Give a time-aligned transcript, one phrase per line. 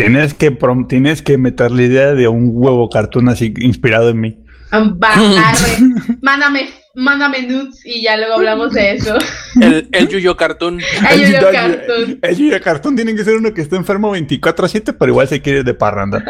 [0.00, 0.56] Tienes que,
[0.88, 4.38] tienes que meter la idea de un huevo cartoon así inspirado en mí.
[6.22, 9.18] mándame, mándame nudes y ya luego hablamos de eso.
[9.60, 10.80] El, el Yuyo Cartoon.
[11.10, 12.18] El, Yuyo Cartoon.
[12.22, 15.64] El Yuyo Cartoon tiene que ser uno que esté enfermo 24-7, pero igual se quiere
[15.64, 16.24] de parranda.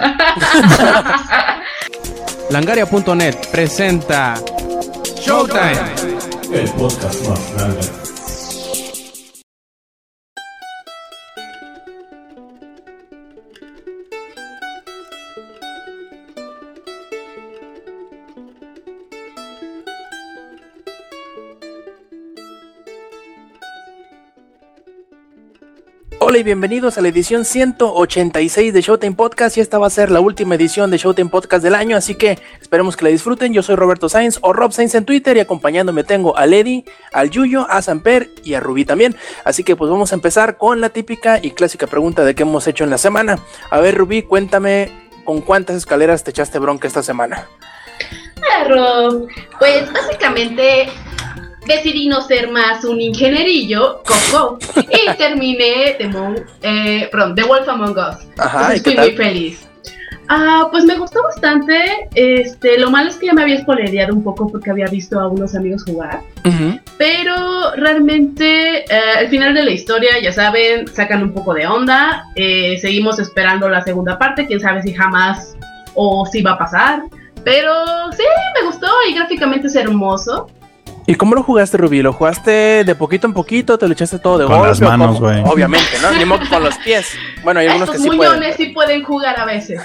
[2.51, 4.35] Langaria.net presenta
[5.21, 5.79] Showtime.
[6.53, 8.00] El podcast más grande.
[26.31, 30.13] Hola y bienvenidos a la edición 186 de Showtime Podcast y esta va a ser
[30.13, 33.53] la última edición de Showtime Podcast del año, así que esperemos que la disfruten.
[33.53, 37.31] Yo soy Roberto Sainz o Rob Sainz en Twitter y acompañándome tengo a Lady, al
[37.31, 39.17] Yuyo, a Samper y a Rubí también.
[39.43, 42.65] Así que pues vamos a empezar con la típica y clásica pregunta de qué hemos
[42.69, 43.41] hecho en la semana.
[43.69, 44.93] A ver Rubí, cuéntame
[45.25, 47.49] con cuántas escaleras te echaste bronca esta semana.
[48.53, 49.27] Ah, Rob,
[49.59, 50.91] pues básicamente
[51.67, 57.97] decidí no ser más un ingenierillo, coco, y terminé de, eh, perdón, The Wolf Among
[57.97, 58.27] Us.
[58.39, 59.67] Ajá, estoy muy feliz.
[60.33, 62.09] Ah, pues me gustó bastante.
[62.15, 65.27] Este, lo malo es que ya me había spoilereado un poco porque había visto a
[65.27, 66.21] unos amigos jugar.
[66.99, 72.27] Pero realmente eh, al final de la historia, ya saben, sacan un poco de onda.
[72.37, 74.47] Eh, seguimos esperando la segunda parte.
[74.47, 75.57] Quién sabe si jamás
[75.95, 77.03] o si va a pasar.
[77.43, 77.73] Pero
[78.13, 78.23] sí,
[78.55, 80.49] me gustó y gráficamente es hermoso.
[81.11, 82.03] ¿Y cómo lo jugaste, Rubí?
[82.03, 83.77] ¿Lo jugaste de poquito en poquito?
[83.77, 85.43] ¿Te lo echaste todo de con las manos, güey.
[85.45, 86.13] Obviamente, ¿no?
[86.13, 87.09] Ni modo con los pies.
[87.43, 88.55] Bueno, hay algunos Estos que sí pueden.
[88.57, 89.81] sí pueden jugar a veces.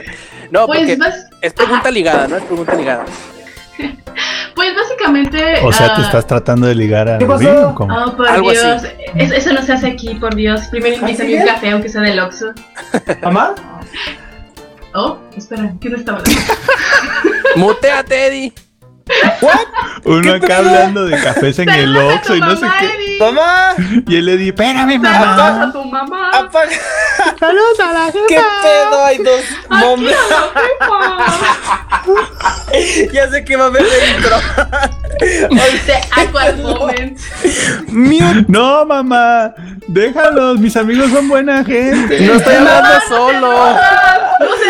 [0.50, 0.98] no, pues porque
[1.42, 2.36] es pregunta ligada, ¿no?
[2.36, 3.04] Es pregunta ligada.
[4.54, 5.60] Pues básicamente.
[5.62, 7.74] O sea, te ah, estás tratando de ligar a ¿Qué pasó?
[7.78, 8.82] Oh, por Dios.
[9.14, 10.62] eso no se hace aquí, por Dios.
[10.70, 12.52] Primero invita un café, aunque sea del Oxxo.
[13.22, 13.54] ¿Mamá?
[14.92, 16.42] Oh, espera, ¿quién estaba hablando?
[17.56, 18.52] Muteate,
[19.10, 19.90] Eddie.
[20.04, 23.18] Uno acá hablando de cafés en el Oxxo y no sé qué.
[23.20, 23.74] ¡Mamá!
[24.06, 25.36] Y él le dice, espérame, mamá.
[25.36, 26.30] Saludos a tu mamá.
[27.38, 28.26] Saludos a la jefa.
[28.28, 29.04] ¿Qué pedo?
[29.04, 29.44] Hay dos
[33.12, 33.70] ya sé que va a.
[35.20, 37.18] Este awkward moment.
[38.48, 39.54] No, mamá.
[39.88, 40.58] Déjalos.
[40.58, 42.20] Mis amigos son buena gente.
[42.20, 43.76] No estoy hablando solo.
[44.40, 44.69] No se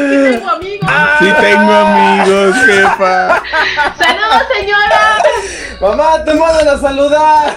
[0.00, 0.90] Sí tengo amigos.
[1.18, 3.42] Sí tengo amigos, jefa.
[3.98, 5.22] Saludos, señora.
[5.80, 7.56] Mamá, te mandan a saludar.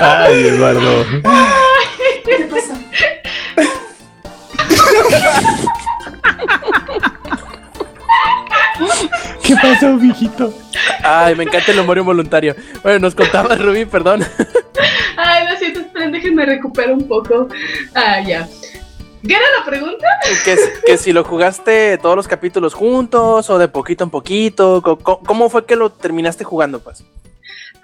[0.00, 1.04] Ay, Eduardo.
[2.24, 2.74] ¿Qué pasa?
[9.42, 10.52] ¿Qué pasó, mijito?
[11.02, 12.54] Ay, me encanta el humor involuntario.
[12.82, 14.24] Bueno, nos contaba Rubí, perdón.
[15.16, 17.48] Ay, lo siento, esperen, déjenme recuperar un poco.
[17.94, 18.48] Ah, ya.
[19.26, 20.06] ¿Qué era la pregunta?
[20.44, 20.56] Que,
[20.86, 24.80] que, si lo jugaste todos los capítulos juntos o de poquito en poquito.
[25.02, 27.04] ¿Cómo, fue que lo terminaste jugando, pues?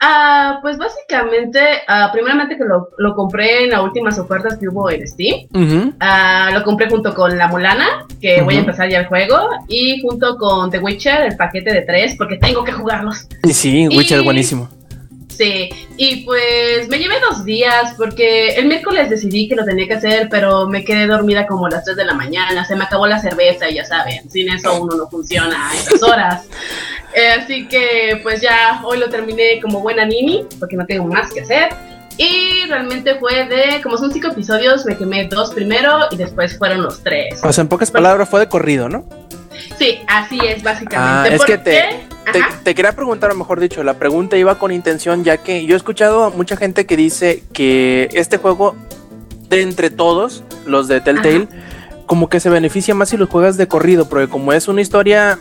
[0.01, 4.91] Ah, pues básicamente, ah, primeramente que lo, lo, compré en las últimas ofertas que hubo
[4.91, 5.47] en Steam.
[6.01, 10.01] Ah, lo compré junto con La Mulana, que voy a empezar ya el juego, y
[10.03, 13.27] junto con The Witcher, el paquete de tres, porque tengo que jugarlos.
[13.51, 14.69] Sí, Witcher buenísimo.
[15.37, 19.95] Sí, y pues me llevé dos días porque el miércoles decidí que lo tenía que
[19.95, 23.07] hacer, pero me quedé dormida como a las 3 de la mañana, se me acabó
[23.07, 26.47] la cerveza y ya saben, sin eso uno no funciona a esas horas.
[27.15, 31.33] Eh, así que pues ya hoy lo terminé como buena Nini, porque no tengo más
[31.33, 31.69] que hacer.
[32.17, 36.83] Y realmente fue de, como son cinco episodios, me quemé dos primero y después fueron
[36.83, 37.41] los tres.
[37.43, 39.05] O sea, en pocas palabras fue de corrido, ¿no?
[39.79, 41.31] Sí, así es básicamente.
[41.31, 42.07] Ah, es que te,
[42.65, 45.77] te, quería preguntar, o mejor dicho, la pregunta iba con intención, ya que yo he
[45.77, 48.75] escuchado a mucha gente que dice que este juego,
[49.49, 51.49] de entre todos, los de Telltale,
[52.07, 55.39] como que se beneficia más si los juegas de corrido, porque como es una historia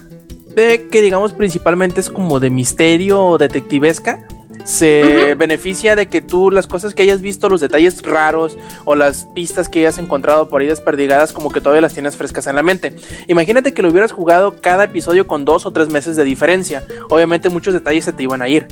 [0.56, 4.26] de que digamos principalmente es como de misterio o detectivesca,
[4.64, 9.28] se beneficia de que tú las cosas que hayas visto, los detalles raros o las
[9.34, 12.64] pistas que hayas encontrado por ahí desperdigadas, como que todavía las tienes frescas en la
[12.64, 12.96] mente.
[13.28, 16.84] Imagínate que lo hubieras jugado cada episodio con dos o tres meses de diferencia.
[17.10, 18.68] Obviamente muchos detalles se te iban a ir.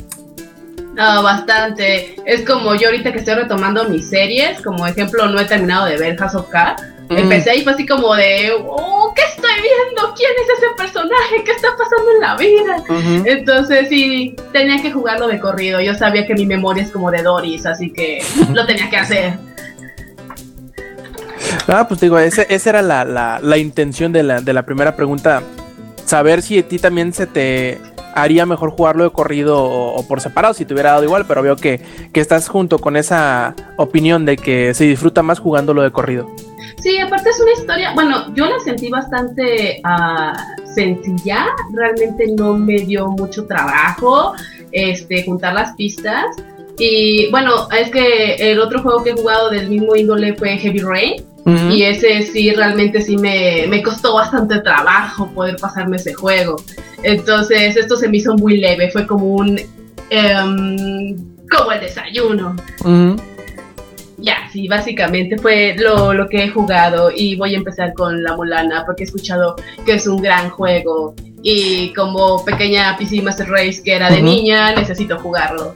[0.94, 2.16] No, bastante.
[2.26, 5.98] Es como yo ahorita que estoy retomando mis series, como ejemplo no he terminado de
[5.98, 6.84] ver House of Cards
[7.18, 10.14] Empecé y fue así como de, oh, ¿qué estoy viendo?
[10.16, 11.44] ¿Quién es ese personaje?
[11.44, 12.84] ¿Qué está pasando en la vida?
[13.26, 15.82] Entonces sí, tenía que jugarlo de corrido.
[15.82, 18.24] Yo sabía que mi memoria es como de Doris, así que
[18.54, 19.34] lo tenía que hacer.
[21.68, 25.44] Ah, pues digo, esa era la, la, intención de la, de la primera pregunta.
[26.06, 27.80] Saber si a ti también se te
[28.14, 31.56] haría mejor jugarlo de corrido o, por separado si te hubiera dado igual, pero veo
[31.56, 31.82] que,
[32.14, 36.28] que estás junto con esa opinión de que se disfruta más jugándolo de corrido.
[36.82, 42.78] Sí, aparte es una historia, bueno, yo la sentí bastante uh, sencilla, realmente no me
[42.80, 44.34] dio mucho trabajo
[44.72, 46.26] este, juntar las pistas.
[46.80, 50.80] Y bueno, es que el otro juego que he jugado del mismo índole fue Heavy
[50.80, 51.26] Rain.
[51.72, 56.56] Y ese sí, realmente sí me, me, costó bastante trabajo poder pasarme ese juego.
[57.02, 59.60] Entonces, esto se me hizo muy leve, fue como un.
[60.12, 62.56] Um, como el desayuno.
[64.22, 68.36] Ya, sí, básicamente fue lo, lo, que he jugado y voy a empezar con La
[68.36, 73.82] Mulana porque he escuchado que es un gran juego y como pequeña PC Master Race
[73.84, 75.76] que era de niña, necesito jugarlo.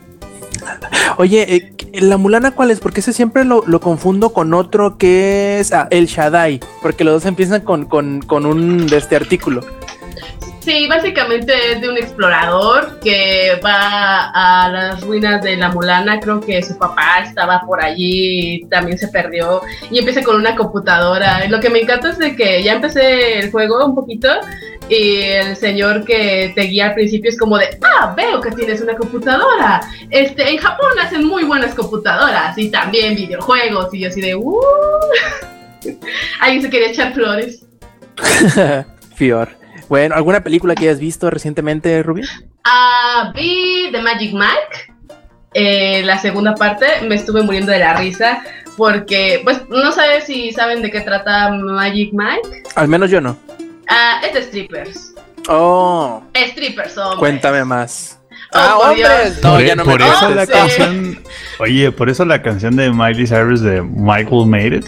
[1.18, 2.80] Oye, eh, ¿la mulana cuál es?
[2.80, 7.25] Porque ese siempre lo, confundo con otro que es ah, el Shaddai, porque los dos
[7.25, 9.62] empiezan con, con, con un de este artículo.
[10.65, 16.19] Sí, básicamente es de un explorador que va a las ruinas de la Mulana.
[16.19, 19.62] Creo que su papá estaba por allí, también se perdió.
[19.91, 21.47] Y empieza con una computadora.
[21.50, 24.27] lo que me encanta es de que ya empecé el juego un poquito.
[24.89, 28.81] Y el señor que te guía al principio es como de, ah, veo que tienes
[28.81, 29.81] una computadora.
[30.09, 33.94] Este, en Japón hacen muy buenas computadoras y también videojuegos.
[33.94, 34.59] Y yo así de, uh.
[36.39, 37.63] Alguien se quería echar flores.
[39.15, 39.64] Fior.
[39.87, 42.23] Bueno, ¿alguna película que hayas visto recientemente, Ruby?
[42.63, 44.93] Ah, vi The Magic Mike.
[45.53, 48.43] Eh, la segunda parte me estuve muriendo de la risa
[48.75, 52.63] porque, pues, no sé si saben de qué trata Magic Mike.
[52.75, 53.37] Al menos yo no.
[53.87, 55.13] Ah, es de strippers.
[55.47, 56.23] Oh.
[56.35, 57.19] Strippers, hombres.
[57.19, 58.19] Cuéntame más.
[58.56, 59.44] Oh, ah, hombres.
[59.44, 61.19] No, ya no por eso la canción.
[61.60, 64.86] Oye, por eso la canción de Miley Cyrus de Michael Made It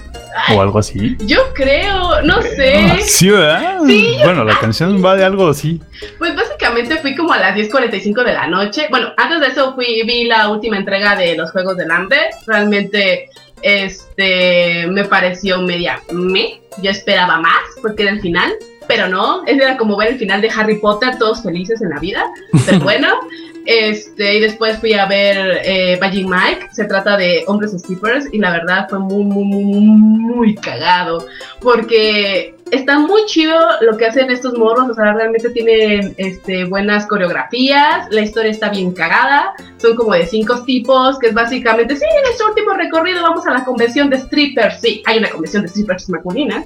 [0.54, 1.18] o algo así.
[1.26, 3.02] Yo creo, no sé.
[3.02, 3.80] sí, ¿verdad?
[4.24, 5.82] bueno, la canción va de algo así.
[6.18, 8.88] Pues básicamente fui como a las 10.45 de la noche.
[8.90, 12.20] Bueno, antes de eso fui vi la última entrega de los Juegos del Hambre.
[12.46, 13.30] Realmente
[13.62, 16.62] este me pareció media me.
[16.82, 18.54] Yo esperaba más porque era el final.
[18.88, 22.24] Pero no, era como ver el final de Harry Potter, todos felices en la vida.
[22.66, 23.08] Pero bueno,
[23.66, 26.70] este, y después fui a ver eh, Magic Mike.
[26.72, 31.26] Se trata de hombres strippers y la verdad fue muy, muy, muy, muy cagado.
[31.62, 34.90] Porque está muy chido lo que hacen estos morros.
[34.90, 38.08] O sea, realmente tienen este, buenas coreografías.
[38.10, 39.54] La historia está bien cagada.
[39.78, 43.54] Son como de cinco tipos, que es básicamente, sí, en nuestro último recorrido vamos a
[43.54, 44.80] la convención de strippers.
[44.82, 46.64] Sí, hay una convención de strippers masculina.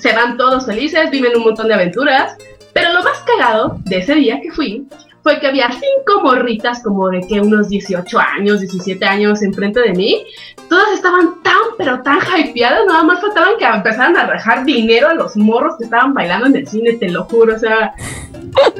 [0.00, 2.36] Se van todos felices, viven un montón de aventuras.
[2.72, 4.86] Pero lo más cagado de ese día que fui
[5.22, 9.92] fue que había cinco morritas como de que unos 18 años, 17 años enfrente de
[9.92, 10.24] mí.
[10.68, 15.14] Todas estaban tan, pero tan hypeadas, nada más faltaban que empezaran a rajar dinero a
[15.14, 17.92] los morros que estaban bailando en el cine, te lo juro, o sea,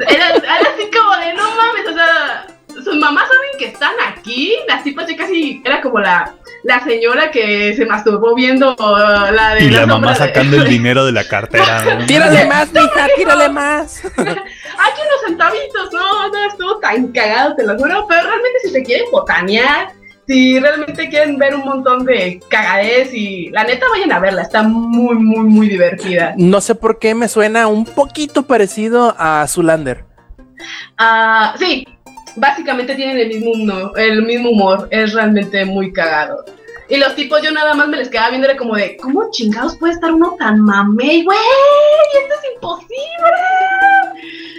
[0.08, 4.84] era, así como de no mames, o sea, sus mamás saben que están aquí, las
[4.84, 9.65] tipas ya casi, era como la, la señora que se masturbó viendo uh, la de...
[9.65, 11.99] Y la, mamá sacando el dinero de la cartera.
[12.07, 14.05] Tírale más, mija, tírale más.
[14.05, 18.83] Aquí unos centavitos, no, no estuvo tan cagado, te lo juro, pero realmente si te
[18.83, 19.93] quieren botanear,
[20.27, 24.63] si realmente quieren ver un montón de cagadez y la neta vayan a verla, está
[24.63, 26.35] muy, muy, muy divertida.
[26.37, 30.05] No sé por qué me suena un poquito parecido a Zulander.
[30.99, 31.85] Ah, sí,
[32.37, 36.44] básicamente tienen el mismo, humor, el mismo humor, es realmente muy cagado.
[36.91, 39.93] Y los tipos yo nada más me les quedaba viendo como de, ¿cómo chingados puede
[39.93, 41.39] estar uno tan mamey, güey?
[42.20, 42.97] Esto es imposible.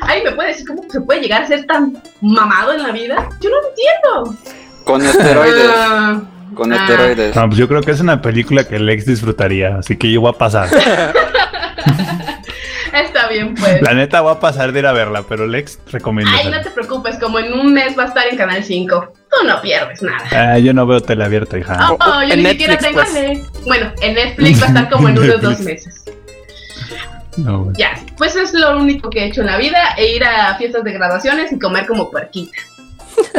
[0.04, 3.28] Ay, ¿me puede decir cómo se puede llegar a ser tan mamado en la vida?
[3.42, 4.38] Yo no lo entiendo.
[4.86, 5.72] Con esteroides.
[5.76, 6.22] Ah,
[6.56, 6.78] con ah.
[6.78, 7.34] esteroides.
[7.34, 10.38] pues yo creo que es una película que Lex disfrutaría, así que yo voy a
[10.38, 10.70] pasar.
[12.94, 13.82] Está bien, pues.
[13.82, 16.32] La neta va a pasar de ir a verla, pero Lex recomienda.
[16.36, 19.14] Ay, no te preocupes, como en un mes va a estar en Canal 5.
[19.30, 20.24] Tú no pierdes nada.
[20.32, 21.92] Ah, yo no veo tele abierta, hija.
[21.92, 23.64] Oh, yo ni siquiera tengo pues.
[23.66, 26.06] Bueno, en Netflix va a estar como en unos dos meses.
[27.38, 30.56] No, Ya, pues es lo único que he hecho en la vida, e ir a
[30.58, 32.58] fiestas de graduaciones y comer como puerquita.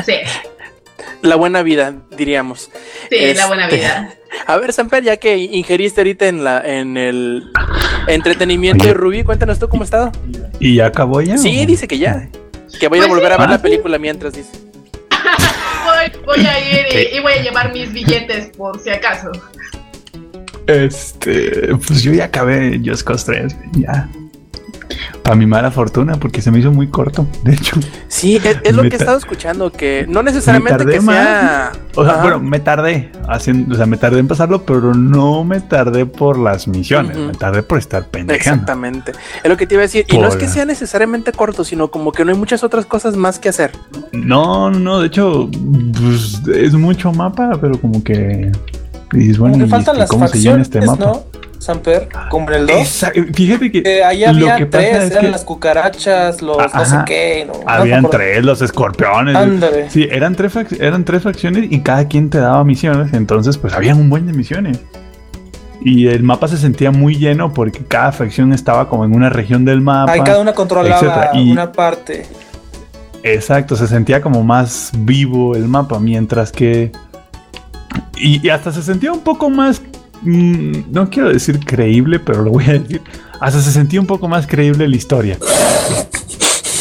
[0.05, 0.15] Sí.
[1.23, 2.71] La buena vida, diríamos.
[3.11, 4.15] Sí, la buena este, vida.
[4.47, 7.51] A ver, Samper, ya que ingeriste ahorita en la en el
[8.09, 10.13] entretenimiento de Rubí, cuéntanos tú cómo ha estado.
[10.59, 11.37] ¿Y ya acabó ya?
[11.39, 12.29] Sí, dice que ya.
[12.81, 14.51] Que voy a pues volver a ver la película mientras dice.
[16.25, 19.31] voy, a ir y, voy a llevar mis billetes por si acaso.
[20.67, 24.09] Este, pues yo ya acabé Just Cause 3, ya.
[25.25, 27.77] A mi mala fortuna, porque se me hizo muy corto, de hecho.
[28.09, 31.73] Sí, es, lo que he estado escuchando, que no necesariamente que sea...
[31.95, 35.61] O sea, bueno, me tardé haciendo, o sea, me tardé en pasarlo, pero no me
[35.61, 38.35] tardé por las misiones, me tardé por estar pendejando.
[38.35, 39.13] Exactamente.
[39.43, 40.07] Es lo que te iba a decir.
[40.09, 43.17] Y no es que sea necesariamente corto, sino como que no hay muchas otras cosas
[43.17, 43.73] más que hacer.
[44.13, 45.51] No, no, de hecho,
[46.01, 48.51] pues, es mucho mapa, pero como que...
[49.13, 51.05] Y bueno, como faltan las facciones, este mapa?
[51.05, 51.25] ¿no?
[51.63, 53.07] Samper, como en el 2.
[53.33, 53.83] Fíjate que.
[53.85, 57.45] Eh, ahí había tres, eran las cucarachas, los no sé qué.
[57.47, 59.37] No, Habían tres, los escorpiones.
[59.37, 59.89] Ándale.
[59.89, 63.13] Sí, eran tres, eran tres facciones y cada quien te daba misiones.
[63.13, 64.81] Entonces, pues habían un buen de misiones.
[65.85, 69.65] Y el mapa se sentía muy lleno porque cada facción estaba como en una región
[69.65, 70.13] del mapa.
[70.13, 72.27] Ahí cada una controlaba una parte.
[73.23, 76.91] Exacto, se sentía como más vivo el mapa, mientras que.
[78.17, 79.81] y hasta se sentía un poco más
[80.23, 83.03] Mm, no quiero decir creíble, pero lo voy a decir.
[83.41, 85.37] Hasta se sentía un poco más creíble la historia.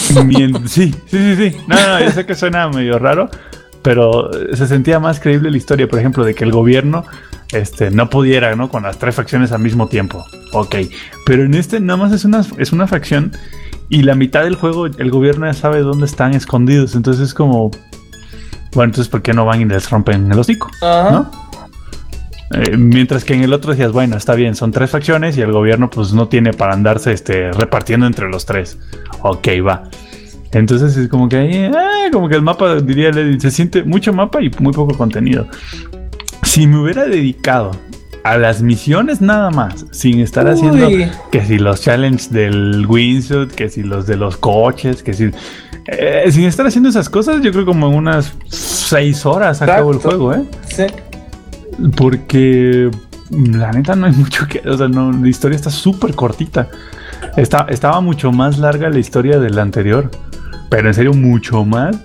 [0.08, 1.58] sí, sí, sí, sí.
[1.68, 3.30] No, no, yo sé que suena medio raro,
[3.82, 7.06] pero se sentía más creíble la historia, por ejemplo, de que el gobierno
[7.52, 8.70] este, no pudiera, ¿no?
[8.70, 10.24] Con las tres facciones al mismo tiempo.
[10.54, 10.76] Ok.
[11.26, 13.32] Pero en este nada más es una, es una facción
[13.90, 16.96] y la mitad del juego el gobierno ya sabe dónde están escondidos.
[16.96, 17.72] Entonces es como...
[18.74, 20.72] Bueno, entonces ¿por qué no van y les rompen el hocico?
[20.82, 21.30] ¿No?
[22.54, 25.52] Eh, mientras que en el otro decías, bueno, está bien, son tres facciones y el
[25.52, 28.78] gobierno pues no tiene para andarse este, repartiendo entre los tres.
[29.22, 29.84] Ok, va.
[30.52, 31.72] Entonces es como que eh,
[32.12, 35.48] como que el mapa, diría, se siente mucho mapa y muy poco contenido.
[36.44, 37.72] Si me hubiera dedicado
[38.24, 40.88] a las misiones nada más, sin estar haciendo
[41.32, 45.32] que si los challenges del wingsuit, que si los de los coches, que si...
[45.88, 49.98] Eh, sin estar haciendo esas cosas, yo creo como en unas seis horas acabo el
[49.98, 50.44] juego, ¿eh?
[50.68, 50.86] Sí.
[51.96, 52.90] Porque
[53.30, 54.60] la neta no hay mucho que.
[54.68, 56.70] O sea, no, la historia está súper cortita.
[57.38, 60.10] Está, estaba mucho más larga la historia de la anterior.
[60.70, 61.98] Pero en serio, mucho más.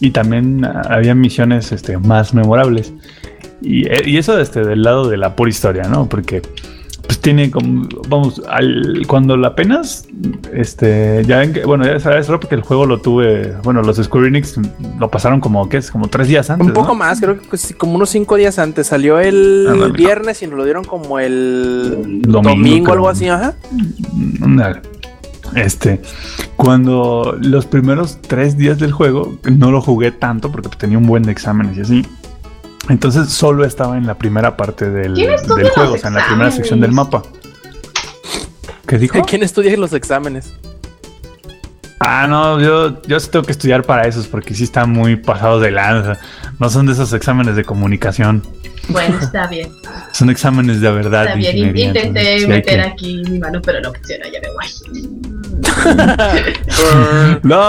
[0.00, 2.92] Y también había misiones este, más memorables.
[3.60, 6.08] Y, y eso este, del lado de la pura historia, ¿no?
[6.08, 6.42] Porque
[7.22, 10.06] tiene como, vamos, al, cuando la apenas,
[10.52, 14.56] este, ya que, bueno, ya sabes, porque el juego lo tuve, bueno, los Square Enix
[14.98, 15.90] lo pasaron como, ¿qué es?
[15.90, 16.66] Como tres días antes.
[16.66, 18.88] Un poco más, creo que como unos cinco días antes.
[18.88, 23.54] Salió el viernes y nos lo dieron como el domingo, o algo así, ajá.
[25.54, 26.00] Este,
[26.56, 31.22] cuando los primeros tres días del juego no lo jugué tanto porque tenía un buen
[31.22, 32.06] de exámenes y así.
[32.88, 35.14] Entonces solo estaba en la primera parte del,
[35.74, 37.22] juego, o sea, en la primera sección del mapa.
[38.86, 39.22] ¿Qué dijo?
[39.26, 40.54] ¿Quién estudia los exámenes?
[42.00, 45.62] Ah, no, yo, yo sí tengo que estudiar para esos porque sí están muy pasados
[45.62, 46.18] de lanza.
[46.58, 48.42] No son de esos exámenes de comunicación.
[48.88, 49.70] Bueno, está bien.
[50.12, 51.26] Son exámenes de verdad.
[51.26, 55.41] Está bien, intenté meter aquí mi mano, pero no funciona, ya me voy.
[57.42, 57.68] no,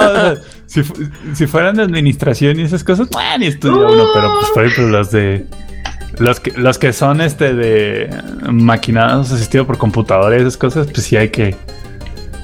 [0.66, 5.12] si, fueran de administración y esas cosas, bueno, ni estudia uno, pero pues ejemplo los
[5.12, 5.46] de
[6.18, 8.10] los que, los que son este de
[8.52, 11.56] maquinados asistidos por computadora y esas cosas, pues sí hay que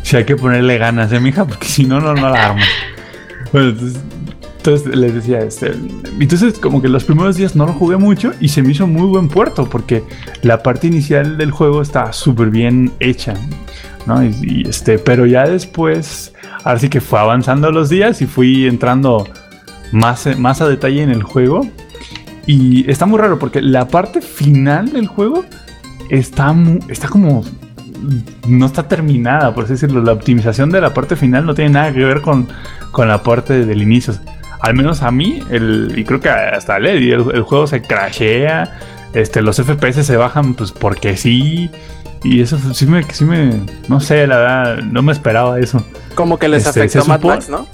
[0.04, 1.46] sí hay que ponerle ganas, ¿eh, mija?
[1.46, 2.64] Porque si no, no, no la armo.
[3.52, 4.02] Bueno, entonces,
[4.66, 5.74] les decía, este,
[6.20, 9.08] entonces como que los primeros días no lo jugué mucho y se me hizo muy
[9.08, 10.04] buen puerto porque
[10.42, 13.34] la parte inicial del juego está súper bien hecha,
[14.06, 14.24] ¿no?
[14.24, 19.28] y, este, pero ya después Ahora sí que fue avanzando los días y fui entrando
[19.92, 21.68] más, más a detalle en el juego.
[22.46, 25.46] Y está muy raro porque la parte final del juego
[26.10, 26.54] está,
[26.88, 27.44] está como...
[28.48, 30.02] No está terminada, por así decirlo.
[30.02, 32.48] La optimización de la parte final no tiene nada que ver con,
[32.92, 34.14] con la parte del inicio.
[34.62, 37.82] Al menos a mí, el, y creo que hasta a Lady, el, el, juego se
[37.82, 38.78] crashea.
[39.14, 41.70] Este, los FPS se bajan pues porque sí.
[42.24, 45.84] Y eso sí me, sí me, no sé, la verdad, no me esperaba eso.
[46.16, 47.66] Como que les este, afectó Mad Max, ¿no?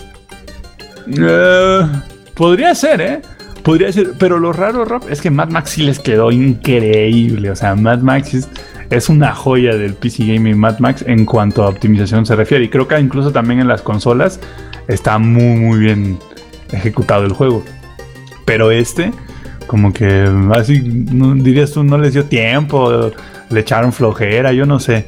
[1.08, 1.88] Eh,
[2.36, 3.22] podría ser, ¿eh?
[3.64, 7.50] Podría ser, pero lo raro, Rob, es que Mad Max sí les quedó increíble.
[7.50, 8.48] O sea, Mad Max
[8.92, 12.66] es, una joya del PC Gaming Mad Max en cuanto a optimización se refiere.
[12.66, 14.40] Y creo que incluso también en las consolas
[14.88, 16.20] está muy, muy bien
[16.72, 17.64] ejecutado el juego.
[18.46, 19.12] Pero este,
[19.68, 23.12] como que así, dirías tú, no les dio tiempo
[23.50, 25.06] le echaron flojera, yo no sé.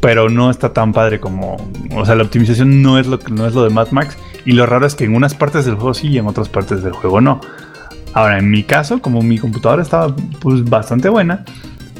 [0.00, 1.56] Pero no está tan padre como.
[1.94, 4.16] O sea, la optimización no es lo, no es lo de Mad Max.
[4.46, 6.82] Y lo raro es que en unas partes del juego sí y en otras partes
[6.82, 7.40] del juego no.
[8.14, 11.44] Ahora, en mi caso, como mi computadora estaba pues bastante buena,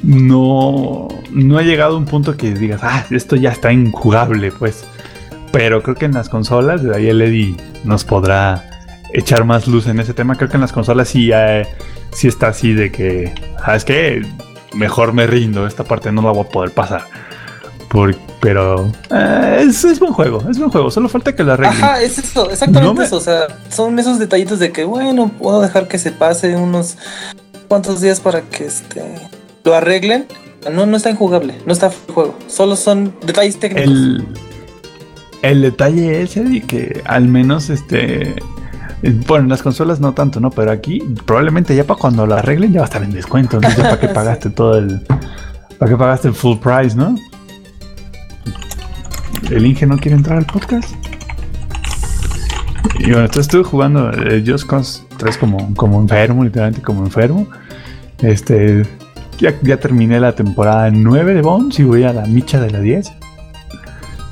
[0.03, 4.85] no, no ha llegado a un punto que digas, ah, esto ya está injugable, pues.
[5.53, 8.70] Pero creo que en las consolas, de ahí el nos podrá
[9.13, 10.37] echar más luz en ese tema.
[10.37, 11.31] Creo que en las consolas sí,
[12.13, 13.33] sí está así de que,
[13.65, 14.23] ¿sabes qué?
[14.75, 17.05] mejor me rindo, esta parte no la voy a poder pasar.
[17.89, 21.83] Por, pero eh, es, buen juego, es buen juego, solo falta que lo arreglen.
[21.83, 23.17] Ajá, es eso, exactamente eso.
[23.17, 26.97] O sea, son esos detallitos de que, bueno, puedo dejar que se pase unos
[27.67, 29.03] cuantos días para que este
[29.65, 30.27] lo arreglen.
[30.71, 32.39] No, no está injugable, no está el juego.
[32.47, 33.91] Solo son detalles técnicos.
[33.91, 34.27] El,
[35.43, 38.37] el detalle es de que al menos este
[39.03, 40.51] bueno, en las consolas no tanto, ¿no?
[40.51, 43.57] Pero aquí probablemente ya para cuando lo arreglen ya va a estar en descuento.
[43.57, 45.01] Entonces, ¿para qué pagaste todo el.
[45.79, 47.15] ¿Para qué pagaste el full price, no?
[49.51, 50.95] ¿El Inge no quiere entrar al podcast?
[52.99, 57.47] Y bueno, entonces estuve jugando eh, Just Cause 3 como, como enfermo, literalmente como enfermo.
[58.19, 58.83] Este.
[59.39, 62.81] Ya, ya terminé la temporada 9 de Bones y voy a la micha de la
[62.81, 63.11] 10.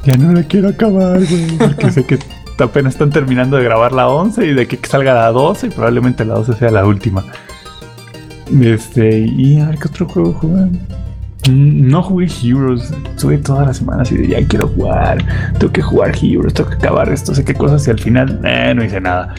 [0.04, 2.18] Ya no la quiero acabar, güey, porque sé que
[2.64, 6.24] apenas están terminando de grabar la 11 y de que salga la 12 y probablemente
[6.24, 7.24] la 12 sea la última.
[8.60, 10.68] Este, y a ver qué otro juego jugar.
[11.48, 15.24] Mm, no jugué Heroes, estuve todas las semanas y de ya quiero jugar,
[15.58, 18.72] tengo que jugar Heroes, tengo que acabar esto, sé qué cosas y al final eh,
[18.74, 19.34] no hice nada.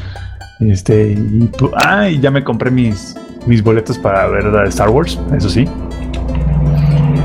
[0.60, 5.50] Este, y, ah, y ya me compré mis, mis boletos para ver Star Wars, eso
[5.50, 5.68] sí.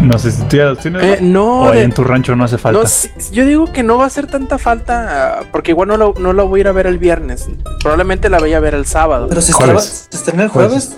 [0.04, 1.02] No sé si tú ya tienes.
[1.02, 1.62] Eh, no.
[1.62, 2.80] O en tu rancho no hace falta.
[3.32, 6.48] yo digo que no va a hacer tanta falta porque igual no lo, no lo
[6.48, 7.48] voy a ir a ver el viernes.
[7.80, 9.26] Probablemente la voy a ver el sábado.
[9.28, 9.52] Pero se,
[10.12, 10.96] estrena el jueves.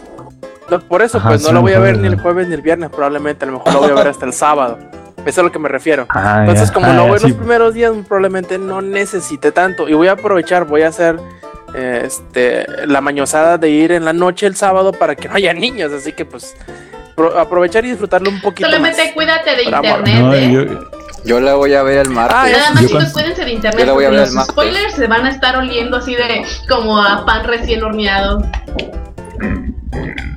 [0.88, 2.90] por eso, pues no lo voy a ver ni el jueves ni el viernes.
[2.90, 4.78] Probablemente a lo mejor lo voy a ver hasta el sábado.
[5.18, 6.06] Eso es a lo que me refiero.
[6.10, 9.88] Ah, Entonces, como lo ah, voy los primeros días, probablemente no necesite tanto.
[9.88, 11.18] Y voy a aprovechar, voy a hacer
[11.74, 15.92] este la mañosada de ir en la noche el sábado para que no haya niños.
[15.92, 16.54] Así que pues
[17.38, 18.68] aprovechar y disfrutarlo un poquito.
[18.68, 20.34] Solamente cuídate de internet.
[20.34, 20.78] ¿eh?
[21.24, 22.36] yo, la voy a ver el martes.
[22.36, 23.80] Ah, nada más chicos, cuídense de internet.
[23.80, 27.00] Yo la voy a ver los spoilers se van a estar oliendo así de como
[27.00, 28.42] a pan recién horneado.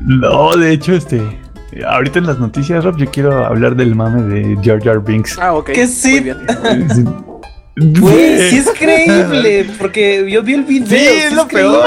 [0.02, 1.22] No, de hecho, este.
[1.88, 5.38] Ahorita en las noticias, Rob, yo quiero hablar del mame de Jar Jar Binks.
[5.40, 5.72] Ah, ok.
[5.72, 6.26] Que sí.
[7.76, 10.88] Güey, sí es creíble, porque yo vi el video.
[11.00, 11.86] Sí, es lo peor.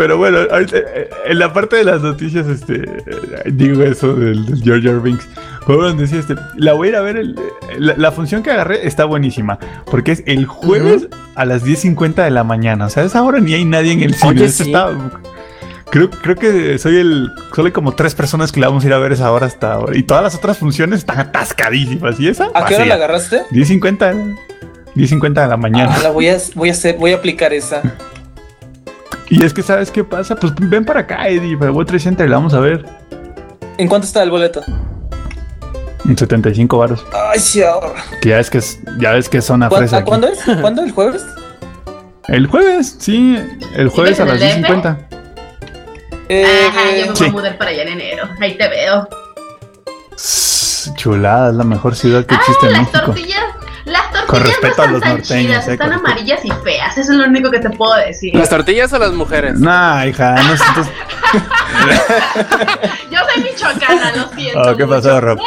[0.00, 4.88] Pero bueno, eh, en la parte de las noticias, este, eh, digo eso del, George
[4.88, 5.02] Jar
[5.66, 7.22] Jar decía, este, la voy a ir a ver,
[7.76, 9.58] la, función que agarré está buenísima,
[9.90, 13.40] porque es el jueves a las 10.50 de la mañana, o sea, a esa hora
[13.40, 14.50] ni hay nadie en el cine.
[15.90, 18.94] creo, creo que soy el, solo hay como tres personas que la vamos a ir
[18.94, 22.48] a ver esa hora hasta ahora, y todas las otras funciones están atascadísimas, ¿y esa?
[22.54, 23.42] ¿A qué hora la agarraste?
[23.50, 24.38] 10.50.
[24.96, 25.94] 10.50 de la mañana.
[25.94, 27.82] Ah, la voy a, voy a hacer, voy a aplicar esa.
[29.30, 30.34] Y es que, ¿sabes qué pasa?
[30.34, 32.84] Pues ven para acá, Eddie, para World Trade Center, la vamos a ver.
[33.78, 34.60] ¿En cuánto está el boleto?
[36.04, 37.06] En 75 varos.
[37.12, 38.02] Ay, sí, ahora.
[38.20, 39.98] Que ya ves que es, ya ves que es zona fresa.
[39.98, 40.40] ¿A cuándo es?
[40.60, 40.82] ¿Cuándo?
[40.82, 41.24] ¿El jueves?
[42.26, 43.38] El jueves, sí.
[43.76, 44.98] El jueves a las 10.50.
[46.28, 48.28] Eh, Ajá, yo me voy a mudar para allá en enero.
[48.40, 49.08] Ahí te veo.
[50.96, 53.00] Chulada, es la mejor ciudad que existe en México.
[53.06, 53.39] Tortillas
[54.38, 55.68] las tortillas no están los norteños.
[55.68, 56.96] Eh, están amarillas y feas.
[56.96, 58.34] Eso es lo único que te puedo decir.
[58.34, 59.58] ¿Las tortillas o las mujeres?
[59.58, 60.64] Nah, hija, no sé.
[63.10, 64.62] Yo soy michoacana, lo siento.
[64.62, 65.38] Oh, ¿Qué pasó, Rob?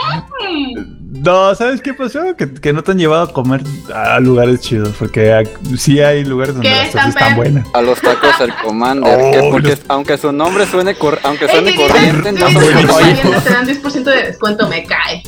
[1.12, 2.36] No, ¿sabes qué pasó?
[2.36, 3.62] Que, que, no te han llevado a comer
[3.94, 7.68] a lugares chidos, porque sí hay lugares donde las tortillas están buenas.
[7.74, 12.50] A los tacos el Commander, oh, porque aunque su nombre suene, aunque suene corriente, no
[12.50, 15.24] son Te dan 10% de descuento, me cae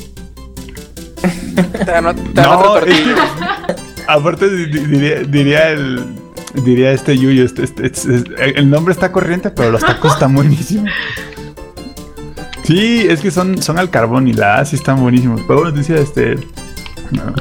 [2.36, 2.76] no,
[4.08, 6.06] aparte diría, el
[6.64, 10.90] diría este Yuyo, este, este, este, el nombre está corriente, pero los tacos están buenísimos.
[12.64, 15.42] Sí, es que son, son al carbón y la sí están buenísimos.
[15.48, 16.36] Pero bueno, decía este.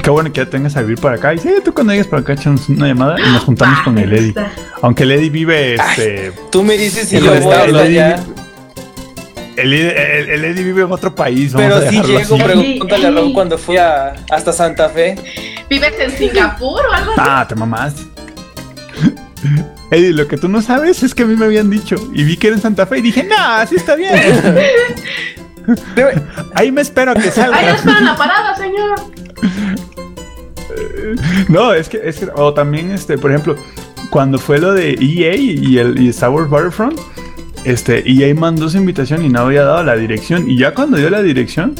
[0.03, 1.33] Qué bueno que ya tengas a vivir para acá.
[1.33, 4.13] Y sí, tú cuando llegues para acá echamos una llamada y nos juntamos con el
[4.13, 4.35] Eddie.
[4.83, 6.31] Aunque el Eddie vive este.
[6.51, 8.23] tú me dices si yo voy a
[9.57, 11.53] el, el, Eddie vive en otro país.
[11.55, 15.15] Pero sí llego, pregúntale a Raúl cuando fui hasta Santa Fe.
[15.69, 17.21] ¿Vives en Singapur o algo así?
[17.23, 17.95] Ah, te mamás.
[19.91, 22.37] Eddie, lo que tú no sabes es que a mí me habían dicho y vi
[22.37, 24.15] que era en Santa Fe y dije, no, así está bien.
[26.53, 27.57] Ahí me espero a que salga.
[27.57, 28.95] Ahí espero en la parada, señor.
[31.47, 33.55] No, es que, es que, o también, este, por ejemplo,
[34.09, 36.99] cuando fue lo de EA y el y Star Wars Battlefront,
[37.65, 40.49] este, y ahí mandó su invitación y no había dado la dirección.
[40.49, 41.75] Y ya cuando dio la dirección,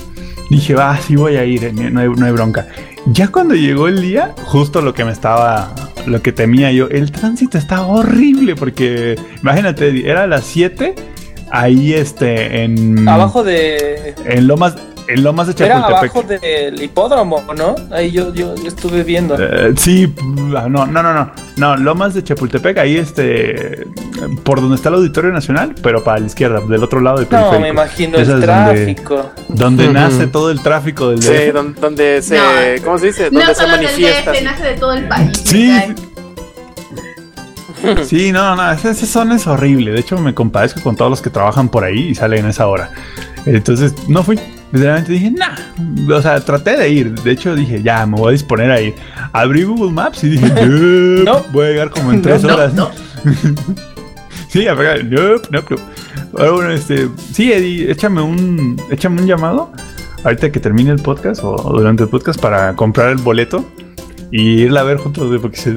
[0.49, 2.67] dije, va, sí voy a ir, eh, no hay, no hay bronca.
[3.07, 5.73] Ya cuando llegó el día, justo lo que me estaba,
[6.07, 10.95] lo que temía yo, el tránsito estaba horrible porque, imagínate, era a las 7,
[11.51, 13.07] ahí este, en...
[13.07, 14.15] Abajo de...
[14.25, 14.75] En Lomas,
[15.07, 16.11] En Lomas de Era Chapultepec.
[16.15, 17.75] abajo del hipódromo, ¿no?
[17.91, 19.35] Ahí yo, yo, yo estuve viendo.
[19.39, 20.11] Eh, sí,
[20.57, 21.31] ah, no, no, no, no.
[21.57, 23.85] No, Lomas de Chapultepec, ahí este.
[24.43, 27.29] Por donde está el Auditorio Nacional, pero para la izquierda, del otro lado del no,
[27.29, 27.59] periférico.
[27.61, 29.31] me imagino Esa el donde- tráfico.
[29.49, 31.51] Donde, nace todo el tráfico del Sí, DF.
[31.53, 32.37] don- donde se.
[32.37, 32.43] No.
[32.83, 33.29] ¿Cómo se dice?
[33.31, 34.31] No Donde se solo del manifiesta.
[34.31, 35.41] DF, nace de todo el país.
[35.45, 35.67] Sí.
[35.67, 35.95] ¿verdad?
[38.07, 39.91] Sí, no, no, esa, esa zona es horrible.
[39.91, 42.65] De hecho, me compadezco con todos los que trabajan por ahí y salen a esa
[42.67, 42.89] hora.
[43.45, 44.39] Entonces, no fui.
[44.71, 45.55] Literalmente dije, nah.
[46.15, 47.11] O sea, traté de ir.
[47.21, 48.93] De hecho, dije, ya, me voy a disponer a ir.
[49.31, 50.47] Abrí Google Maps y dije,
[51.25, 52.73] no, voy a llegar como en tres No, horas.
[52.73, 52.89] no.
[54.49, 55.61] sí, a pegar, no, no, no.
[56.37, 59.71] Ahora, bueno, este, sí, Eddie, échame un, échame un llamado.
[60.23, 63.63] Ahorita que termine el podcast o durante el podcast para comprar el boleto
[64.31, 65.75] y irla a ver juntos, porque se,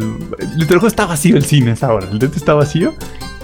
[0.87, 2.09] está vacío el cine a esa hora.
[2.11, 2.95] El dente está vacío.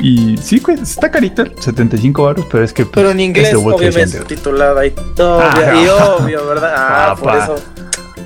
[0.01, 2.85] Y sí, pues está carito, 75 baros, pero es que.
[2.85, 4.37] pues, Pero en inglés, es de World Trade obviamente, Center.
[4.37, 5.41] titulada y todo.
[5.41, 5.89] Ah, y
[6.23, 6.75] obvio, ¿verdad?
[6.77, 7.45] Ah, por Papá.
[7.45, 7.57] eso.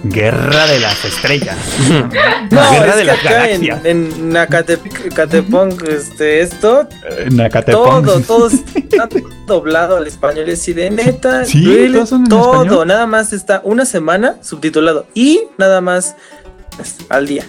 [0.05, 1.57] Guerra de las estrellas.
[2.51, 3.85] No, Guerra es de que las acá galaxias.
[3.85, 6.89] en, en Acatep- Acatepong, este, esto,
[7.33, 8.05] Nacatepong.
[8.05, 9.09] todo, todo está
[9.47, 10.49] doblado al español.
[10.49, 16.15] Es de neta, Sí, en todo, nada más está una semana subtitulado y nada más
[16.77, 17.45] pues, al día.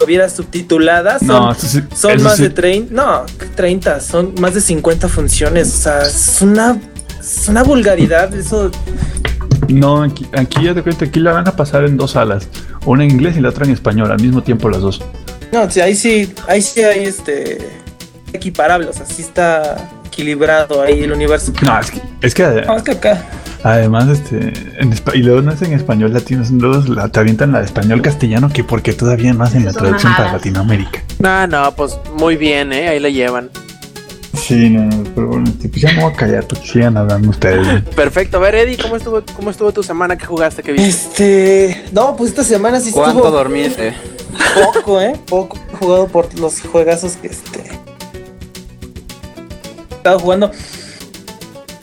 [0.00, 2.44] Si hubiera subtitulada, son, No, sí- son más sí.
[2.44, 5.68] de 30, no, 30, son más de 50 funciones.
[5.74, 6.78] O sea, es una,
[7.20, 8.32] es una vulgaridad.
[8.34, 8.70] Eso
[9.68, 12.48] No, aquí, aquí ya te cuento, aquí la van a pasar en dos salas.
[12.86, 15.02] Una en inglés y la otra en español, al mismo tiempo las dos.
[15.52, 17.58] No, sí, ahí sí, ahí sí hay este
[18.32, 21.52] equiparable, o sea, sí está equilibrado ahí el universo.
[21.62, 23.22] No, es que, es que No, es que acá.
[23.62, 27.60] Además, este, en y luego no es en español latino, luego la, te avientan la
[27.60, 30.32] de español castellano, que porque todavía no hacen la traducción para.
[30.32, 31.02] Latinoamérica.
[31.18, 32.88] No, no, pues muy bien, ¿eh?
[32.88, 33.50] Ahí la llevan.
[34.40, 37.82] Sí, no, no, pero bueno, tipo, ya me voy a callar porque sigan hablando ustedes.
[37.94, 38.38] Perfecto.
[38.38, 40.62] A ver, Eddie, ¿cómo estuvo, cómo estuvo tu semana que jugaste?
[40.62, 41.70] que viste?
[41.70, 43.94] Este, no, pues esta semana sí ¿Cuánto estuvo dormiste?
[44.74, 47.60] poco, eh, poco jugado por los juegazos que este
[49.90, 50.50] he estado jugando.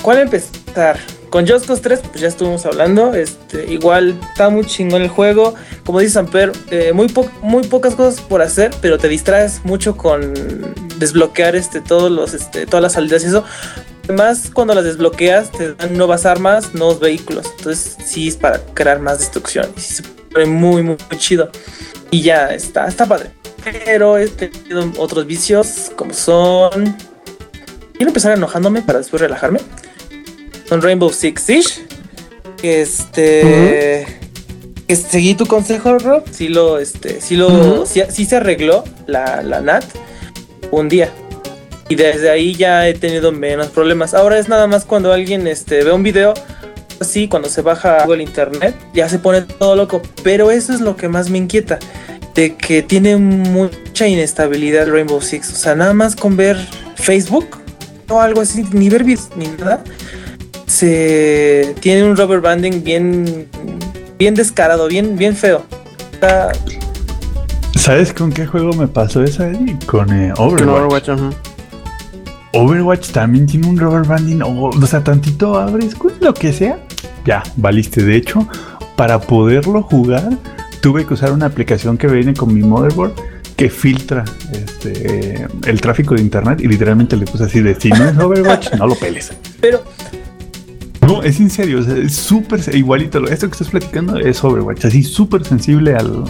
[0.01, 0.99] ¿Cuál empezar?
[1.29, 3.13] Con Just Cause 3, pues ya estuvimos hablando.
[3.13, 5.55] Este, igual está muy chingón el juego.
[5.85, 9.97] Como dice Samper, eh, muy, po- muy pocas cosas por hacer, pero te distraes mucho
[9.97, 10.33] con
[10.97, 13.43] desbloquear este, todos los, este, todas las salidas y eso.
[14.05, 17.45] Además, cuando las desbloqueas, te dan nuevas armas, nuevos vehículos.
[17.57, 19.67] Entonces, sí es para crear más destrucción.
[19.75, 21.49] Y se pone muy, muy, muy chido.
[22.09, 23.31] Y ya está, está padre.
[23.65, 26.95] Pero he tenido otros vicios, como son.
[27.95, 29.59] Quiero empezar enojándome para después relajarme.
[30.67, 31.85] Son Rainbow Six Siege.
[32.63, 34.05] Este.
[34.87, 36.23] que seguí tu consejo, Rob.
[36.31, 37.85] Sí lo, este, sí lo.
[37.85, 39.85] sí, sí se arregló la, la NAT
[40.71, 41.11] un día.
[41.89, 44.13] Y desde ahí ya he tenido menos problemas.
[44.13, 46.33] Ahora es nada más cuando alguien este, ve un video
[46.99, 50.01] así, cuando se baja el internet, ya se pone todo loco.
[50.23, 51.79] Pero eso es lo que más me inquieta.
[52.35, 55.53] De que tiene mucha inestabilidad Rainbow Six.
[55.53, 56.57] O sea, nada más con ver
[56.95, 57.47] Facebook
[58.09, 59.83] o algo así, ni ver ni nada.
[60.67, 63.47] Se tiene un rubber banding bien,
[64.19, 65.63] bien descarado, bien, bien feo.
[66.13, 66.51] Está-
[67.75, 69.77] ¿Sabes con qué juego me pasó eso, Eddie?
[69.85, 70.69] Con eh, Con Overwatch.
[71.09, 71.29] Overwatch, ajá.
[72.53, 74.41] Overwatch también tiene un rubber banding.
[74.41, 76.79] O, o sea, tantito abres, lo que sea.
[77.25, 78.03] Ya, valiste.
[78.03, 78.47] De hecho,
[78.97, 80.29] para poderlo jugar,
[80.81, 83.13] tuve que usar una aplicación que viene con mi motherboard
[83.55, 88.07] que filtra este, el tráfico de internet y literalmente le puse así de si no
[88.07, 89.31] es Overwatch, no lo peles.
[89.59, 89.83] pero
[91.07, 93.25] No, es en serio, es súper igualito.
[93.27, 96.23] Esto que estás platicando es Overwatch, así súper sensible al,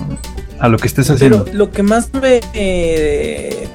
[0.60, 1.46] a lo que estés haciendo.
[1.52, 3.68] Lo que más me eh,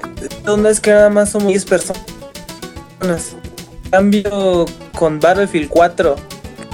[0.69, 2.05] es que nada más somos 10 personas.
[3.91, 6.17] Cambio, con Battlefield 4,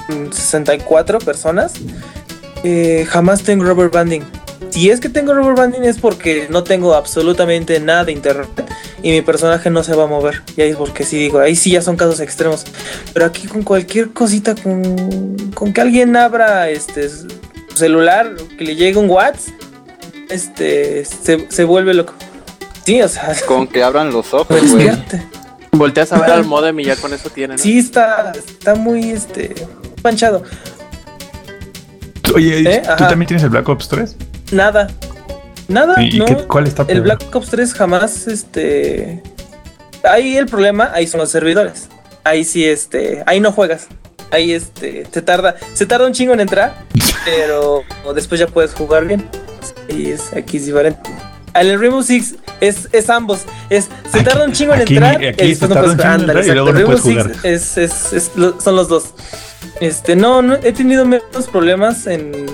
[0.09, 1.73] mm, 64 personas,
[2.65, 4.23] eh, jamás tengo rubber banding.
[4.71, 8.49] Si es que tengo rubber banding es porque no tengo absolutamente nada de internet
[9.03, 10.43] y mi personaje no se va a mover.
[10.57, 12.65] Y ahí es porque sí digo, ahí sí ya son casos extremos.
[13.13, 17.29] Pero aquí con cualquier cosita, con, con que alguien abra este su
[17.75, 19.55] celular, que le llegue un WhatsApp,
[20.29, 22.15] este se, se vuelve loco.
[22.85, 24.91] Sí, o sea, Con que abran los ojos, pues, güey.
[25.73, 27.59] Volteas a ver al modem y ya con eso tienen.
[27.59, 29.55] Sí, está, está muy este
[30.03, 30.43] panchado.
[32.35, 32.83] Oye, ¿Eh?
[32.85, 33.09] ¿tú Ajá.
[33.09, 34.17] también tienes el Black Ops 3?
[34.53, 34.89] Nada.
[35.69, 36.25] Nada, ¿Y, no.
[36.25, 37.03] qué- cuál está El?
[37.03, 39.23] Black Ops 3 jamás, este.
[40.05, 41.89] Ahí el problema, ahí son los servidores.
[42.25, 43.23] Ahí sí, este.
[43.27, 43.87] Ahí no juegas.
[44.31, 45.05] Ahí este.
[45.11, 45.57] Te tarda.
[45.75, 46.75] Se tarda un chingo en entrar.
[47.25, 47.83] pero
[48.15, 49.29] después ya puedes jugar bien.
[49.89, 51.01] Y es, aquí es diferente.
[51.55, 53.41] En el Rainbow Six es, es ambos.
[53.69, 55.17] Es, se Aquí- tarda un chingo en aquí- entrar.
[55.17, 58.77] aquí y después un puedes- entrar y luego no puedes es, es- es lo- son
[58.77, 59.13] los dos.
[59.81, 62.47] Este, no, no, he tenido menos problemas en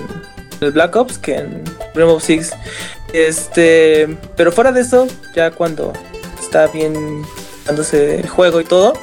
[0.61, 1.63] el Black Ops que en
[1.95, 2.51] Rainbow Six.
[3.13, 5.93] Este, pero fuera de eso, ya cuando
[6.41, 7.23] está bien
[7.65, 8.93] dándose el juego y todo,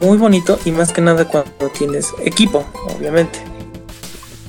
[0.00, 2.64] muy bonito y más que nada cuando tienes equipo,
[2.96, 3.38] obviamente.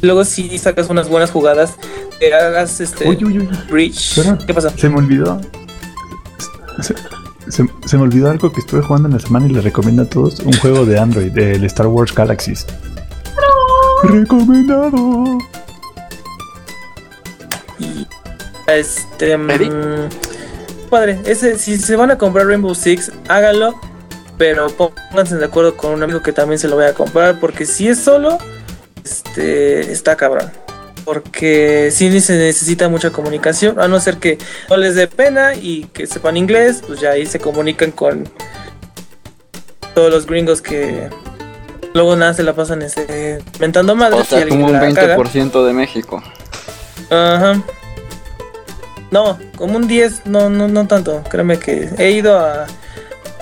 [0.02, 1.76] Luego si sacas unas buenas jugadas,
[2.20, 3.50] te hagas este Uy, uy, uy.
[3.70, 4.20] bridge.
[4.48, 4.70] ¿Qué pasa?
[4.78, 5.40] Se me olvidó.
[6.82, 6.94] Se,
[7.52, 10.06] se- se me olvidó algo que estuve jugando en la semana y le recomiendo a
[10.06, 12.66] todos un juego de Android, el Star Wars Galaxies.
[14.04, 15.38] Recomendado.
[18.68, 19.38] Este.
[19.38, 20.10] mm,
[20.90, 23.80] padre, ese, si se van a comprar Rainbow Six, háganlo.
[24.38, 27.40] Pero pónganse de acuerdo con un amigo que también se lo vaya a comprar.
[27.40, 28.38] Porque si es solo,
[29.04, 30.52] este está cabrón.
[31.06, 33.80] Porque sí se necesita mucha comunicación.
[33.80, 34.38] A no ser que
[34.70, 38.28] no les dé pena y que sepan inglés, pues ya ahí se comunican con
[39.94, 41.10] todos los gringos que
[41.94, 44.22] luego nada se la pasan este, mentando madres.
[44.22, 45.18] O sea, como un la caga.
[45.18, 46.24] 20% de México.
[47.10, 47.62] Ajá.
[49.14, 51.22] No, como un 10, no, no, no tanto.
[51.30, 52.66] Créeme que he ido a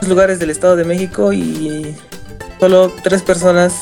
[0.06, 1.96] lugares del Estado de México y
[2.60, 3.74] solo tres personas,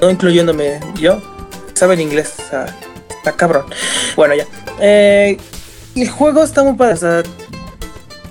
[0.00, 1.20] no incluyéndome yo,
[1.74, 2.32] saben inglés.
[2.38, 2.78] O sea,
[3.10, 3.66] está cabrón.
[4.16, 4.46] Bueno, ya.
[4.80, 5.36] Eh,
[5.94, 6.94] el juego está muy padre.
[6.94, 7.22] O sea,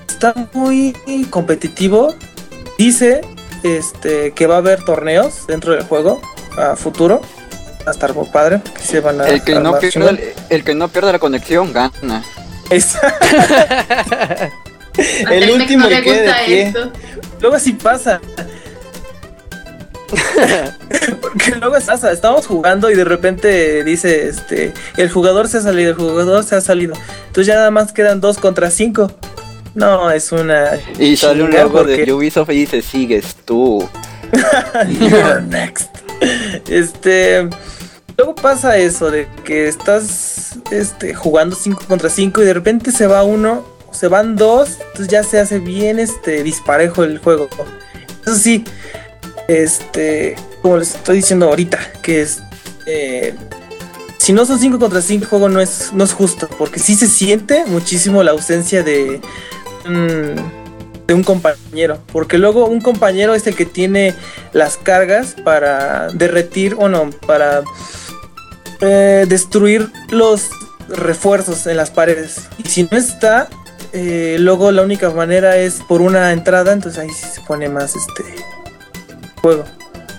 [0.08, 0.92] está muy
[1.30, 2.16] competitivo.
[2.78, 3.20] Dice
[3.62, 6.20] este, que va a haber torneos dentro del juego
[6.58, 7.20] a futuro.
[7.86, 8.60] Va a estar muy padre.
[8.74, 10.18] Que se van a El que, no pierda,
[10.48, 12.24] el que no pierda la conexión gana.
[12.72, 12.96] Es-
[15.30, 16.62] el último que de pie.
[16.62, 16.92] esto.
[17.40, 18.20] Luego así pasa.
[21.20, 25.90] Porque luego pasa, estamos jugando y de repente dice, este, el jugador se ha salido,
[25.90, 26.94] el jugador se ha salido.
[27.28, 29.10] Entonces ya nada más quedan dos contra cinco.
[29.74, 30.72] No, es una...
[30.98, 33.88] Y sale un logo porque- de Ubisoft y dice, sigues tú.
[35.00, 35.88] You're next.
[36.68, 37.48] Este.
[38.16, 43.06] Luego pasa eso de que estás este, jugando 5 contra 5 y de repente se
[43.06, 47.48] va uno, se van dos, entonces ya se hace bien este disparejo el juego.
[48.24, 48.64] Eso sí,
[49.48, 52.42] este, como les estoy diciendo ahorita, que es
[52.86, 53.34] eh,
[54.18, 56.94] si no son 5 contra 5 el juego no es, no es justo, porque sí
[56.94, 59.20] se siente muchísimo la ausencia de
[59.84, 60.61] un,
[61.06, 64.14] de un compañero, porque luego un compañero es el que tiene
[64.52, 67.62] las cargas para derretir o no, para
[68.80, 70.50] eh, destruir los
[70.88, 72.48] refuerzos en las paredes.
[72.58, 73.48] Y si no está,
[73.92, 77.94] eh, luego la única manera es por una entrada, entonces ahí sí se pone más
[77.94, 78.24] este
[79.40, 79.64] juego.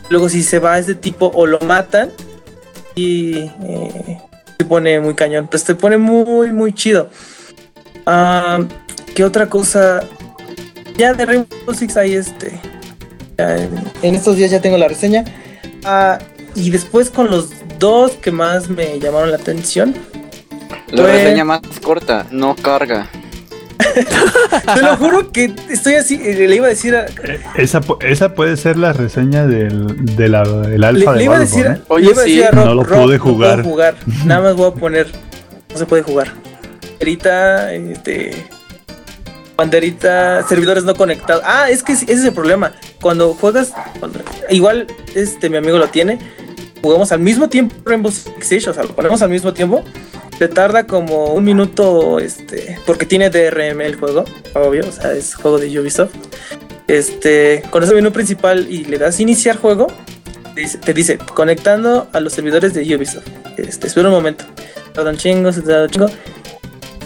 [0.09, 2.11] Luego si se va ese tipo o lo matan
[2.93, 4.21] y eh,
[4.57, 5.47] se pone muy cañón.
[5.47, 7.09] Pues se pone muy muy chido.
[8.05, 8.59] Ah,
[9.15, 10.03] ¿Qué otra cosa?
[10.97, 12.60] Ya de Rainbow Six hay este.
[13.38, 13.69] en,
[14.01, 15.23] en estos días ya tengo la reseña.
[15.84, 16.19] Ah,
[16.56, 19.95] y después con los dos que más me llamaron la atención.
[20.89, 23.08] La reseña más corta, no carga.
[24.75, 26.19] Te lo juro que estoy así.
[26.23, 30.29] eh, Le iba a decir a, Eh, Esa, esa puede ser la reseña del, de
[30.29, 31.86] la, del alfa le de iba a Battlefront, decir, ¿eh?
[31.89, 33.63] Oye, le iba a decir sí, a Rob, no lo Rob, pude puedo jugar.
[33.63, 33.95] jugar.
[34.25, 35.08] Nada más voy a poner.
[35.71, 36.32] No se puede jugar.
[36.91, 38.32] Banderita, este.
[39.55, 41.43] Banderita, servidores no conectados.
[41.45, 42.73] Ah, es que ese es el problema.
[43.01, 43.73] Cuando juegas,
[44.49, 46.19] igual este mi amigo lo tiene.
[46.81, 49.83] Jugamos al mismo tiempo Rainbow Six o sea, lo ponemos al mismo tiempo.
[50.37, 55.35] Te tarda como un minuto, este, porque tiene DRM el juego, obvio, o sea, es
[55.35, 56.13] juego de Ubisoft.
[56.87, 59.87] Este, con ese menú principal y le das iniciar juego,
[60.55, 63.27] te dice, te dice, conectando a los servidores de Ubisoft.
[63.57, 64.45] Este, espera un momento.
[64.93, 66.07] Tarda un chingo, se un chingo.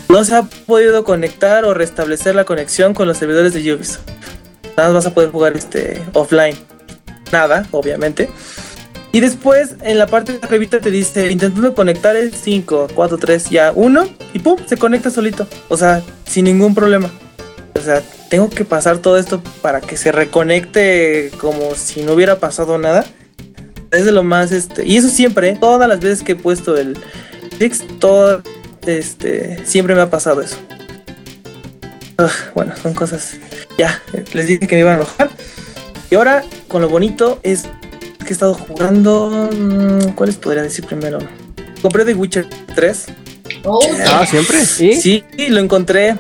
[0.10, 4.00] No se ha podido conectar o restablecer la conexión con los servidores de Ubisoft.
[4.78, 6.56] Nada más vas a poder jugar este offline.
[7.32, 8.30] Nada, obviamente.
[9.12, 13.50] Y después en la parte de arribita te dice intentando conectar el 5, 4, 3,
[13.50, 15.48] ya 1 y pum, se conecta solito.
[15.70, 17.10] O sea, sin ningún problema.
[17.76, 22.40] O sea, tengo que pasar todo esto para que se reconecte como si no hubiera
[22.40, 23.06] pasado nada.
[23.92, 24.86] Es de lo más este.
[24.86, 25.58] Y eso siempre, ¿eh?
[25.60, 26.98] todas las veces que he puesto el
[27.58, 28.44] Fix, todo
[28.88, 29.66] este.
[29.66, 30.58] Siempre me ha pasado eso.
[32.20, 33.34] Ugh, bueno, son cosas.
[33.78, 34.02] Ya,
[34.34, 35.30] les dije que me iban a enojar.
[36.10, 37.64] Y ahora, con lo bonito, es
[38.20, 39.50] que he estado jugando.
[39.52, 41.20] mm, ¿Cuáles podría decir primero?
[41.82, 43.06] Compré The Witcher 3.
[43.64, 44.58] Oh, Ah, siempre.
[44.80, 44.96] ¿Y?
[45.00, 46.16] Sí, lo encontré.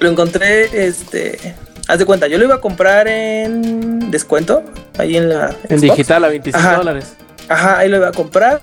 [0.00, 1.54] Lo encontré, este.
[1.86, 4.62] Haz de cuenta, yo lo iba a comprar en descuento.
[4.96, 5.54] Ahí en la.
[5.68, 5.82] En Xbox.
[5.82, 6.76] digital a 25 Ajá.
[6.76, 7.12] dólares.
[7.48, 8.62] Ajá, ahí lo iba a comprar.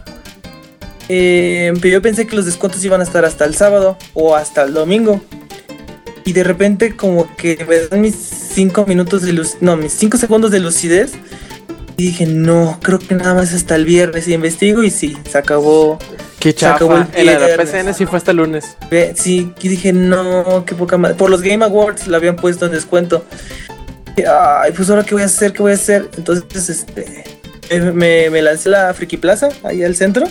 [1.13, 4.63] Eh, pero yo pensé que los descuentos iban a estar hasta el sábado o hasta
[4.63, 5.21] el domingo.
[6.23, 9.57] Y de repente, como que me dan mis 5 minutos de luz.
[9.59, 11.11] No, mis 5 segundos de lucidez.
[11.97, 14.25] Y dije, no, creo que nada más hasta el viernes.
[14.29, 15.99] Y investigo y sí, se acabó.
[16.39, 17.09] Qué Se acabó chafa.
[17.13, 17.69] el En la de la viernes.
[17.71, 18.77] PCN sí fue hasta el lunes.
[19.15, 21.15] Sí, y dije, no, qué poca madre.
[21.15, 23.25] Por los Game Awards la habían puesto en descuento.
[24.15, 26.09] Y, Ay, pues ahora qué voy a hacer, qué voy a hacer.
[26.17, 27.23] Entonces, este,
[27.69, 30.25] me, me- me lancé a la Friki Plaza, ahí al centro,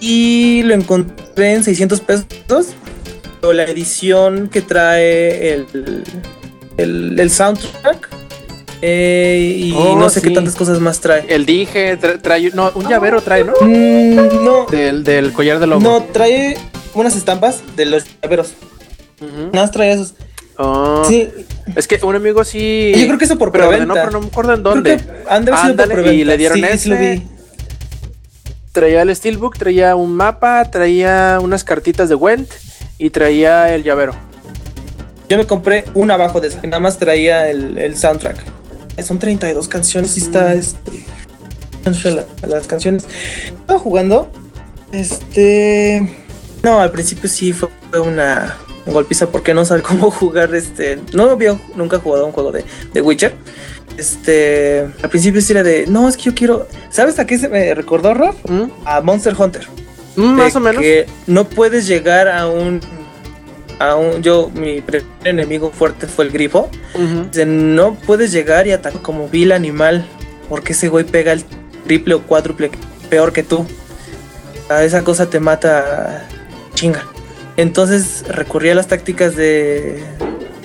[0.00, 2.26] y lo encontré en 600 pesos.
[3.40, 5.66] Pero la edición que trae el,
[6.78, 8.08] el, el soundtrack.
[8.82, 11.24] eh, y Oh, no sé qué tantas cosas más trae.
[11.28, 13.52] El dije, tra- trae, no, un llavero trae, ¿no?
[13.60, 15.80] Mm, no, Del, del collar de lobo.
[15.80, 16.56] no, trae
[16.94, 18.52] unas estampas de los llaveros.
[19.20, 19.50] Ujú.
[19.52, 20.14] Nada más trae esos.
[20.58, 21.28] Oh, Sí,
[21.74, 22.92] Es que un amigo sí.
[22.96, 23.86] Yo creo que eso por pero preventa.
[23.86, 24.96] no, pero no me acuerdo en Creo dónde.
[24.96, 26.78] que de haber sido por y le dieron sí, ese.
[26.78, 27.22] sí lo vi.
[28.76, 32.50] Traía el Steelbook, traía un mapa, traía unas cartitas de Went
[32.98, 34.14] y traía el llavero.
[35.30, 38.36] Yo me compré un abajo de eso, que nada más traía el, el soundtrack.
[39.02, 41.06] Son 32 canciones y está este.
[42.04, 43.06] la- las canciones.
[43.46, 44.30] Estaba jugando.
[44.92, 46.14] Este.
[46.62, 51.00] No, al principio sí fue una golpiza porque no sabía cómo jugar este.
[51.14, 52.62] No había nunca jugado un juego de,
[52.92, 53.34] de Witcher.
[53.96, 54.86] Este.
[55.02, 55.86] Al principio sí era de.
[55.86, 56.68] No, es que yo quiero.
[56.90, 58.34] ¿Sabes a qué se me recordó, Rob?
[58.48, 58.70] ¿Mm?
[58.84, 59.66] A Monster Hunter.
[60.16, 60.80] Mm, Más o menos.
[60.82, 62.80] Que no puedes llegar a un.
[63.78, 64.22] A un.
[64.22, 66.70] Yo, mi primer enemigo fuerte fue el grifo.
[67.30, 70.06] Dice, no puedes llegar y atacar como vil animal.
[70.48, 71.44] Porque ese güey pega el
[71.86, 72.70] triple o cuádruple
[73.10, 73.66] peor que tú.
[74.68, 76.26] A esa cosa te mata
[76.74, 77.04] chinga.
[77.56, 80.02] Entonces recurrí a las tácticas de.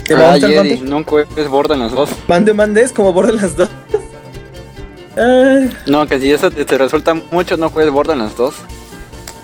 [0.07, 2.09] De Ah, Monster Jedi, nunca es Borderlands 2.
[2.27, 3.69] Mande, mande, es como Borderlands 2.
[5.17, 8.55] Ay, No, que si eso te, te resulta mucho, no juegues Borderlands 2.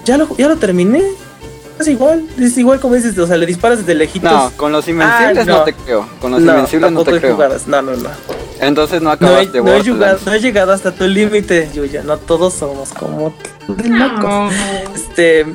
[0.06, 1.04] ya, lo, ya lo terminé.
[1.80, 4.32] Es igual, es igual como dices, o sea, le disparas desde lejitos.
[4.32, 5.58] No, con los invencibles Ah, no.
[5.60, 5.63] no.
[5.63, 6.08] te creo.
[6.20, 7.34] Con los no, invencibles no te creo.
[7.36, 7.56] jugado.
[7.67, 8.10] No, no, no.
[8.60, 10.26] Entonces no No he, acabaste no he llegado, Borderlands.
[10.26, 12.02] no he llegado hasta tu límite, Yuya.
[12.02, 13.32] No todos somos como
[13.67, 14.22] de locos.
[14.24, 14.50] No.
[14.96, 15.46] Este,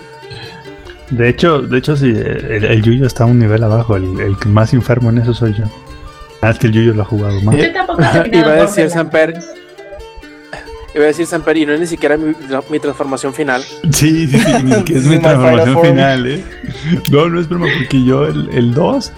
[1.12, 3.96] De hecho, de hecho sí, el, el Yuyo está un nivel abajo.
[3.96, 5.64] El, el que más enfermo en eso soy yo.
[6.40, 7.56] Ah, es que el Yuyo lo ha jugado más.
[7.56, 8.00] Yo tampoco
[8.32, 8.90] Iba a decir.
[8.90, 9.34] Samper.
[10.94, 12.34] Iba a decir Samper y no es ni siquiera mi,
[12.70, 13.62] mi transformación final.
[13.90, 16.44] Sí, sí, sí, ni que es mi transformación Final ¿eh?
[17.10, 19.12] No, no es broma, porque yo el, el 2,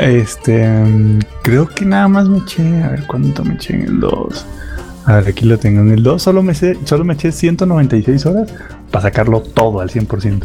[0.00, 0.66] este,
[1.42, 4.46] creo que nada más me eché, a ver cuánto me eché en el 2.
[5.04, 5.80] A ver, aquí lo tengo.
[5.82, 8.48] En el 2 solo me, sé- solo me eché 196 horas
[8.90, 10.42] para sacarlo todo al 100%.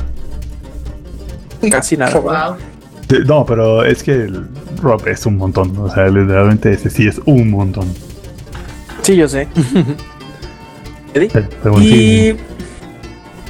[1.72, 2.20] Casi nada.
[2.20, 2.58] Wow.
[3.26, 4.46] No, pero es que el
[4.82, 5.78] Rob es un montón.
[5.78, 7.88] O sea, literalmente ese sí es un montón.
[9.02, 9.48] Sí, yo sé.
[11.14, 11.30] Eddie.
[11.64, 12.36] Pero, sí,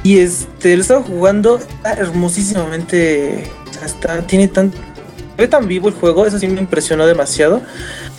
[0.03, 3.45] y, y este, lo estaba jugando está hermosísimamente.
[3.69, 4.71] o sea, está, tiene tan.
[5.37, 7.61] Ve tan vivo el juego, eso sí me impresionó demasiado.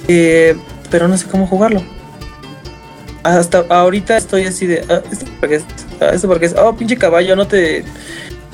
[0.08, 0.56] eh,
[0.90, 1.82] pero no sé cómo jugarlo.
[3.22, 4.84] Hasta ahorita estoy así de.
[4.88, 5.64] ah, ¿Esto para qué es?
[6.00, 6.54] Ah, ¿Esto para qué es?
[6.56, 7.84] Oh, pinche caballo, no te.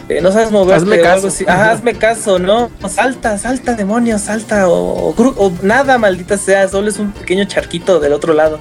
[0.09, 1.45] Eh, no sabes moverte Hazme o algo así.
[1.47, 2.71] Ajá, hazme caso, ¿no?
[2.89, 4.69] Salta, salta, demonios, salta.
[4.69, 6.69] O, o gru- o nada, maldita sea.
[6.69, 8.59] Solo es un pequeño charquito del otro lado.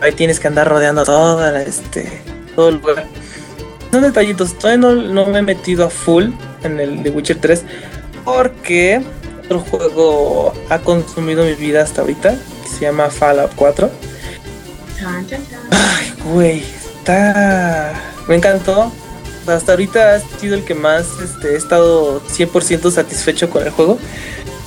[0.00, 2.22] Ahí tienes que andar rodeando toda la, este,
[2.56, 3.06] todo el lugar.
[3.90, 4.54] Son detallitos.
[4.58, 6.30] Todavía no, no me he metido a full
[6.64, 7.62] en el de Witcher 3
[8.24, 9.02] porque
[9.44, 13.90] otro juego ha consumido mi vida hasta ahorita que se llama Fallout 4.
[14.98, 15.60] Chan, chan, chan.
[15.70, 17.92] Ay, güey, está.
[18.28, 18.92] Me encantó.
[19.46, 23.98] Hasta ahorita ha sido el que más este, he estado 100% satisfecho con el juego.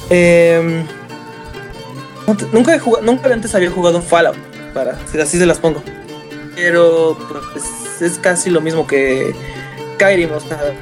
[0.09, 0.85] Em,
[2.51, 4.38] nunca, he jugado, nunca antes había jugado un Fallout,
[4.73, 5.81] para, si así se las pongo.
[6.55, 7.17] Pero
[7.51, 7.63] pues,
[8.01, 9.33] es casi lo mismo que
[9.95, 10.73] Skyrim, o sea,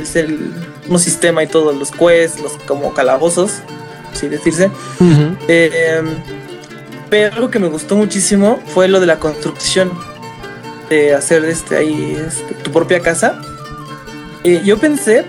[0.00, 0.38] es el
[0.82, 3.60] mismo sistema y todo, los quests, los como calabozos,
[4.12, 4.70] así decirse.
[5.48, 6.02] Eh,
[7.10, 9.92] pero algo que me gustó muchísimo fue lo de la construcción.
[10.88, 13.40] De hacer este ahí este, tu propia casa.
[14.44, 15.24] Eh, yo pensé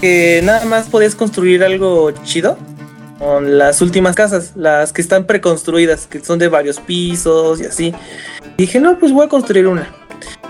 [0.00, 2.58] que nada más podías construir algo chido
[3.18, 7.94] con las últimas casas, las que están preconstruidas, que son de varios pisos y así.
[8.56, 9.94] Y dije, no, pues voy a construir una.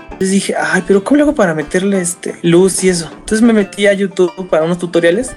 [0.03, 3.09] Entonces dije, ay, pero ¿cómo le hago para meterle este luz y eso?
[3.11, 5.31] Entonces me metí a YouTube para unos tutoriales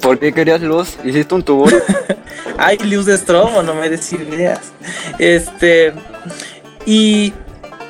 [0.00, 0.96] ¿Por qué querías luz?
[1.04, 1.66] ¿Hiciste un tubo?
[2.58, 4.72] Hay luz de Stromo, no me des ideas.
[5.18, 5.92] Este.
[6.86, 7.32] Y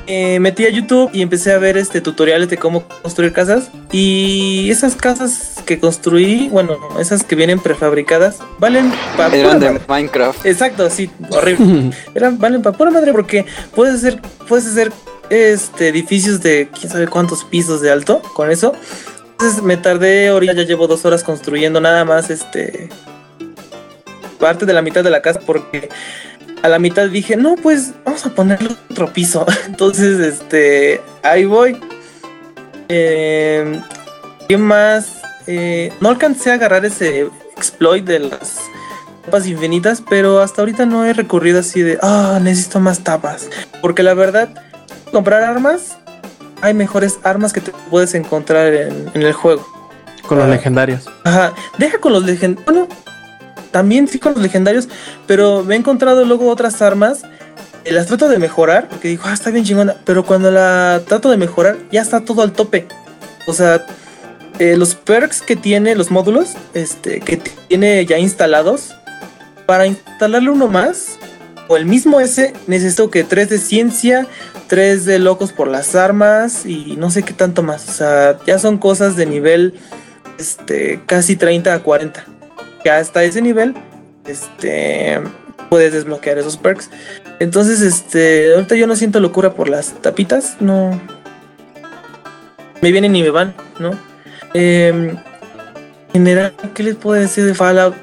[0.06, 3.70] eh, metí a YouTube y empecé a ver este tutoriales de cómo construir casas.
[3.92, 10.44] Y esas casas que construí, bueno, esas que vienen prefabricadas, valen para Eran de Minecraft.
[10.46, 11.90] Exacto, sí, horrible.
[12.14, 14.92] Eran, valen para pura madre porque puedes hacer, puedes hacer
[15.30, 18.74] este edificios de quién sabe cuántos pisos de alto con eso.
[19.32, 22.90] Entonces me tardé, ahorita ya llevo dos horas construyendo nada más este
[24.38, 25.88] parte de la mitad de la casa porque
[26.62, 29.46] a la mitad dije, no, pues vamos a ponerle otro piso.
[29.66, 31.80] Entonces, este, ahí voy.
[32.88, 33.80] Eh,
[34.48, 35.20] ¿Qué más?
[35.46, 38.58] Eh, no alcancé a agarrar ese exploit de las
[39.24, 43.48] tapas infinitas, pero hasta ahorita no he recurrido así de, ah, necesito más tapas.
[43.80, 44.48] Porque la verdad,
[45.12, 45.98] comprar armas,
[46.62, 49.66] hay mejores armas que te puedes encontrar en, en el juego.
[50.26, 50.50] Con los Ah.
[50.50, 51.08] legendarios.
[51.24, 52.64] Ajá, deja con los legendarios.
[52.66, 52.88] Bueno,
[53.70, 54.88] también sí con los legendarios,
[55.26, 57.22] pero me he encontrado luego otras armas.
[57.84, 59.96] eh, las trato de mejorar, porque digo, ah, está bien chingona.
[60.04, 62.86] Pero cuando la trato de mejorar, ya está todo al tope.
[63.46, 63.86] O sea,
[64.58, 68.94] eh, los perks que tiene, los módulos, este, que tiene ya instalados,
[69.66, 71.18] para instalarle uno más,
[71.68, 74.26] o el mismo ese, necesito que 3 de ciencia,
[74.66, 77.88] 3 de locos por las armas y no sé qué tanto más.
[77.88, 79.74] O sea, ya son cosas de nivel
[80.38, 82.24] este, casi 30 a 40.
[82.82, 83.74] Que hasta ese nivel,
[84.26, 85.20] este,
[85.68, 86.90] puedes desbloquear esos perks.
[87.38, 91.00] Entonces, este, ahorita yo no siento locura por las tapitas, no.
[92.82, 93.92] Me vienen y me van, ¿no?
[94.54, 95.18] En
[96.12, 97.94] general, ¿qué les puedo decir de Fallout?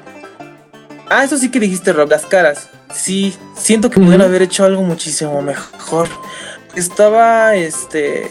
[1.10, 2.68] Ah, eso sí que dijiste, Rob, las caras.
[2.92, 6.08] Sí, siento que pudieron haber hecho algo muchísimo mejor.
[6.74, 8.30] Estaba, este,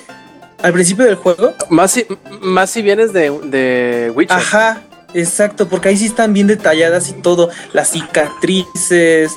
[0.62, 2.08] al principio del juego, Más si,
[2.42, 4.38] más si vienes de, de Witcher.
[4.38, 4.82] Ajá,
[5.14, 9.32] exacto, porque ahí sí están bien detalladas y todo, las cicatrices,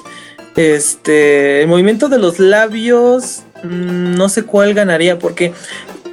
[0.56, 5.52] este, el movimiento de los labios, mm, no sé cuál ganaría, porque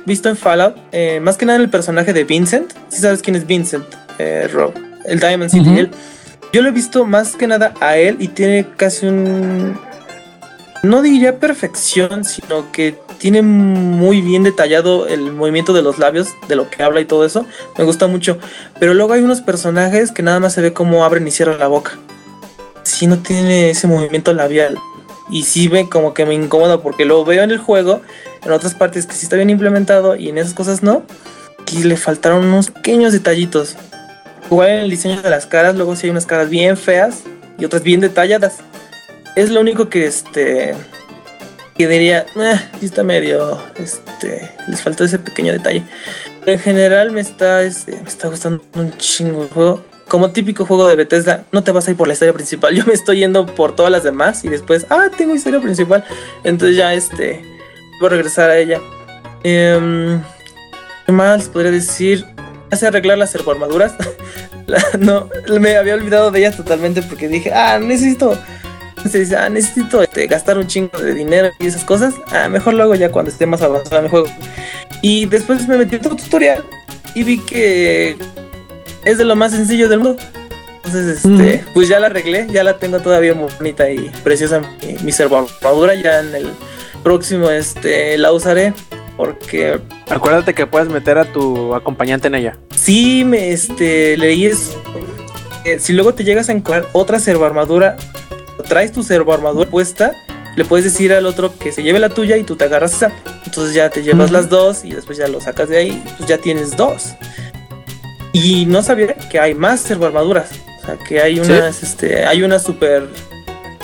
[0.05, 3.45] visto en Fallout, eh, más que nada el personaje de Vincent, si sabes quién es
[3.45, 3.86] Vincent,
[4.20, 4.74] eh, Rob,
[5.05, 5.91] el Diamond City, él,
[6.53, 9.78] yo lo he visto más que nada a él y tiene casi un,
[10.84, 16.55] no diría perfección, sino que tiene muy bien detallado el movimiento de los labios, de
[16.55, 17.45] lo que habla y todo eso.
[17.78, 18.38] Me gusta mucho.
[18.80, 21.68] Pero luego hay unos personajes que nada más se ve cómo abren y cierran la
[21.68, 21.97] boca.
[22.84, 24.78] Si no tiene ese movimiento labial.
[25.30, 28.01] Y sí ve como que me incomoda porque lo veo en el juego,
[28.45, 31.03] en otras partes que sí está bien implementado y en esas cosas no.
[31.74, 33.76] Y le faltaron unos pequeños detallitos.
[34.49, 37.24] Igual en el diseño de las caras, luego sí hay unas caras bien feas
[37.57, 38.59] y otras bien detalladas.
[39.36, 40.74] Es lo único que este
[41.78, 45.84] que diría, "Eh, está medio, este, les faltó ese pequeño detalle.
[46.45, 49.86] En general me está, este, me está gustando un chingo el juego.
[50.07, 52.73] Como típico juego de Bethesda, no te vas a ir por la historia principal.
[52.75, 56.03] Yo me estoy yendo por todas las demás y después, ah, tengo historia principal.
[56.43, 57.43] Entonces ya, este,
[57.99, 58.80] voy a regresar a ella.
[59.43, 60.21] Em,
[61.05, 62.25] ¿Qué más podría decir?
[62.71, 63.93] Hace arreglar las servoarmaduras.
[64.67, 68.38] La- no, me había olvidado de ellas totalmente porque dije, ah, necesito
[69.08, 72.74] se dice, ah, necesito este, gastar un chingo de dinero y esas cosas, ah, mejor
[72.74, 74.28] lo hago ya cuando esté más avanzado en el juego.
[75.01, 76.64] Y después me metí en otro tutorial
[77.14, 78.18] y vi que
[79.05, 80.22] es de lo más sencillo del mundo.
[80.84, 84.95] Entonces, este, pues ya la arreglé, ya la tengo todavía muy bonita y preciosa mi,
[85.03, 85.95] mi servoarmadura.
[85.95, 86.49] Ya en el
[87.03, 88.74] próximo este, la usaré
[89.18, 92.58] porque Acuérdate que puedes meter a tu acompañante en ella.
[92.76, 94.82] Sí, me este, leí eso.
[95.66, 97.97] Eh, si luego te llegas a encontrar otra servoarmadura,
[98.64, 100.14] traes tu servoarmadura puesta,
[100.55, 103.12] le puedes decir al otro que se lleve la tuya y tú te agarras esa.
[103.45, 106.39] Entonces ya te llevas las dos y después ya lo sacas de ahí pues ya
[106.39, 107.16] tienes dos.
[108.34, 110.49] Y no sabía que hay más servoarmaduras.
[110.82, 113.08] O sea, que hay unas, este, hay una super,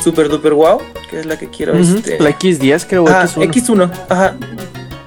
[0.04, 2.20] super duper wow, que es la que quiero, este.
[2.20, 3.52] La X10 creo, ah, X1.
[3.52, 4.36] X1, ajá.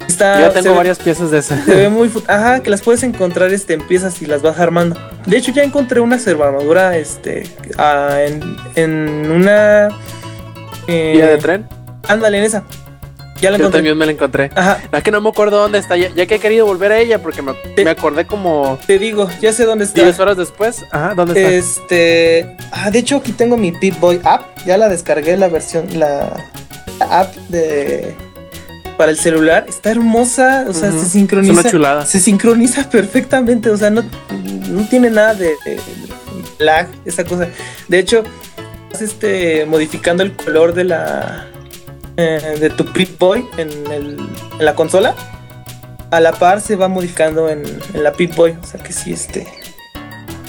[0.08, 1.62] Está, Yo tengo ve- varias piezas de esa.
[1.64, 2.10] se ve muy...
[2.28, 4.96] Ajá, que las puedes encontrar este, en piezas y las vas armando.
[5.26, 7.42] De hecho, ya encontré una servoarmadura este,
[7.78, 9.88] ah, en, en una...
[10.86, 11.68] eh, ¿Vía de tren?
[12.08, 12.62] Ándale, en esa.
[13.40, 13.78] Ya la Yo encontré.
[13.80, 14.50] también me la encontré.
[14.54, 16.98] Ajá, Es que no me acuerdo dónde está, ya, ya que he querido volver a
[16.98, 20.02] ella porque me, me acordé como te digo, ya sé dónde está.
[20.02, 20.86] 10 horas después.
[20.90, 21.52] Ajá, ¿dónde está?
[21.54, 22.56] Este...
[22.72, 24.56] Ah, de hecho, aquí tengo mi Pip-Boy app.
[24.64, 25.86] Ya la descargué, la versión...
[25.98, 26.30] La,
[26.98, 28.14] la app de...
[28.96, 29.66] Para el celular.
[29.68, 30.64] Está hermosa.
[30.68, 31.52] O sea, se Es sincroniza.
[31.52, 32.06] una chulada.
[32.06, 34.02] se sincroniza perfectamente, o sea, no,
[34.70, 35.78] no tiene nada de, de
[36.58, 37.48] lag, esa cosa.
[37.88, 38.24] De hecho,
[38.90, 41.46] estás este, modificando el color de la
[42.16, 44.18] eh, de tu Pip Boy en, el-
[44.58, 45.14] en la consola.
[46.10, 49.12] A la par se va modificando en, en la Pip Boy, o sea que sí,
[49.12, 49.46] este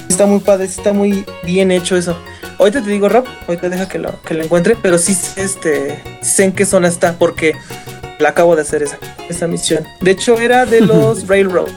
[0.08, 2.18] está muy padre, está muy bien hecho eso.
[2.60, 6.46] Ahorita te digo, Rob, ahorita deja que lo, que lo encuentre, pero sí este, sé
[6.46, 7.54] en qué zona está, porque
[8.20, 8.98] la acabo de hacer esa,
[9.30, 9.84] esa misión.
[10.02, 11.74] De hecho, era de los Railroads.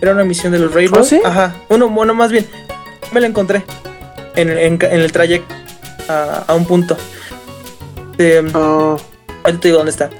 [0.00, 1.06] Era una misión de los Railroads.
[1.06, 1.20] ¿Oh, sí?
[1.24, 1.54] Ajá.
[1.68, 2.46] Bueno, bueno, más bien,
[3.12, 3.64] me la encontré
[4.36, 5.54] en, en- en el trayecto
[6.08, 6.96] a, a un punto.
[8.18, 8.96] Eh, Oh,
[9.44, 10.10] ahorita te digo dónde está.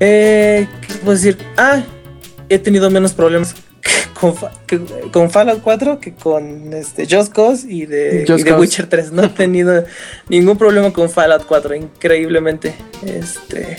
[0.00, 1.38] Eh, ¿Qué puedo decir?
[1.56, 1.82] Ah,
[2.48, 3.54] he tenido menos problemas
[4.18, 4.80] con, Fa- que-
[5.12, 8.60] con Fallout 4 que con este Just Cause y de, Just y de Cause.
[8.60, 9.12] Witcher 3.
[9.12, 9.84] No he tenido
[10.28, 12.74] ningún problema con Fallout 4, increíblemente.
[13.04, 13.76] Este.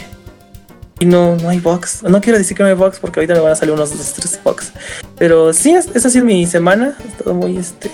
[1.00, 2.04] Y no, no hay box.
[2.04, 4.14] No quiero decir que no hay box porque ahorita me van a salir unos dos,
[4.14, 4.72] tres box.
[5.18, 6.98] Pero sí, es- esa ha sido mi semana.
[7.00, 7.90] Ha estado muy este.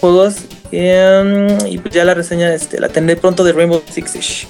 [0.00, 0.36] Juegos.
[0.72, 4.46] Em, y pues ya la reseña este, la tendré pronto de Rainbow Six Siege.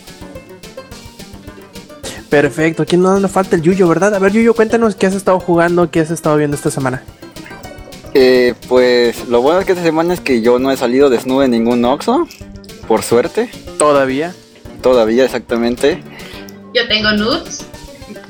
[2.28, 4.14] Perfecto, aquí no nos falta el Yuyo, ¿verdad?
[4.14, 7.02] A ver, Yuyo, cuéntanos qué has estado jugando, qué has estado viendo esta semana.
[8.14, 11.42] Eh, pues lo bueno es que esta semana es que yo no he salido desnudo
[11.42, 12.28] en ningún Oxxo,
[12.86, 14.32] por suerte, Todavía.
[14.82, 16.02] todavía exactamente.
[16.74, 17.66] Yo tengo nudes.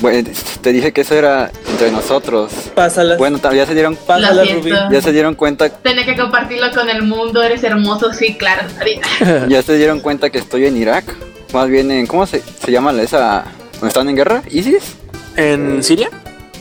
[0.00, 0.28] Bueno,
[0.62, 2.52] te dije que eso era entre nosotros.
[2.74, 3.16] Pásala.
[3.16, 4.44] Bueno, ya se dieron, pásala.
[4.44, 4.70] Rubí.
[4.90, 7.42] ya se dieron cuenta, Tenía que compartirlo con el mundo.
[7.42, 8.62] Eres hermoso, sí, claro.
[9.48, 11.04] Ya se dieron cuenta que estoy en Irak.
[11.52, 13.44] Más bien en, ¿cómo se, se llama la- esa?
[13.74, 14.42] ¿Dónde están en guerra?
[14.50, 14.94] ¿ISIS?
[15.36, 16.08] ¿En Siria?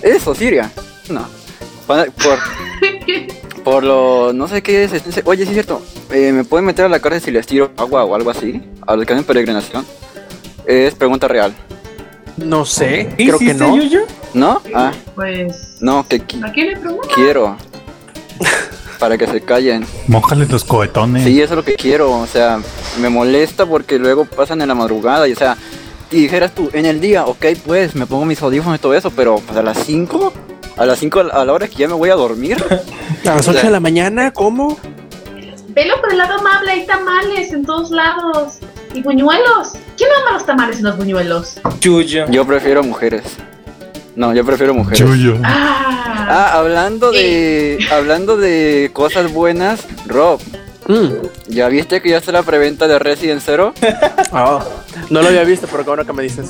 [0.01, 0.71] Eso, Siria.
[1.09, 1.27] No.
[1.87, 2.07] Por,
[3.63, 4.91] por, lo, no sé qué es.
[5.25, 5.81] Oye, sí es cierto.
[6.11, 8.61] eh, ¿Me pueden meter a la cárcel si les tiro agua o algo así?
[8.85, 9.85] A los que hacen peregrinación.
[10.65, 11.53] Es pregunta real.
[12.45, 13.75] No sé, ¿Qué creo que no.
[13.75, 14.01] Yuyo?
[14.33, 14.61] ¿No?
[14.75, 15.77] Ah, Pues.
[15.81, 17.07] no, que qui- ¿A quién le pregunto?
[17.15, 17.57] quiero.
[18.99, 19.85] Para que se callen.
[20.07, 21.23] Mójales los cohetones.
[21.23, 22.11] Sí, eso es lo que quiero.
[22.11, 22.59] O sea,
[22.99, 25.55] me molesta porque luego pasan en la madrugada y, o sea,
[26.11, 29.09] y dijeras tú, en el día, ok, pues me pongo mis audífonos y todo eso,
[29.11, 30.33] pero pues, a las 5,
[30.75, 32.57] a las 5 a la hora que ya me voy a dormir.
[33.25, 34.77] A las 8 de la mañana, ¿cómo?
[35.69, 36.71] Velo por el lado amable.
[36.71, 38.59] Hay tamales en todos lados.
[38.93, 39.73] Y buñuelos.
[39.97, 41.59] ¿Quién ama los tamales y los buñuelos?
[41.81, 42.25] Yuyo.
[42.29, 43.23] Yo prefiero mujeres.
[44.15, 44.99] No, yo prefiero mujeres.
[44.99, 45.37] Yuyo.
[45.43, 45.75] Ah.
[46.31, 50.39] Ah, hablando de hablando de cosas buenas, Rob,
[50.87, 51.27] Mm.
[51.49, 53.73] ¿ya viste que ya está la preventa de Resident Zero?
[54.31, 54.59] Oh,
[55.11, 56.49] no lo había visto, pero qué bueno que me dices.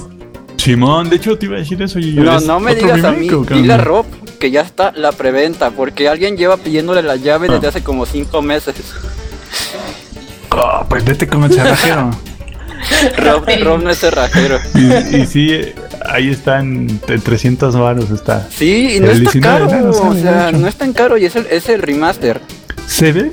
[0.55, 1.99] Simón, de hecho te iba a decir eso.
[1.99, 2.23] Yuyo.
[2.23, 3.77] No, ¿Es no me digas a mí, dile a?
[3.77, 4.05] Rob
[4.39, 7.53] que ya está la preventa, porque alguien lleva pidiéndole la llave Ah.
[7.53, 8.75] desde hace como cinco meses.
[10.51, 12.09] Oh, pues vete con el cerrajero.
[13.17, 14.59] Rob, Rob no es cerrajero.
[14.75, 15.61] y, y sí,
[16.05, 18.47] ahí están en 300 varos está.
[18.49, 21.17] Sí, y no El está 19 de caro, enero o sea, no es tan caro
[21.17, 22.41] y es el, es el remaster.
[22.87, 23.31] Se ve,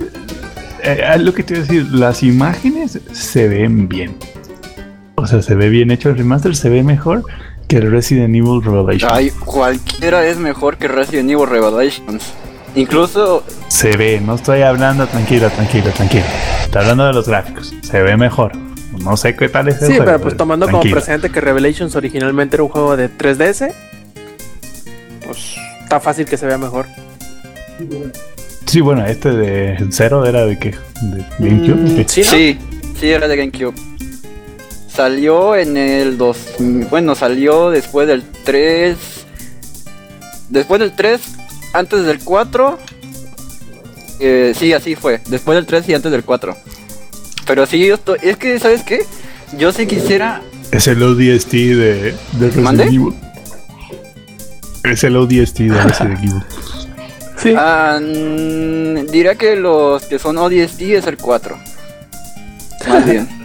[0.83, 4.17] eh, es lo que te iba a decir, las imágenes se ven bien.
[5.17, 7.25] O sea, se ve bien hecho el remaster, se ve mejor
[7.69, 9.11] que el Resident Evil Revelation.
[9.13, 12.23] Ay, cualquiera es mejor que Resident Evil Revelations.
[12.75, 16.25] Incluso, Se ve, no estoy hablando, tranquilo, tranquilo, tranquilo.
[16.63, 18.53] Estoy hablando de los gráficos, se ve mejor.
[19.03, 20.97] No sé qué tal es el Sí, juego, pero pues tomando como tranquilo.
[20.97, 23.73] presente que Revelations originalmente era un juego de 3DS,
[25.25, 26.87] pues está fácil que se vea mejor.
[28.67, 30.75] Sí, bueno, este de Zero era de qué?
[31.03, 31.75] ¿De GameCube?
[31.77, 32.27] Mm, sí, ¿no?
[32.31, 32.59] sí,
[32.99, 33.75] sí era de GameCube.
[34.89, 36.39] Salió en el 2,
[36.91, 38.97] bueno, salió después del 3,
[40.49, 41.21] después del 3,
[41.75, 42.79] antes del 4.
[44.21, 46.57] Eh, sí, así fue, después del 3 y antes del 4.
[47.47, 49.01] Pero sí, yo estoy, es que, ¿sabes qué?
[49.57, 50.41] Yo sí quisiera
[50.73, 51.75] Es el ODST de,
[52.13, 52.85] de Resident ¿Mande?
[52.85, 53.15] Evil.
[54.85, 56.43] Es el ODST de Resident Evil.
[57.39, 57.55] Sí.
[57.57, 61.57] Ah, mm, diría que los que son ODST es el 4.
[62.89, 63.29] Más bien.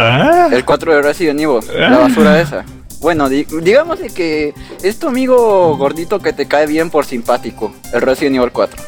[0.00, 1.58] Ah, El 4 de Resident Evil.
[1.76, 2.64] La basura esa.
[3.00, 4.54] Bueno, di- digamos de que
[4.84, 7.74] es tu amigo gordito que te cae bien por simpático.
[7.92, 8.80] El Resident Evil 4.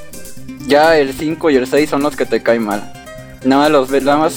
[0.69, 2.93] Ya el 5 y el 6 son los que te caen mal.
[3.45, 4.35] Nada más los ves, nada más.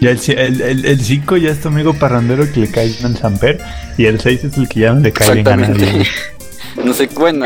[0.00, 3.16] ya el 5 el, el cinco ya es tu amigo parrandero que le cae al
[3.16, 3.60] Samper.
[3.96, 5.72] Y el 6 es el que ya no le cae bien a nadie.
[5.72, 6.10] Exactamente.
[6.76, 7.44] No sé, bueno,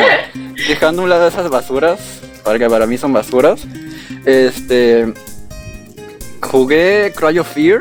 [0.68, 1.98] dejando un lado esas basuras,
[2.44, 3.66] porque para mí son basuras,
[4.24, 5.12] este,
[6.40, 7.80] jugué Cryo Fear,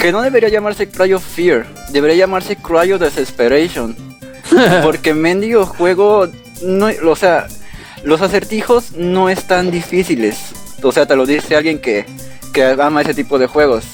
[0.00, 3.94] que no debería llamarse Cryo Fear, debería llamarse Cryo Desesperation,
[4.82, 6.28] porque mendigo juego,
[6.62, 7.46] no, o sea,
[8.02, 10.38] los acertijos no están difíciles,
[10.84, 12.06] o sea, te lo dice alguien que,
[12.52, 13.84] que ama ese tipo de juegos.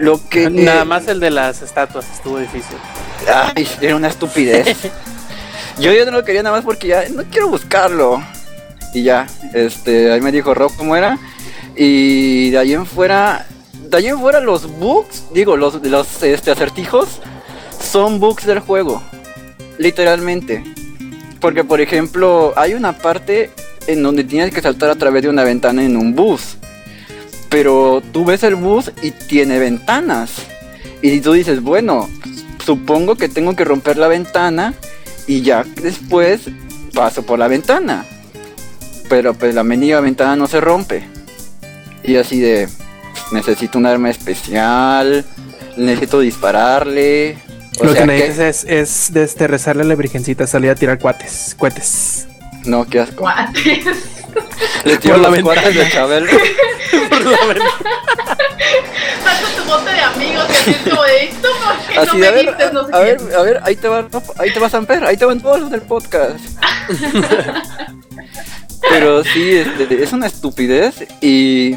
[0.00, 2.76] Lo que Nada eh, más el de las estatuas estuvo difícil.
[3.32, 4.76] Ay, era una estupidez.
[5.78, 8.22] Yo ya no lo quería nada más porque ya no quiero buscarlo.
[8.94, 11.18] Y ya, este, ahí me dijo Rob cómo era.
[11.76, 16.50] Y de ahí en fuera, de ahí en fuera los bugs, digo, los, los este,
[16.50, 17.20] acertijos,
[17.80, 19.02] son bugs del juego.
[19.78, 20.64] Literalmente.
[21.40, 23.50] Porque, por ejemplo, hay una parte
[23.88, 26.56] en donde tienes que saltar a través de una ventana en un bus.
[27.48, 30.30] Pero tú ves el bus y tiene ventanas.
[31.02, 32.08] Y tú dices, bueno,
[32.64, 34.74] supongo que tengo que romper la ventana
[35.26, 36.42] y ya después
[36.94, 38.04] paso por la ventana.
[39.08, 41.02] Pero pues la mendiga ventana no se rompe.
[42.04, 42.68] Y así de,
[43.32, 45.24] necesito un arma especial,
[45.76, 47.38] necesito dispararle.
[47.80, 48.70] O Lo sea que que- necesitas es,
[49.08, 52.26] es de este, rezarle a la virgencita, salir a tirar cuates, cohetes.
[52.64, 53.28] No, qué asco.
[54.84, 55.42] Le la los ventana.
[55.42, 56.26] cuates de Chabelo.
[57.08, 57.38] Por la.
[59.24, 62.26] Saco tu bote de amigos y así es como de esto, ¿por qué no me
[62.26, 62.72] a ver, vistes?
[62.72, 65.24] No sé a ver, a ver, ahí te va, ahí te va Samper, ahí te
[65.24, 66.38] van todos los del podcast.
[68.90, 71.76] Pero sí, este, es una estupidez y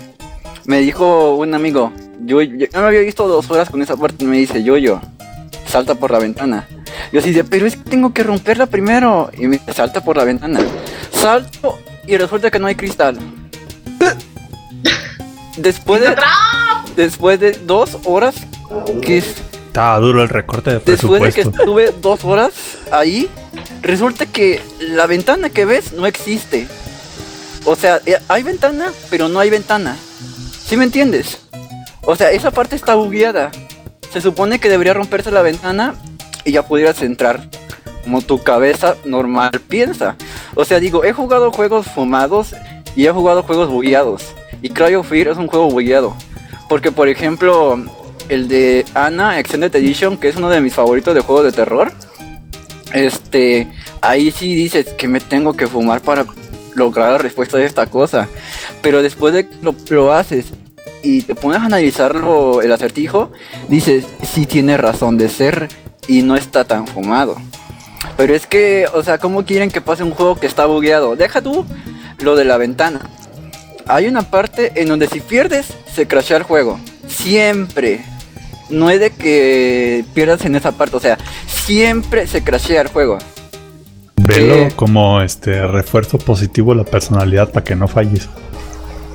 [0.65, 4.23] me dijo un amigo, yo, yo no me había visto dos horas con esa parte
[4.23, 5.01] y me dice, yo, yo,
[5.65, 6.67] salta por la ventana.
[7.11, 9.29] Yo así de, pero es que tengo que romperla primero.
[9.37, 10.59] Y me salta por la ventana.
[11.11, 13.17] Salto y resulta que no hay cristal.
[15.57, 16.15] Después de,
[16.95, 18.35] después de dos horas
[19.01, 19.35] que es
[19.67, 21.59] Estaba duro el recorte de Después de que presupuesto.
[21.61, 22.53] estuve dos horas
[22.91, 23.29] ahí,
[23.81, 26.67] resulta que la ventana que ves no existe.
[27.65, 29.95] O sea, eh, hay ventana, pero no hay ventana.
[30.65, 31.39] ¿Sí me entiendes?
[32.03, 33.51] O sea, esa parte está bugueada.
[34.11, 35.95] Se supone que debería romperse la ventana
[36.45, 37.49] y ya pudieras entrar.
[38.03, 40.15] Como tu cabeza normal piensa.
[40.55, 42.55] O sea, digo, he jugado juegos fumados
[42.95, 44.33] y he jugado juegos bugueados.
[44.61, 46.15] Y Cry of Fear es un juego bugueado.
[46.67, 47.79] Porque, por ejemplo,
[48.29, 51.91] el de Anna Extended Edition, que es uno de mis favoritos de juegos de terror.
[52.93, 53.67] Este,
[54.01, 56.25] ahí sí dices que me tengo que fumar para
[56.75, 58.27] lograr la respuesta de esta cosa.
[58.81, 60.47] Pero después de que lo, lo haces
[61.03, 63.31] y te pones a analizarlo el acertijo,
[63.67, 65.67] dices, sí tiene razón de ser
[66.07, 67.37] y no está tan fumado.
[68.17, 71.15] Pero es que, o sea, ¿cómo quieren que pase un juego que está bugueado?
[71.15, 71.65] Deja tú
[72.19, 73.09] lo de la ventana.
[73.87, 76.79] Hay una parte en donde si pierdes, se crashea el juego.
[77.07, 78.03] Siempre.
[78.69, 83.17] No es de que pierdas en esa parte, o sea, siempre se crashea el juego.
[84.15, 84.73] Velo eh.
[84.75, 88.29] como este refuerzo positivo a la personalidad para que no falles.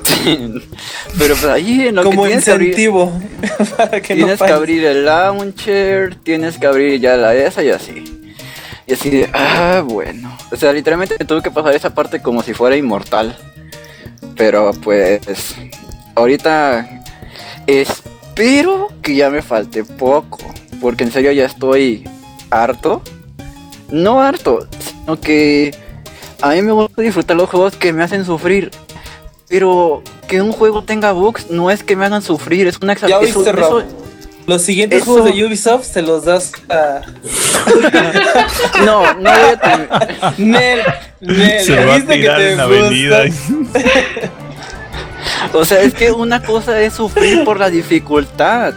[1.17, 3.21] Pero pues ahí en lo Como que tienes que abrir, incentivo.
[3.77, 7.69] para que no tienes que abrir el launcher, tienes que abrir ya la esa y
[7.69, 8.03] así.
[8.85, 10.35] Y así de, ah, bueno.
[10.51, 13.37] O sea, literalmente tuve que pasar esa parte como si fuera inmortal.
[14.35, 15.55] Pero pues,
[16.15, 17.03] ahorita
[17.65, 20.39] espero que ya me falte poco.
[20.79, 22.07] Porque en serio ya estoy
[22.49, 23.01] harto.
[23.89, 25.75] No harto, sino que
[26.41, 28.71] a mí me gusta disfrutar los juegos que me hacen sufrir.
[29.49, 33.07] Pero que un juego tenga bugs no es que me hagan sufrir, es una Ya
[33.07, 33.35] exageración.
[33.37, 33.83] oíste, Rob.
[34.45, 37.01] Los siguientes eso- juegos de Ubisoft se los das a
[38.85, 40.33] No, no voy a terminar.
[40.37, 40.79] Nel.
[41.19, 43.23] Nel, Se va a ¿viste que tirar te en avenida.
[45.53, 48.73] O sea, es que una cosa es sufrir por la dificultad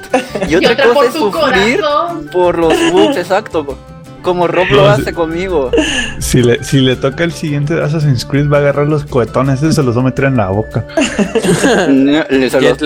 [0.48, 2.30] y Y otra, otra cosa por es sufrir corazón.
[2.32, 3.78] por los bugs, exacto.
[4.22, 5.70] Como Rob lo hace conmigo.
[6.18, 9.62] Si le, si le toca el siguiente de Assassin's Creed, va a agarrar los cohetones
[9.62, 10.84] y se los va a meter en la boca.
[11.88, 12.78] No, le- Se los,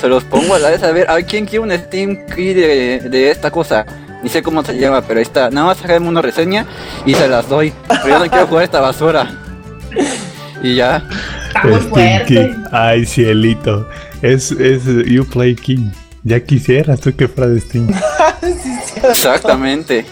[0.00, 0.82] se los pongo a la vez.
[0.82, 3.84] A ver, a ¿quién quiere un Steam Key de, de esta cosa?
[4.22, 5.50] Ni sé cómo se llama, pero ahí está.
[5.50, 6.66] Nada más sacarme una reseña
[7.06, 7.72] y se las doy.
[7.88, 9.30] Pero yo no quiero jugar esta basura.
[10.62, 11.02] Y ya.
[11.48, 12.24] Está muy Steam fuerte.
[12.26, 12.64] King.
[12.70, 13.88] Ay, cielito.
[14.22, 15.90] Es, es You Play King.
[16.22, 17.88] Ya quisieras tú que fuera de Steam.
[19.02, 20.04] Exactamente.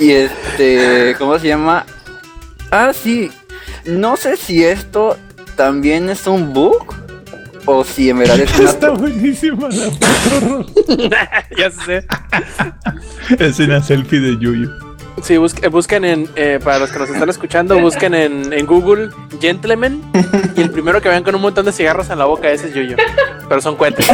[0.00, 1.84] Y este, ¿cómo se llama?
[2.70, 3.30] Ah, sí.
[3.84, 5.18] No sé si esto
[5.56, 6.94] también es un bug
[7.66, 8.70] o si en verdad es una...
[8.70, 12.06] Está buenísima la ya sé.
[13.38, 14.89] Es una selfie de Yuyu.
[15.22, 19.10] Sí, busque- busquen en, eh, para los que nos están escuchando, busquen en, Google
[19.40, 20.02] Gentleman
[20.56, 22.74] y el primero que vean con un montón de cigarros en la boca, ese es
[22.74, 22.96] Yuyo.
[23.48, 24.08] Pero son cohetes.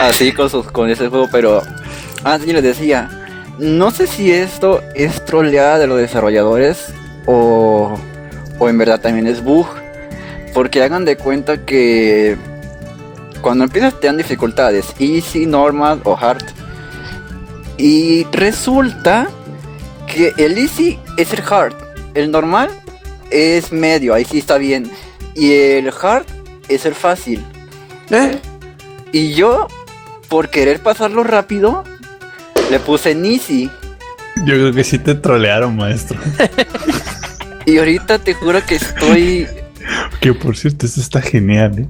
[0.00, 1.62] Así con, ese juego, pero...
[2.24, 3.08] Ah, sí, les decía.
[3.58, 6.86] No sé si esto es troleada de los desarrolladores
[7.26, 7.98] o,
[8.58, 9.66] o en verdad también es bug.
[10.54, 12.36] Porque hagan de cuenta que
[13.40, 16.44] cuando empiezas te dan dificultades, easy, normal o hard.
[17.82, 19.26] Y resulta
[20.06, 21.74] que el easy es el hard,
[22.12, 22.68] el normal
[23.30, 24.90] es medio, ahí sí está bien.
[25.34, 26.26] Y el hard
[26.68, 27.42] es el fácil.
[29.12, 29.66] Y yo,
[30.28, 31.84] por querer pasarlo rápido,
[32.70, 33.70] le puse en easy.
[34.44, 36.18] Yo creo que sí te trolearon, maestro.
[37.66, 39.46] Y ahorita te juro que estoy...
[40.20, 41.88] Que por cierto, esto está genial, ¿eh?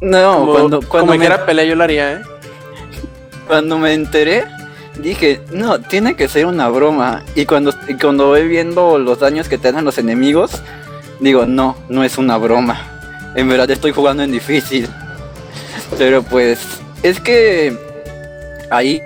[0.00, 2.22] No, Como, cuando, como cuando, me, dijera pelea, yo lo haría, ¿eh?
[3.46, 4.44] cuando me enteré,
[4.98, 7.22] dije, no, tiene que ser una broma.
[7.34, 10.62] Y cuando, cuando voy viendo los daños que te dan los enemigos,
[11.20, 13.32] digo, no, no es una broma.
[13.34, 14.88] En verdad estoy jugando en difícil.
[15.98, 16.60] Pero pues,
[17.02, 17.76] es que
[18.70, 19.02] ahí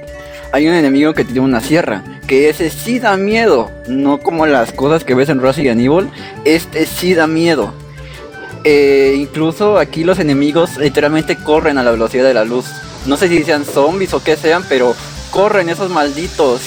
[0.53, 2.03] hay un enemigo que tiene una sierra.
[2.27, 3.71] Que ese sí da miedo.
[3.89, 6.11] No como las cosas que ves en Resident Evil.
[6.45, 7.73] Este sí da miedo.
[8.65, 12.67] Eh, incluso aquí los enemigos literalmente corren a la velocidad de la luz.
[13.07, 14.95] No sé si sean zombies o qué sean, pero
[15.33, 16.61] corren esos malditos.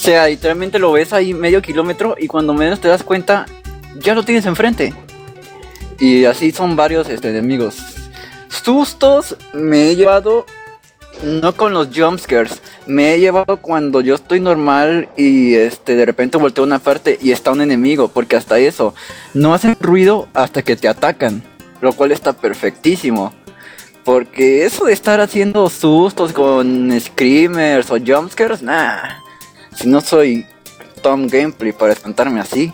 [0.00, 3.46] sea, literalmente lo ves ahí medio kilómetro y cuando menos te das cuenta,
[3.96, 4.94] ya lo tienes enfrente.
[5.98, 7.76] Y así son varios este, enemigos.
[8.48, 10.46] Sustos me he llevado
[11.22, 16.38] no con los jumpscares, me he llevado cuando yo estoy normal y este de repente
[16.38, 18.94] volteo una parte y está un enemigo, porque hasta eso
[19.32, 21.42] no hacen ruido hasta que te atacan,
[21.80, 23.32] lo cual está perfectísimo.
[24.04, 29.20] Porque eso de estar haciendo sustos con screamers o jumpscares, nah.
[29.76, 30.46] Si no soy
[31.02, 32.72] Tom Gameplay para espantarme así.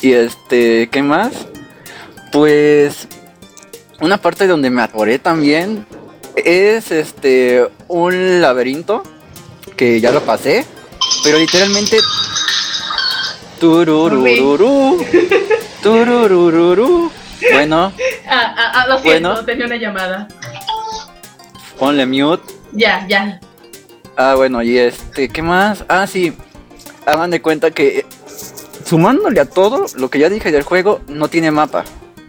[0.00, 1.32] Y este, ¿qué más?
[2.32, 3.08] Pues
[4.00, 5.86] una parte donde me atoré también
[6.36, 9.02] es este un laberinto
[9.76, 10.66] que ya lo pasé,
[11.22, 11.98] pero literalmente
[13.60, 15.04] tururururu
[15.82, 17.10] tururururu
[17.52, 17.92] bueno
[18.28, 20.28] ah, ah, ah, lo siento, tenía una llamada.
[21.78, 22.52] Ponle mute.
[22.72, 23.40] Ya, ya.
[24.16, 25.84] Ah, bueno, y este, ¿qué más?
[25.88, 26.32] Ah, sí.
[27.06, 28.06] Hagan de cuenta que
[28.84, 31.84] sumándole a todo lo que ya dije del juego, no tiene mapa.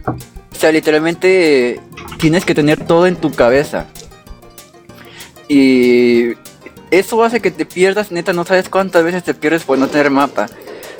[0.06, 1.80] O sea, literalmente
[2.18, 3.86] tienes que tener todo en tu cabeza.
[5.48, 6.32] Y
[6.90, 10.10] eso hace que te pierdas, neta, no sabes cuántas veces te pierdes por no tener
[10.10, 10.48] mapa.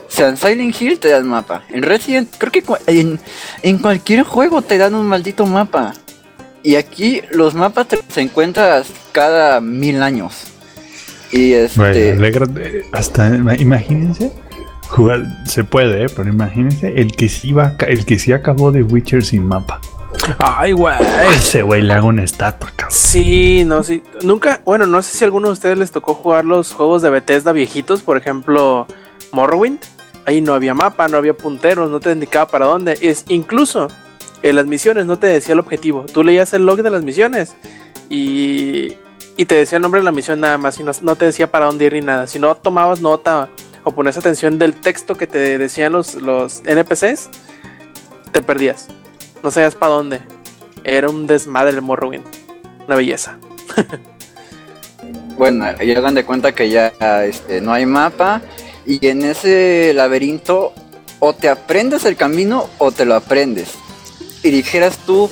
[0.07, 1.64] O sea, en Silent Hill te dan mapa.
[1.70, 3.18] En Resident, creo que en,
[3.62, 5.94] en cualquier juego te dan un maldito mapa.
[6.62, 10.44] Y aquí los mapas te los encuentras cada mil años.
[11.32, 12.18] Y este.
[12.92, 13.28] hasta
[13.59, 14.32] imagínense.
[14.88, 16.07] Jugar se puede, ¿eh?
[16.14, 19.80] pero imagínense el que sí va, el que sí acabó de Witcher sin mapa.
[20.38, 20.96] Ay, güey.
[21.36, 22.96] Ese güey le hago una estatua, cabrón.
[22.96, 24.02] Sí, no, sí.
[24.22, 27.11] Nunca, bueno, no sé si a alguno de ustedes les tocó jugar los juegos de
[27.11, 28.86] Bethesda viejitos, por ejemplo,
[29.32, 29.80] Morrowind.
[30.27, 32.99] Ahí no había mapa, no había punteros, no te indicaba para dónde.
[33.01, 33.89] Es incluso
[34.43, 36.05] en las misiones no te decía el objetivo.
[36.12, 37.55] Tú leías el log de las misiones
[38.11, 38.95] y,
[39.37, 41.51] y te decía el nombre de la misión nada más y no, no, te decía
[41.51, 42.27] para dónde ir ni nada.
[42.27, 43.49] Si no tomabas nota
[43.85, 47.31] o ponías atención del texto que te decían los, los NPCs,
[48.33, 48.89] te perdías.
[49.45, 50.20] No sabías para dónde.
[50.83, 52.24] Era un desmadre el Morrowind.
[52.87, 53.39] Una belleza.
[55.39, 56.93] bueno, y hagan de cuenta que ya
[57.24, 58.43] este, no hay mapa
[58.87, 60.72] y en ese laberinto
[61.18, 63.70] o te aprendes el camino o te lo aprendes.
[64.43, 65.30] Y dijeras tú,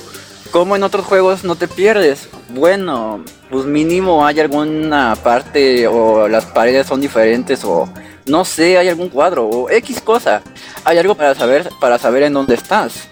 [0.51, 2.27] ¿cómo en otros juegos no te pierdes?
[2.49, 7.87] Bueno, pues mínimo hay alguna parte o las paredes son diferentes o
[8.25, 10.41] no sé, hay algún cuadro o X cosa.
[10.83, 13.07] Hay algo para saber para saber en dónde estás.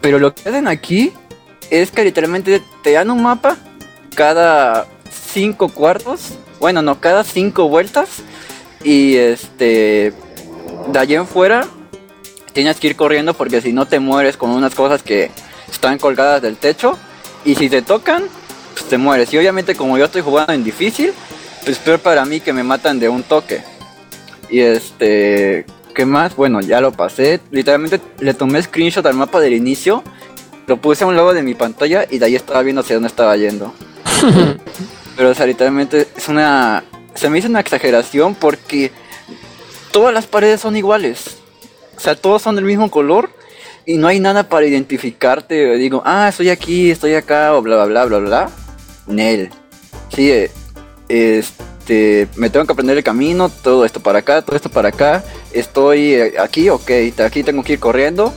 [0.00, 1.12] Pero lo que hacen aquí
[1.70, 3.56] es que literalmente te dan un mapa
[4.14, 6.32] cada cinco cuartos.
[6.58, 8.22] Bueno, no, cada cinco vueltas
[8.82, 10.12] y este,
[10.92, 11.66] de allí en fuera,
[12.52, 15.30] tienes que ir corriendo porque si no te mueres con unas cosas que
[15.70, 16.98] están colgadas del techo.
[17.44, 18.24] Y si te tocan,
[18.74, 19.32] pues te mueres.
[19.32, 21.12] Y obviamente como yo estoy jugando en difícil,
[21.64, 23.62] pues peor para mí que me matan de un toque.
[24.50, 25.64] Y este,
[25.94, 26.34] ¿qué más?
[26.36, 27.40] Bueno, ya lo pasé.
[27.50, 30.02] Literalmente le tomé screenshot al mapa del inicio.
[30.66, 33.08] Lo puse a un lado de mi pantalla y de ahí estaba viendo hacia dónde
[33.08, 33.72] estaba yendo.
[35.16, 38.90] Pero o sea, literalmente es una se me hizo una exageración porque
[39.92, 41.36] todas las paredes son iguales.
[41.96, 43.30] O sea, todos son del mismo color
[43.84, 45.76] y no hay nada para identificarte.
[45.76, 48.50] Digo, ah, estoy aquí, estoy acá, o bla, bla, bla, bla, bla.
[49.06, 49.50] Nel.
[50.14, 50.50] Sí, eh,
[51.08, 55.24] este, me tengo que aprender el camino, todo esto para acá, todo esto para acá.
[55.52, 56.90] Estoy eh, aquí, ok,
[57.24, 58.32] aquí tengo que ir corriendo.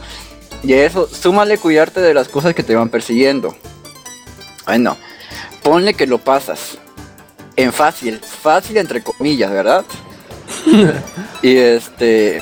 [0.63, 3.55] Y eso, súmale cuidarte de las cosas que te van persiguiendo.
[4.65, 4.97] Bueno,
[5.61, 6.77] ponle que lo pasas
[7.55, 9.85] en fácil, fácil entre comillas, ¿verdad?
[11.41, 12.41] y este,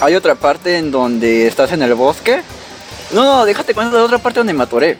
[0.00, 2.42] hay otra parte en donde estás en el bosque.
[3.12, 4.96] No, no, déjate cuenta de otra parte donde me atoré.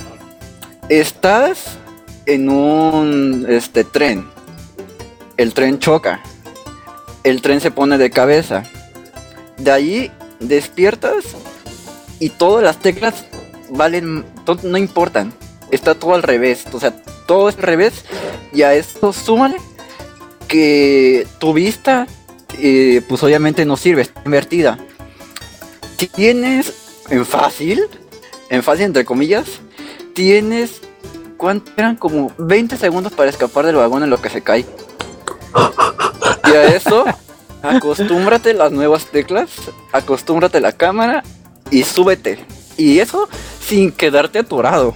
[0.88, 1.78] Estás
[2.26, 4.28] en un este tren.
[5.36, 6.20] El tren choca.
[7.22, 8.64] El tren se pone de cabeza.
[9.56, 11.24] De ahí despiertas
[12.18, 13.26] y todas las teclas
[13.70, 14.24] valen,
[14.62, 15.32] no importan.
[15.70, 16.64] Está todo al revés.
[16.72, 16.92] O sea,
[17.26, 18.04] todo es al revés
[18.52, 19.56] y a esto súmale
[20.48, 22.08] que tu vista,
[22.58, 24.78] eh, pues obviamente no sirve, está invertida.
[26.14, 26.72] Tienes
[27.08, 27.80] en fácil,
[28.48, 29.46] en fácil entre comillas,
[30.14, 30.80] tienes,
[31.36, 31.94] ¿cuánto eran?
[31.94, 34.66] Como 20 segundos para escapar del vagón en lo que se cae.
[36.46, 37.04] Y a eso,
[37.62, 39.50] acostúmbrate las nuevas teclas,
[39.92, 41.22] acostúmbrate la cámara
[41.70, 42.44] y súbete.
[42.76, 43.28] Y eso
[43.64, 44.94] sin quedarte atorado.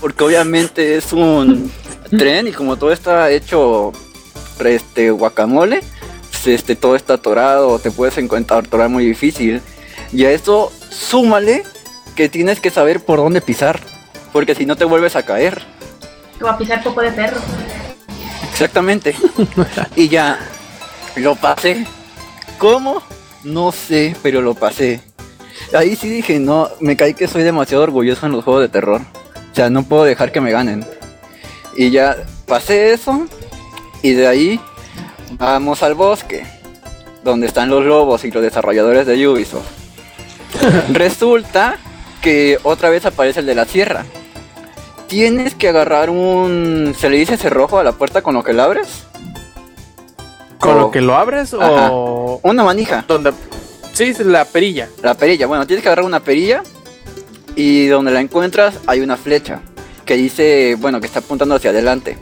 [0.00, 1.70] Porque obviamente es un
[2.10, 3.92] tren y como todo está hecho
[4.64, 5.82] este guacamole,
[6.30, 9.60] pues, este todo está atorado, te puedes encontrar atorar muy difícil.
[10.12, 11.64] Y a eso súmale
[12.14, 13.80] que tienes que saber por dónde pisar,
[14.32, 15.62] porque si no te vuelves a caer.
[16.40, 17.40] O a pisar poco de perro.
[18.50, 19.14] Exactamente.
[19.96, 20.38] y ya
[21.16, 21.86] Lo pasé.
[22.58, 23.02] ¿Cómo?
[23.42, 25.00] No sé, pero lo pasé.
[25.74, 29.00] Ahí sí dije, no, me caí que soy demasiado orgulloso en los juegos de terror.
[29.56, 30.84] Sea, no puedo dejar que me ganen.
[31.78, 32.14] Y ya
[32.46, 33.26] pasé eso.
[34.02, 34.60] Y de ahí
[35.38, 36.44] vamos al bosque.
[37.24, 39.64] Donde están los lobos y los desarrolladores de Ubisoft.
[40.92, 41.78] Resulta
[42.20, 44.04] que otra vez aparece el de la sierra.
[45.06, 46.94] Tienes que agarrar un...
[46.98, 49.04] ¿Se le dice cerrojo a la puerta con lo que la abres?
[50.58, 51.88] ¿Con O- lo que lo abres Ajá.
[51.92, 52.40] o...?
[52.42, 53.06] Una manija.
[53.08, 53.32] Donde...
[53.94, 54.88] Sí, la perilla.
[55.02, 56.62] La perilla, bueno, tienes que agarrar una perilla
[57.56, 59.62] y donde la encuentras hay una flecha
[60.04, 62.16] que dice, bueno, que está apuntando hacia adelante.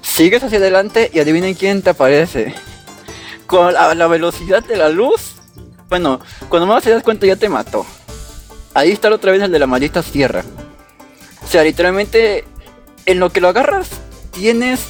[0.00, 2.54] Sigues hacia adelante y adivinen quién te aparece.
[3.46, 5.34] Con la, velocidad de la luz,
[5.90, 7.84] bueno, cuando más te das cuenta ya te mató.
[8.72, 10.42] Ahí está otra vez el de la maldita sierra.
[11.44, 12.44] O sea, literalmente,
[13.04, 13.90] en lo que lo agarras,
[14.30, 14.80] tienes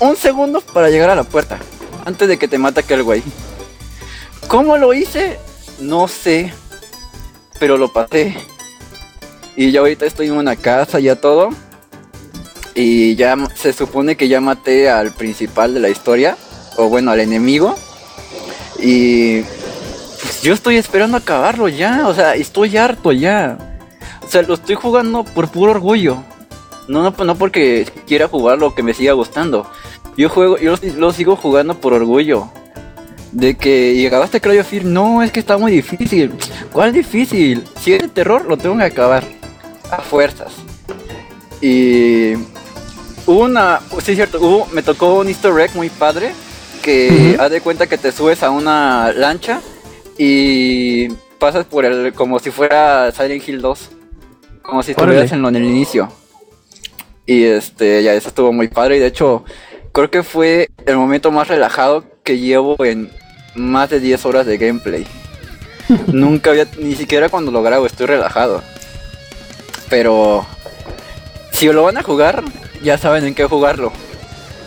[0.00, 1.58] un segundo para llegar a la puerta.
[2.04, 3.22] Antes de que te mate aquel güey.
[4.48, 5.38] ¿Cómo lo hice?
[5.78, 6.52] No sé.
[7.58, 8.36] Pero lo pasé.
[9.56, 11.50] Y ya ahorita estoy en una casa, ya todo.
[12.74, 16.36] Y ya se supone que ya maté al principal de la historia.
[16.76, 17.74] O bueno, al enemigo.
[18.78, 22.06] Y pues, yo estoy esperando acabarlo ya.
[22.08, 23.58] O sea, estoy harto ya.
[24.24, 26.22] O sea, lo estoy jugando por puro orgullo.
[26.88, 29.70] No, no, no porque quiera jugarlo que me siga gustando.
[30.16, 32.48] Yo juego, yo lo, sigo jugando por orgullo.
[33.32, 36.32] De que llegaba este Cry of Fear, no, es que está muy difícil.
[36.72, 37.64] ¿Cuál difícil?
[37.80, 39.24] Si es de terror, lo tengo que acabar.
[39.90, 40.52] A fuerzas.
[41.60, 42.34] Y
[43.26, 46.32] hubo una, sí es cierto, hubo, me tocó un easter egg muy padre.
[46.82, 49.60] Que haz de cuenta que te subes a una lancha
[50.16, 53.90] y pasas por el, como si fuera Silent Hill 2.
[54.62, 56.10] Como si estuvieras en lo en el inicio.
[57.26, 58.96] Y este, ya eso estuvo muy padre.
[58.96, 59.44] Y de hecho,
[59.92, 63.10] creo que fue el momento más relajado que llevo en
[63.54, 65.06] más de 10 horas de gameplay.
[66.06, 68.62] Nunca había, ni siquiera cuando lo grabo, estoy relajado.
[69.90, 70.46] Pero
[71.52, 72.42] si lo van a jugar,
[72.82, 73.92] ya saben en qué jugarlo.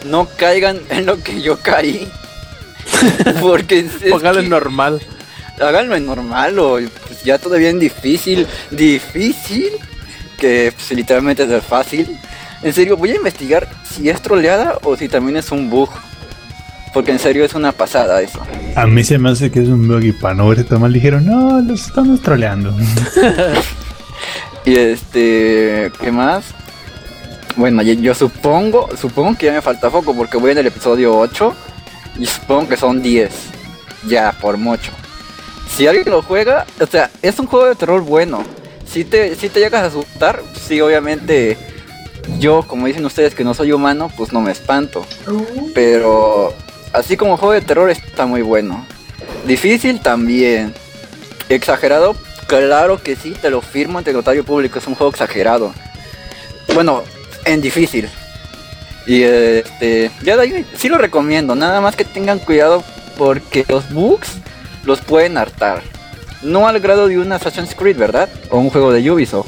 [0.06, 2.08] No caigan en lo que yo caí.
[3.42, 5.02] Porque es Póngalo que- en normal.
[5.60, 6.74] háganlo en normal o
[7.08, 9.70] pues, ya todavía en difícil, difícil,
[10.38, 12.18] que pues, literalmente es el fácil.
[12.62, 15.90] En serio, voy a investigar si es troleada o si también es un bug.
[16.94, 18.40] Porque en serio es una pasada eso.
[18.76, 20.94] A mí se me hace que es un bug y para no verse tan mal
[20.94, 22.76] dijeron, no, los estamos troleando.
[24.66, 26.46] Y este, ¿qué más?
[27.56, 31.54] Bueno, yo, supongo, supongo que ya me falta poco porque voy en el episodio 8
[32.18, 33.32] y supongo que son 10.
[34.08, 34.92] Ya, por mucho.
[35.70, 38.44] Si alguien lo juega, o sea, es un juego de terror bueno.
[38.86, 41.58] Si te, si te llegas a asustar, sí, obviamente,
[42.40, 45.06] yo, como dicen ustedes que no soy humano, pues no me espanto.
[45.28, 46.54] Uh, Pero
[46.94, 48.86] así como juego de terror está muy bueno.
[49.46, 50.74] Difícil también.
[51.50, 52.16] Exagerado,
[52.48, 55.74] claro que sí, te lo firmo ante notario público, es un juego exagerado.
[56.74, 57.04] Bueno,
[57.46, 58.10] en difícil.
[59.06, 62.84] Y este, ya de ahí sí lo recomiendo, nada más que tengan cuidado
[63.18, 64.30] porque los bugs
[64.86, 65.82] los pueden hartar.
[66.42, 68.30] No al grado de un Assassin's Creed, ¿verdad?
[68.50, 69.48] O un juego de Ubisoft.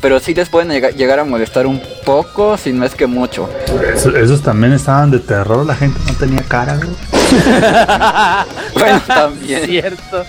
[0.00, 3.50] Pero sí les pueden llega- llegar a molestar un poco, si no es que mucho.
[3.94, 6.88] Eso- esos también estaban de terror, la gente no tenía cara, güey.
[8.74, 9.64] Bueno, también.
[9.66, 10.24] Cierto.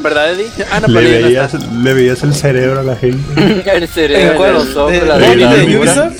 [0.00, 0.46] ¿Verdad, Eddie?
[0.70, 3.18] Ah, no, Le no veías, le veías el cerebro a la gente.
[3.74, 4.52] El ¿En cerebro, cuál?
[4.54, 6.12] los ojos, ¿De- la de- de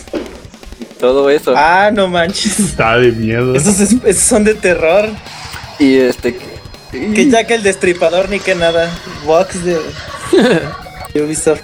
[0.98, 1.54] todo eso.
[1.56, 2.58] Ah, no manches.
[2.58, 3.54] Está de miedo.
[3.54, 5.08] Esos, es- esos son de terror.
[5.78, 6.36] Y este.
[6.90, 8.90] Que ya que el destripador ni que nada.
[9.24, 9.74] Box de,
[11.14, 11.60] de Ubisoft.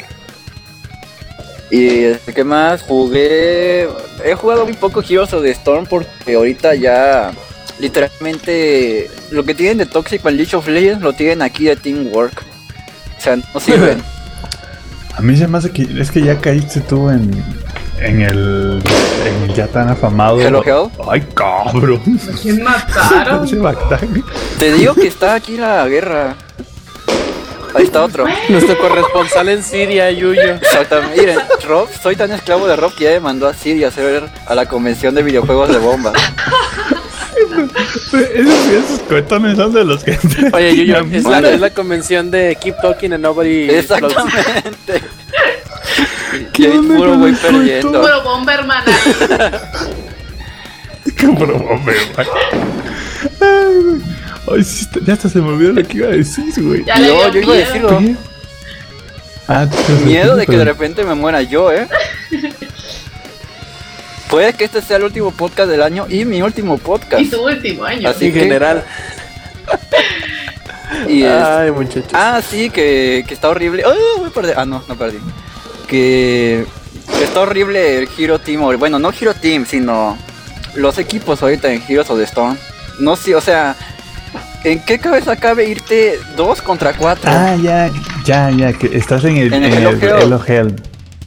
[1.71, 2.83] Y este, ¿qué más?
[2.83, 3.89] Jugué.
[4.25, 7.33] He jugado muy poco Heroes of the Storm porque ahorita ya.
[7.79, 9.11] Literalmente.
[9.31, 12.43] Lo que tienen de Toxic and League of Legends lo tienen aquí de Teamwork.
[13.19, 14.03] O sea, no sirven.
[15.17, 17.31] A mí se me hace que es que ya caíste tú en,
[18.01, 18.83] en el
[19.25, 20.41] en el ya tan afamado.
[20.41, 20.91] Hello, Hell.
[21.09, 22.01] Ay, cabrón.
[22.43, 23.49] ¿Quién mataron?
[24.59, 26.35] Te digo que está aquí la guerra.
[27.75, 28.25] Ahí está otro.
[28.49, 30.55] Nuestro corresponsal en Siria, Yuyo.
[30.55, 31.21] Exactamente.
[31.21, 34.25] Miren, Rob, soy tan esclavo de Rob que ya me mandó a Siria a hacer
[34.47, 36.13] a la convención de videojuegos de bomba.
[38.13, 40.19] Esos, esos cuéntame son de los que.
[40.53, 43.69] Oye, Yuyo, es la, es la convención de Keep Talking and Nobody.
[43.71, 45.03] Exactamente.
[46.57, 48.01] Y ahí puro voy perdiendo.
[48.01, 49.51] Puro Bomberman ahí.
[51.27, 51.97] Hombre, güey.
[53.41, 54.01] Ay, güey.
[54.59, 56.85] Ay, sí, está- ya hasta se me olvidó lo que iba a decir, güey.
[56.85, 58.01] Ya le Yo, yo iba a decirlo.
[59.47, 59.67] Ah,
[60.05, 61.87] Miedo de que de repente me muera yo, ¿eh?
[64.35, 67.23] Puede que este sea el último podcast del año y mi último podcast.
[67.23, 68.09] Y su último año.
[68.09, 68.85] Así En que general.
[71.09, 72.11] Y es- Ay, muchachos.
[72.13, 73.85] Ah, sí, que, que está horrible.
[73.87, 74.55] ¡Ah, voy a perder!
[74.59, 75.19] Ah, no, no perdí.
[75.87, 76.67] Que,
[77.19, 78.63] que está horrible el Hero Team.
[78.63, 80.19] o- Bueno, no Hero Team, sino
[80.75, 82.57] los equipos ahorita en Heroes of the Storm.
[82.99, 83.77] No sé, o sea,
[84.65, 87.31] ¿en qué cabeza cabe irte dos contra cuatro?
[87.33, 87.89] Ah, ya,
[88.25, 90.03] ya, ya, que estás en el, En en el el.
[90.05, 90.75] Elo Hell.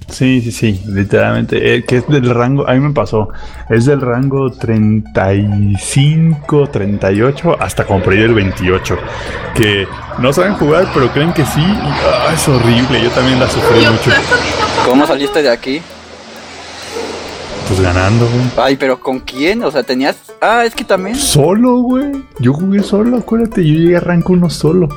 [0.10, 3.28] Sí, sí, sí, literalmente, eh, que es del rango, a mí me pasó,
[3.70, 8.98] es del rango 35, 38 hasta como por ahí el 28,
[9.54, 9.86] que
[10.20, 13.80] no saben jugar, pero creen que sí, y, ah, es horrible, yo también la sufrí
[13.80, 14.12] mucho,
[14.86, 15.82] ¿Cómo saliste de aquí?
[17.68, 18.46] pues ganando, güey.
[18.58, 19.62] Ay, pero ¿con quién?
[19.62, 20.16] O sea, tenías...
[20.40, 21.18] Ah, es que también...
[21.18, 24.88] Solo, güey, yo jugué solo, acuérdate, yo llegué a rango uno solo.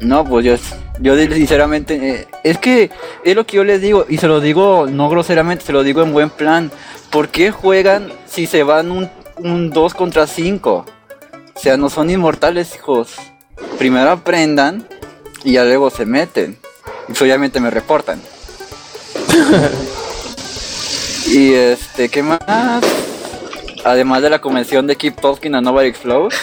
[0.00, 0.56] No, pues yo,
[1.00, 2.90] yo sinceramente, eh, es que
[3.24, 6.02] es lo que yo les digo, y se lo digo no groseramente, se lo digo
[6.02, 6.70] en buen plan.
[7.10, 10.86] ¿Por qué juegan si se van un, un 2 contra 5?
[11.54, 13.16] O sea, no son inmortales, hijos.
[13.78, 14.86] Primero aprendan
[15.42, 16.58] y ya luego se meten.
[17.08, 18.20] Y pues, obviamente me reportan.
[21.26, 22.40] y este, ¿qué más?
[23.84, 26.38] Además de la convención de Keep Talking and Nobody Explodes.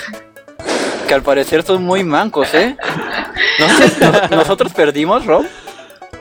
[1.08, 2.76] Que al parecer son muy mancos, ¿eh?
[3.60, 5.46] No sé, nos- nosotros perdimos, Rob.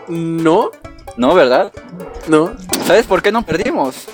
[0.08, 0.70] No,
[1.16, 1.72] No, ¿verdad?
[2.28, 2.52] no.
[2.86, 4.06] ¿Sabes por qué no perdimos?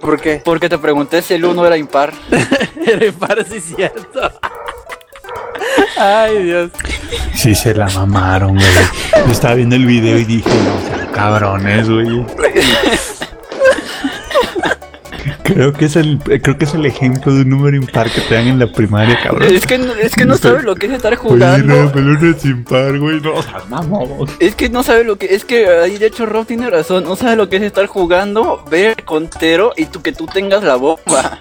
[0.00, 0.42] ¿Por qué?
[0.44, 2.12] Porque te pregunté si el 1 era impar.
[3.00, 4.20] Me parece cierto.
[5.96, 6.70] Ay, Dios.
[7.34, 8.66] Sí, se la mamaron, güey.
[9.26, 12.06] Yo estaba viendo el video y dije, no, cabrones, güey.
[15.44, 18.34] Creo que es el, creo que es el ejemplo de un número impar que te
[18.34, 19.54] dan en la primaria, cabrón.
[19.54, 21.74] Es que, no- es que no sabes lo que es estar jugando.
[21.84, 21.90] no
[22.98, 23.20] güey.
[23.20, 23.34] No.
[24.40, 27.14] Es que no sabe lo que es que ahí de hecho Rob tiene razón, no
[27.14, 30.76] sabe lo que es estar jugando, ver el contero y tú que tú tengas la
[30.76, 31.38] bomba.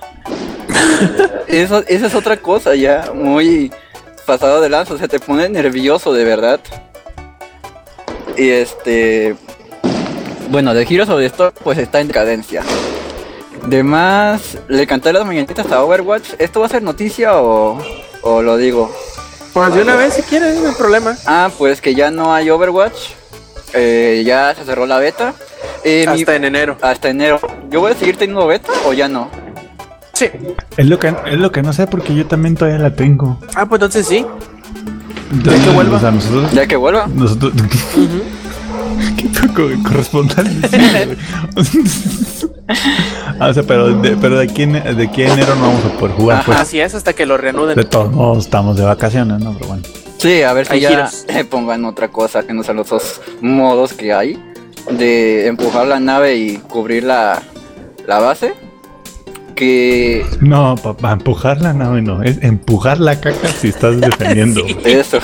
[1.48, 3.72] Eso, esa es otra cosa ya, muy
[4.26, 6.60] pasado de lanza, o sea, te pone nervioso de verdad.
[8.38, 9.36] Y este
[10.50, 12.64] bueno, de Heroes of the Storm pues está en decadencia.
[13.68, 16.32] De más, le canté las mañanitas a Overwatch.
[16.38, 17.80] ¿Esto va a ser noticia o,
[18.22, 18.92] o lo digo?
[19.54, 21.16] Pues de una vez si quieres, no hay problema.
[21.26, 23.12] Ah, pues que ya no hay Overwatch.
[23.74, 25.34] Eh, ya se cerró la beta.
[25.84, 26.78] Eh, mi- Hasta en enero.
[26.82, 27.40] hasta enero.
[27.70, 29.30] ¿Yo voy a seguir teniendo beta o ya no?
[30.14, 30.30] Sí.
[30.78, 33.40] Es lo que, es lo que no sé porque yo también todavía la tengo.
[33.56, 34.26] Ah, pues entonces sí.
[35.32, 35.98] Entonces, que vuelva.
[35.98, 37.08] O sea, nosotros, Ya que vuelva.
[37.08, 37.54] nosotros.
[37.54, 37.78] ¿Qué
[39.48, 40.48] poco corresponsal?
[43.40, 45.86] ah, o sea, pero de, pero de aquí, en, de aquí a enero no vamos
[45.86, 46.46] a poder jugar, Ajá.
[46.46, 46.60] pues.
[46.60, 47.76] Así es, hasta que lo reanuden.
[47.76, 49.54] De todos modos, estamos de vacaciones, ¿no?
[49.54, 49.84] Pero bueno.
[50.18, 51.26] Sí, a ver si Hay ya giros.
[51.50, 54.42] pongan otra cosa que no sean los dos modos que hay.
[54.92, 57.42] De empujar la nave y cubrir la,
[58.08, 58.54] la base.
[59.56, 64.66] Que No, para empujar la nave no, es empujar la caca si estás defendiendo.
[64.86, 65.20] eso.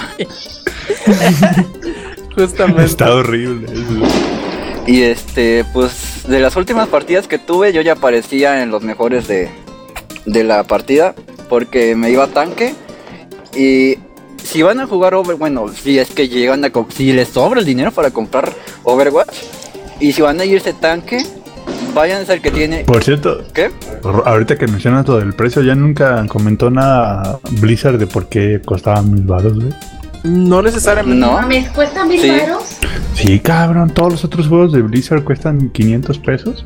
[2.43, 2.83] Justamente.
[2.85, 3.67] Está horrible.
[3.71, 4.87] eso.
[4.87, 9.27] Y este, pues de las últimas partidas que tuve, yo ya aparecía en los mejores
[9.27, 9.49] de,
[10.25, 11.13] de la partida.
[11.47, 12.73] Porque me iba tanque.
[13.55, 13.97] Y
[14.43, 17.59] si van a jugar Over, bueno, si es que llegan a, co- si les sobra
[17.59, 19.35] el dinero para comprar Overwatch.
[19.99, 21.25] Y si van a irse tanque,
[21.93, 22.83] váyanse al que tiene.
[22.85, 23.69] Por cierto, ¿Qué?
[24.25, 29.11] ahorita que mencionas todo el precio, ya nunca comentó nada Blizzard de por qué costaban
[29.11, 29.73] mil baros, güey.
[30.23, 31.19] No necesariamente.
[31.25, 31.33] No.
[31.33, 32.29] mames, cuesta mil Sí.
[32.29, 32.77] varos.
[33.13, 36.63] Sí, cabrón, todos los otros juegos de Blizzard cuestan 500 pesos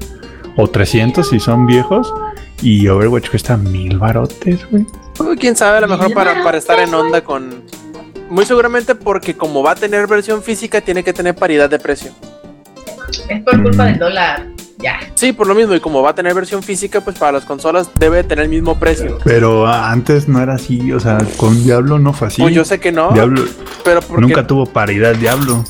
[0.55, 2.13] o 300 si son viejos
[2.61, 4.85] y Overwatch cuesta mil barotes, güey.
[5.19, 7.63] Uy, Quién sabe, a lo mejor para, para estar en onda con.
[8.29, 12.11] Muy seguramente porque como va a tener versión física, tiene que tener paridad de precio.
[13.29, 14.47] Es por culpa del dólar.
[14.83, 14.99] Ya.
[15.15, 17.89] Sí, por lo mismo, y como va a tener versión física, pues para las consolas
[17.95, 19.17] debe tener el mismo precio.
[19.23, 22.41] Pero ah, antes no era así, o sea, con Diablo no fue así.
[22.41, 23.45] Pues yo sé que no, Diablo
[23.83, 24.21] pero porque.
[24.21, 25.63] nunca tuvo paridad Diablo.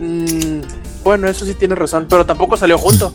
[0.00, 0.62] Mm,
[1.04, 3.14] bueno, eso sí tiene razón, pero tampoco salió junto.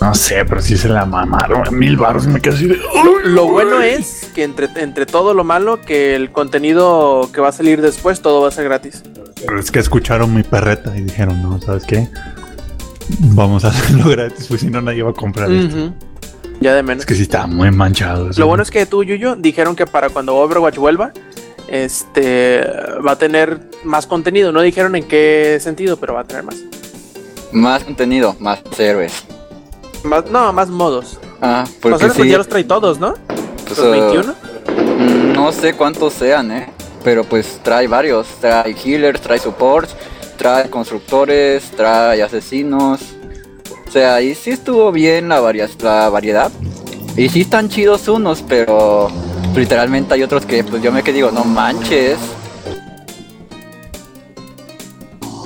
[0.00, 1.62] No sé, pero sí se la mamaron.
[1.76, 2.80] Mil baros me quedé así de.
[3.24, 7.52] Lo bueno es que entre, entre todo lo malo, que el contenido que va a
[7.52, 9.02] salir después, todo va a ser gratis.
[9.44, 12.08] Pero es que escucharon mi perreta y dijeron, no, ¿sabes qué?
[13.18, 15.92] Vamos a hacerlo gratis, pues si no nadie va a comprar esto.
[16.60, 17.02] Ya de menos.
[17.02, 18.30] Es que sí está muy manchado.
[18.30, 18.40] eso.
[18.40, 21.12] Lo bueno es que tú, Yuyo, dijeron que para cuando Overwatch vuelva,
[21.68, 22.60] este
[23.06, 24.52] va a tener más contenido.
[24.52, 26.56] No dijeron en qué sentido, pero va a tener más.
[27.52, 29.24] Más contenido, más héroes.
[30.04, 31.18] Más- no, más modos.
[31.40, 33.14] Ah, pues, sí, ya los trae todos, ¿no?
[33.66, 34.34] pues, Los ah, 21.
[34.98, 36.70] mm, No sé cuántos sean, eh.
[37.02, 38.26] Pero pues trae varios.
[38.40, 39.96] Trae healers, trae supports,
[40.40, 43.02] trae constructores, trae asesinos.
[43.86, 46.50] O sea, ahí sí estuvo bien la, varia- la variedad.
[47.14, 49.08] Y sí están chidos unos, pero
[49.54, 52.16] literalmente hay otros que pues yo me que digo, no manches.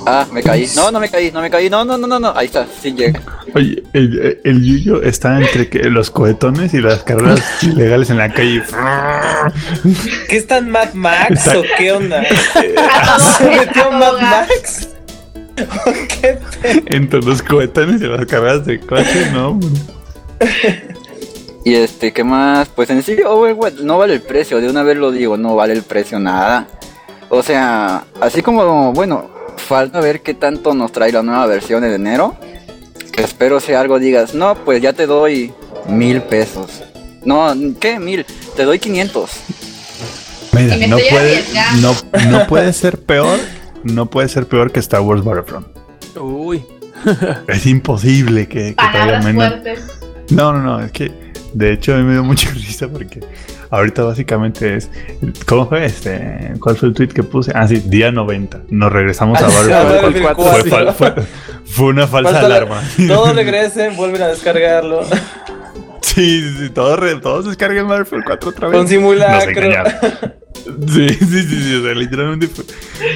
[0.07, 0.67] Ah, me caí.
[0.75, 1.69] No, no me caí, no me caí.
[1.69, 2.33] No, no, no, no, no.
[2.35, 3.21] Ahí está, sin llega.
[3.53, 8.31] Oye, el, el Yuyo está entre que los cohetones y las carreras ilegales en la
[8.31, 8.61] calle.
[10.29, 12.23] ¿Qué están Mad Max Está- o qué onda?
[13.37, 14.13] ¿Se metió Mad.
[14.21, 14.89] Max?
[15.85, 15.91] ¿O
[16.21, 16.37] ¿Qué
[16.87, 19.59] Entre los cohetones y las carreras de coche, no.
[21.63, 22.67] Y este, ¿qué más?
[22.69, 25.73] Pues en sí, Overwatch no vale el precio, de una vez lo digo, no vale
[25.73, 26.67] el precio nada.
[27.29, 29.29] O sea, así como, bueno,
[29.65, 32.35] falta ver qué tanto nos trae la nueva versión en enero.
[33.11, 35.53] Que espero sea algo, digas, no, pues ya te doy
[35.87, 36.83] mil pesos.
[37.23, 37.99] No, ¿qué?
[37.99, 39.29] Mil, te doy 500.
[40.53, 41.43] Mira, Y me no puede,
[41.81, 41.95] no,
[42.29, 43.39] no puede ser peor.
[43.83, 45.67] No puede ser peor que Star Wars Battlefront.
[46.19, 46.63] Uy.
[47.47, 49.47] Es imposible que, que traiga menos.
[49.47, 49.79] fuertes.
[50.31, 51.11] No, no, no, es que
[51.53, 53.19] de hecho a mí me dio mucha risa porque
[53.75, 54.89] ahorita básicamente es.
[55.45, 56.53] ¿Cómo fue este?
[56.59, 57.51] ¿Cuál fue el tweet que puse?
[57.55, 58.61] Ah, sí, día 90.
[58.69, 59.83] Nos regresamos a Ah.
[59.83, 60.63] Battlefield Fue, 4.
[60.65, 61.13] fal- fue,
[61.65, 62.81] fue una falsa Falta la- alarma.
[63.07, 65.01] Todos regresen, vuelven a descargarlo.
[66.15, 68.77] Sí, sí, todos, re- todos descarguen Battlefield 4 otra vez.
[68.77, 69.73] Con simulacro.
[70.87, 72.63] Sí, sí, sí, sí, o sea, literalmente fue-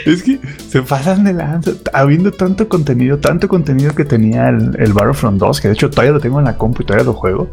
[0.06, 0.40] Es que
[0.70, 5.62] se pasan de lanza, habiendo tanto contenido, tanto contenido que tenía el, el Battlefront 2,
[5.62, 7.50] que de hecho todavía lo tengo en la compu y todavía lo juego,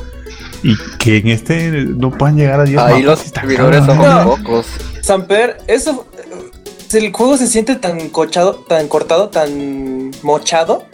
[0.62, 3.98] y que en este no puedan llegar a 10 Ahí mapas, los está servidores son
[3.98, 4.24] No.
[4.36, 4.66] pocos.
[5.00, 6.06] Samper, eso.
[6.18, 10.84] eh, El juego se siente tan cochado, tan cortado, tan mochado.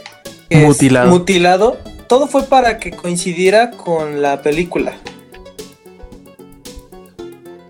[0.49, 0.67] que es
[1.09, 1.79] Mutilado.
[2.13, 4.93] Todo fue para que coincidiera con la película.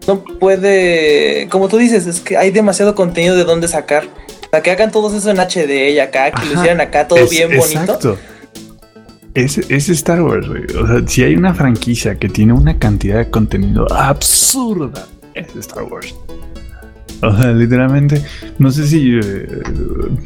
[0.08, 1.46] No puede.
[1.48, 4.02] Como tú dices, es que hay demasiado contenido de dónde sacar.
[4.50, 6.60] Para que hagan todo eso en HD y acá, que lo Ajá.
[6.60, 7.82] hicieran acá todo Es- bien bonito.
[7.82, 8.18] Exacto.
[9.34, 10.64] Es, es Star Wars, güey.
[10.76, 15.84] O sea, si hay una franquicia que tiene una cantidad de contenido absurda, es Star
[15.84, 16.16] Wars.
[17.28, 18.20] O sea, literalmente,
[18.58, 19.14] no sé si.
[19.22, 19.62] eh,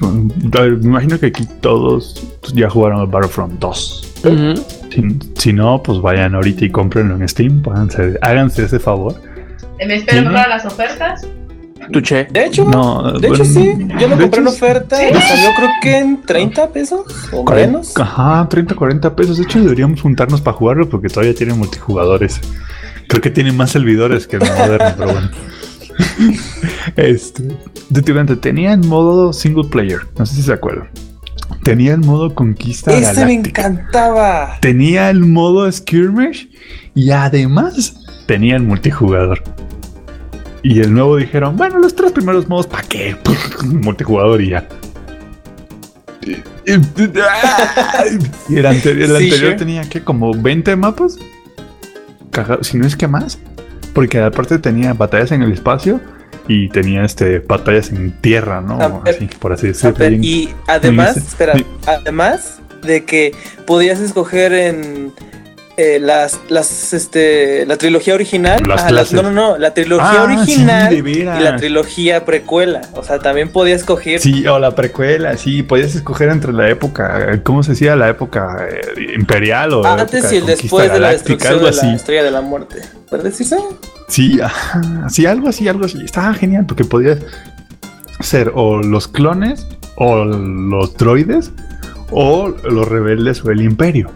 [0.00, 4.14] ver, me imagino que aquí todos ya jugaron al Battlefront 2.
[4.24, 4.54] Ujú.
[4.90, 7.62] Si, si no, pues vayan ahorita y cómprenlo en Steam.
[7.66, 9.14] Háganse, háganse ese favor.
[9.78, 11.26] Eh, Me espero para las ofertas.
[11.92, 12.26] Tuché.
[12.30, 13.74] De hecho, No, de hecho bueno, sí.
[14.00, 17.96] Yo lo compré en oferta y salió creo que en 30 pesos o menos.
[17.96, 19.36] Ajá, 30, 40 pesos.
[19.36, 22.40] De hecho, deberíamos juntarnos para jugarlo porque todavía tiene multijugadores.
[23.06, 25.30] Creo que tiene más servidores que el moderno, pero bueno.
[26.96, 27.42] Este,
[28.40, 30.00] tenía el modo single player.
[30.18, 30.88] No sé si se acuerdan.
[31.62, 34.58] Tenía el modo conquista Ese me encantaba.
[34.60, 36.48] Tenía el modo skirmish
[36.94, 39.42] y además tenía el multijugador.
[40.62, 43.16] Y el nuevo dijeron, bueno, los tres primeros modos, ¿para qué?
[43.64, 44.66] multijugador y ya.
[46.66, 49.54] Y el anterior, el Sí, anterior sure.
[49.54, 51.18] tenía que como 20 mapas.
[52.32, 53.38] Caga- Si no es que más.
[53.96, 56.02] Porque aparte tenía batallas en el espacio
[56.46, 58.76] y tenía este batallas en tierra, ¿no?
[59.00, 59.96] Ver, Así, por así decirlo.
[59.96, 61.54] ver, y además, espera,
[61.86, 63.34] además de que
[63.66, 65.14] podías escoger en
[65.78, 68.62] eh, las, las, este, la trilogía original.
[68.66, 72.80] Las ah, las- no, no, no, la trilogía Ah, original sí, y la trilogía precuela.
[72.94, 74.20] O sea, también podías escoger.
[74.20, 77.94] Sí, o la precuela, sí, podías escoger entre la época, ¿cómo se decía?
[77.94, 81.94] La época eh, imperial o la antes y el después de la destrucción de la
[81.94, 82.80] estrella de la muerte.
[83.10, 83.56] ¿Puedes decirse?
[84.08, 85.98] Sí, ajá, sí, algo así, algo así.
[86.04, 87.18] Estaba genial porque podías
[88.20, 89.66] ser o los clones
[89.96, 91.52] o los droides
[92.10, 94.10] o los rebeldes o el imperio.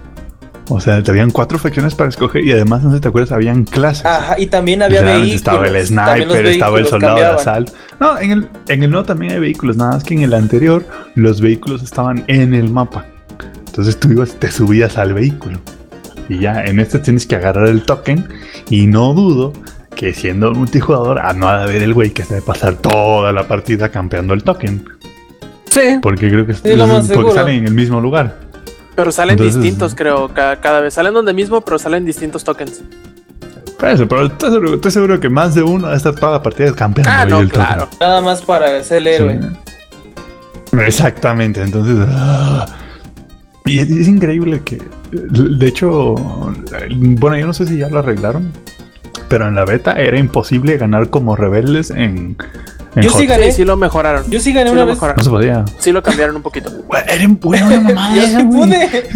[0.73, 3.33] O sea, te habían cuatro facciones para escoger y además, no sé si te acuerdas,
[3.33, 4.07] habían clases.
[4.07, 5.35] Ajá, y también había vehículos.
[5.35, 7.41] Estaba el sniper, estaba el soldado de cambiaban.
[7.41, 7.73] asalto.
[7.99, 10.87] No, en el, en el nuevo también hay vehículos, nada más que en el anterior
[11.17, 13.05] los vehículos estaban en el mapa.
[13.67, 15.59] Entonces tú ibas, te subías al vehículo.
[16.29, 18.29] Y ya, en este tienes que agarrar el token.
[18.69, 19.53] Y no dudo
[19.97, 23.33] que siendo multijugador, a no ha de haber el güey que se debe pasar toda
[23.33, 24.85] la partida campeando el token.
[25.69, 26.77] Sí, Porque creo que Sí,
[27.15, 28.50] porque salen en el mismo lugar.
[28.95, 30.95] Pero salen Entonces- distintos, creo, ca- cada, vez.
[30.95, 32.83] Salen donde mismo, pero salen distintos tokens.
[33.83, 36.43] Eso, pero estoy seguro, estoy seguro que más de uno va a estar toda la
[36.43, 37.65] partida campeando Ah, ahí no, el token.
[37.67, 37.89] claro.
[37.99, 39.41] Nada más para ser el héroe.
[40.71, 40.77] Sí.
[40.87, 41.97] Exactamente, entonces.
[42.11, 42.67] ah.
[43.65, 44.83] y es, es increíble que.
[45.11, 46.15] De hecho,
[46.91, 48.53] bueno, yo no sé si ya lo arreglaron,
[49.29, 52.37] pero en la beta era imposible ganar como rebeldes en.
[52.97, 53.47] En Yo sí gané.
[53.47, 54.25] Sí, sí lo mejoraron.
[54.31, 54.95] Yo sí gané Sí una vez.
[54.95, 55.17] mejoraron.
[55.19, 55.65] No se podía.
[55.79, 56.71] Sí lo cambiaron un poquito.
[57.09, 58.17] Era buena mamada.
[58.17, 59.09] Yo sí pude.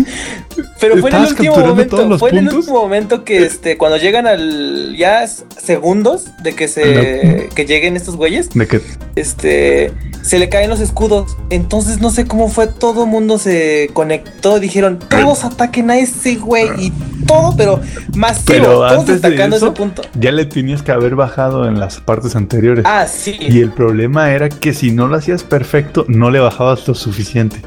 [0.80, 1.96] Pero fue en el ¿Estabas último momento.
[1.96, 6.54] todos los Fue en el último momento que este, cuando llegan al ya segundos de
[6.54, 8.80] que se que lleguen estos güeyes, De que
[9.16, 9.92] este
[10.24, 11.36] se le caen los escudos.
[11.50, 16.36] Entonces no sé cómo fue, todo el mundo se conectó, dijeron, todos ataquen a ese
[16.36, 16.90] güey y
[17.26, 17.80] todo, pero
[18.16, 20.02] más Pero todos antes de atacando eso, ese punto.
[20.18, 22.84] ya le tenías que haber bajado en las partes anteriores.
[22.88, 23.36] Ah, sí.
[23.38, 27.60] Y el problema era que si no lo hacías perfecto, no le bajabas lo suficiente.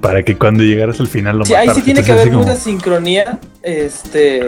[0.00, 1.76] Para que cuando llegaras al final lo Sí, ahí mataras.
[1.76, 4.46] sí tiene que Entonces, haber así mucha sincronía, este,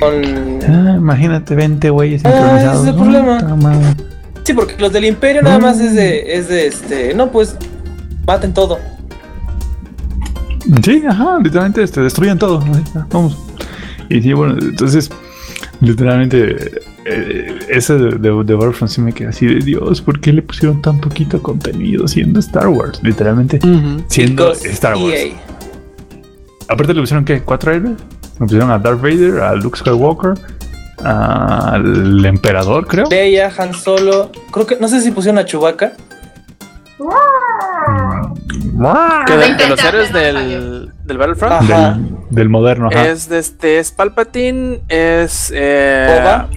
[0.00, 0.60] con...
[0.68, 2.80] ah, imagínate 20 güeyes Ah, sincronizados.
[2.80, 3.02] ese es el ¿no?
[3.02, 3.96] problema.
[4.44, 7.56] Sí, porque los del Imperio nada más es de, es de este, no, pues,
[8.26, 8.78] maten todo.
[10.82, 12.62] Sí, ajá, literalmente este, destruyen todo.
[13.10, 13.38] Vamos.
[14.10, 15.10] Y sí, bueno, entonces,
[15.80, 16.56] literalmente,
[17.06, 20.42] eh, ese de, de, de Battlefront sí me queda así de Dios, ¿por qué le
[20.42, 23.00] pusieron tan poquito contenido siendo Star Wars?
[23.02, 23.60] Literalmente,
[24.08, 25.14] siendo Because Star Wars.
[25.14, 25.34] EA.
[26.68, 27.40] Aparte le pusieron ¿qué?
[27.40, 27.98] ¿Cuatro héroes?
[28.40, 30.34] Le pusieron a Darth Vader, a Luke Skywalker,
[31.04, 33.06] al Emperador, creo.
[33.10, 35.92] Leia, Han Solo, creo que, no sé si pusieron a Chewbacca.
[39.26, 41.90] Que de, de los héroes del, del Battlefront Ajá.
[41.92, 43.08] Del, del moderno, ajá.
[43.08, 46.48] es de este es Palpatine, es eh, Boba.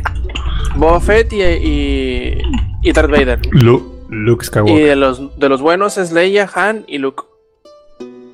[0.76, 2.41] Boba Fett y, y,
[2.84, 3.40] y Darth Vader.
[3.52, 4.86] Lu- Luke Y Skywalker.
[4.88, 7.24] de los de los buenos es Leia, Han y Luke.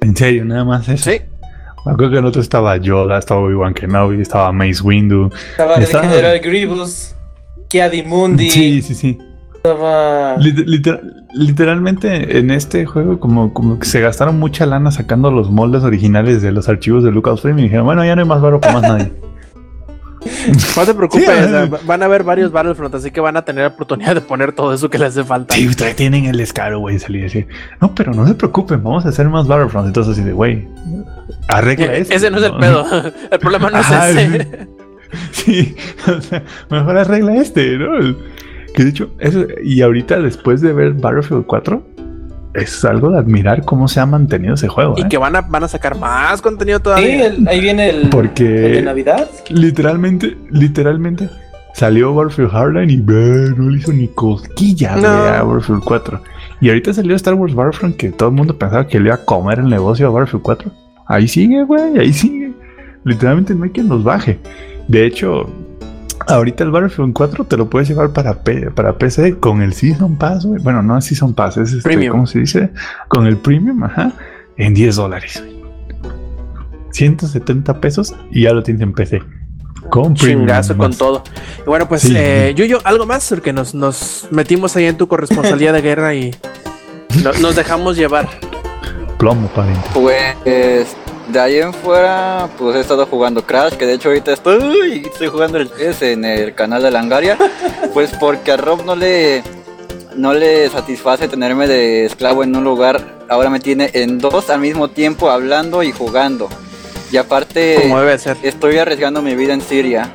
[0.01, 1.09] En serio, nada más eso.
[1.09, 1.21] Sí.
[1.85, 5.29] Acuerdo que en otro estaba Yoda, estaba Obi-Wan Kenobi, estaba Mace Windu.
[5.51, 7.15] Estaba el Estaba- General Grievous,
[7.67, 9.17] Kiadi Mundi, Sí, sí, sí.
[9.55, 10.37] estaba...
[10.37, 11.01] Lit- liter-
[11.33, 16.41] literalmente en este juego como, como que se gastaron mucha lana sacando los moldes originales
[16.41, 18.81] de los archivos de Lucasfilm y dijeron, bueno, ya no hay más varo para más
[18.83, 19.11] nadie.
[20.77, 21.77] No te preocupes, Sí, o sea, ajá.
[21.85, 24.89] van a haber varios Battlefront, así que van a tener oportunidad de poner todo eso
[24.89, 25.55] que les hace falta.
[25.55, 27.47] Sí, ustedes tienen el descaro, güey, salir y decir,
[27.81, 29.87] no, pero no se preocupen, vamos a hacer más Battlefront.
[29.87, 30.67] Entonces así de, güey,
[31.47, 32.11] arregla eso.
[32.11, 32.85] Eh, Ese no es el pedo.
[33.31, 34.67] El problema no es ese.
[35.31, 35.75] Sí,
[36.07, 38.15] o sea, mejor arregla este, ¿no?
[38.73, 41.83] Que de hecho, eso, y ahorita después de ver Battlefield 4,
[42.53, 44.95] es algo de admirar cómo se ha mantenido ese juego.
[44.97, 45.07] Y ¿eh?
[45.09, 47.25] que van a, van a sacar más contenido Sí, todavía.
[47.27, 49.29] el- ahí viene el, Porque- el de Navidad.
[49.49, 51.29] Literalmente, literalmente
[51.73, 55.07] salió Battlefield Hardline y ve, no le hizo ni cosquillas No.
[55.07, 56.21] a Battlefield 4.
[56.61, 59.25] Y ahorita salió Star Wars Battlefront que todo el mundo pensaba que le iba a
[59.25, 60.71] comer el negocio a Battlefield 4.
[61.07, 62.53] Ahí sigue, güey, ahí sigue.
[63.03, 64.39] Literalmente no hay quien los baje.
[64.87, 65.49] De hecho,
[66.27, 70.17] ahorita el Battlefield 4 te lo puedes llevar para, P- para PC con el Season
[70.17, 70.61] Pass, güey.
[70.61, 72.11] Bueno, no es Season Pass, es este, Premium.
[72.11, 72.71] ¿cómo se dice?
[73.07, 74.11] Con el Premium, ajá,
[74.57, 75.41] en 10 dólares.
[75.43, 75.53] güey.
[76.91, 79.21] 170 pesos y ya lo tienes en PC.
[79.89, 80.41] Con Premium.
[80.41, 81.23] Chingazo con todo.
[81.59, 82.13] Y bueno, pues, Sí.
[82.15, 86.33] eh, Yuyo, algo más, porque nos, nos metimos ahí en tu corresponsalía de guerra y
[87.23, 88.29] no- nos dejamos llevar.
[89.17, 89.81] Plomo, pariente.
[89.93, 90.95] Pues
[91.33, 95.27] de ahí en fuera, pues he estado jugando Crash, que de hecho ahorita estoy, estoy
[95.27, 97.37] jugando el 3 en el canal de Langaria,
[97.93, 99.43] pues porque a Rob no le
[100.15, 104.59] no le satisface tenerme de esclavo en un lugar, ahora me tiene en dos al
[104.59, 106.49] mismo tiempo hablando y jugando.
[107.11, 108.37] Y aparte Como debe ser.
[108.43, 110.13] estoy arriesgando mi vida en Siria.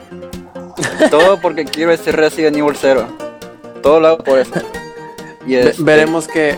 [1.10, 3.06] Todo porque quiero ese Resident Evil 0.
[3.82, 4.52] Todo lo hago por eso.
[5.48, 6.56] Y este- veremos que,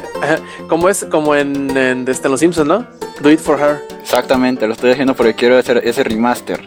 [0.69, 2.87] como es como en, en desde Los Simpsons, ¿no?
[3.21, 3.81] Do it for her.
[4.03, 6.61] Exactamente, lo estoy haciendo porque quiero hacer ese remaster.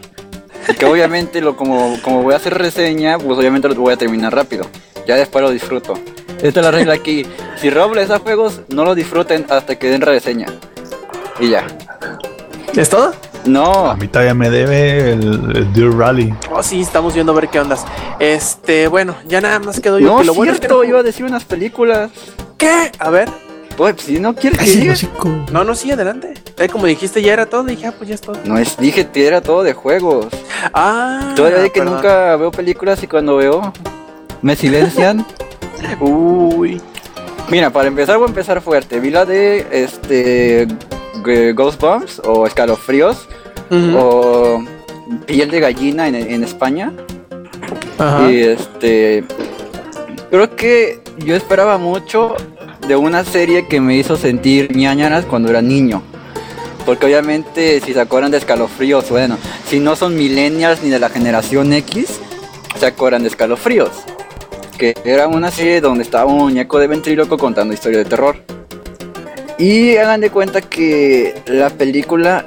[0.68, 3.96] Y que obviamente lo como, como voy a hacer reseña, pues obviamente lo voy a
[3.96, 4.66] terminar rápido.
[5.06, 5.94] Ya después lo disfruto.
[6.42, 7.26] Esta es la regla aquí.
[7.56, 10.46] Si Rob les da juegos, no lo disfruten hasta que den reseña.
[11.38, 11.66] Y ya.
[12.74, 13.12] ¿Es todo?
[13.44, 16.34] A No, mí todavía me debe el, el Deer Rally.
[16.50, 17.84] Oh, sí, estamos viendo a ver qué ondas.
[18.18, 20.06] Este, bueno, ya nada más quedó yo.
[20.06, 22.10] no que es lo bueno es que cierto, no- iba a decir unas películas.
[22.58, 22.90] ¿Qué?
[22.98, 23.28] A ver.
[23.76, 24.94] Pues si no quieres que diga.
[25.52, 26.34] No, no, sí, adelante.
[26.58, 27.64] Eh, como dijiste, ya era todo.
[27.64, 28.38] Dije, ah, pues ya es todo.
[28.44, 30.28] No es, dije que era todo de juegos.
[30.72, 31.96] Ah, Todavía de que perdón.
[31.96, 33.72] nunca veo películas y cuando veo
[34.42, 35.26] me silencian.
[36.00, 36.80] Uy.
[37.50, 39.00] Mira, para empezar voy a empezar fuerte.
[39.00, 40.68] Vi la de este
[41.54, 43.26] Ghost Bumps o Escalofríos
[43.70, 44.62] O
[45.26, 46.92] Piel de Gallina en, en España.
[47.98, 48.30] Ajá.
[48.30, 49.24] Y este
[50.30, 52.34] creo que yo esperaba mucho
[52.88, 56.02] de una serie que me hizo sentir ñañaras cuando era niño.
[56.84, 61.08] Porque obviamente si se acuerdan de Escalofríos, bueno, si no son millennials ni de la
[61.08, 62.20] generación X,
[62.78, 63.90] se acuerdan de Escalofríos.
[64.76, 68.36] Que era una serie donde estaba un muñeco de ventríloco contando historias de terror.
[69.56, 72.44] Y hagan de cuenta que la película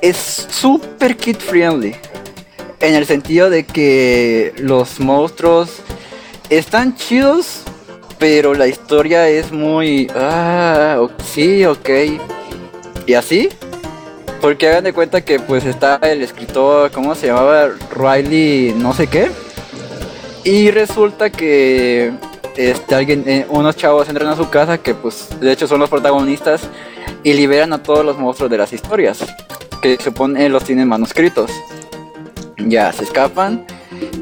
[0.00, 1.96] es super kid friendly.
[2.80, 5.78] En el sentido de que los monstruos
[6.48, 7.62] están chidos,
[8.18, 10.08] pero la historia es muy...
[10.14, 11.90] Ah, sí, ok.
[13.06, 13.48] ¿Y así?
[14.40, 17.70] Porque hagan de cuenta que pues está el escritor, ¿cómo se llamaba?
[17.90, 19.30] Riley no sé qué.
[20.44, 22.12] Y resulta que
[22.56, 25.90] este, alguien, eh, unos chavos entran a su casa que pues de hecho son los
[25.90, 26.62] protagonistas
[27.24, 29.24] y liberan a todos los monstruos de las historias
[29.80, 31.50] que se supone los tienen manuscritos.
[32.56, 33.64] Ya se escapan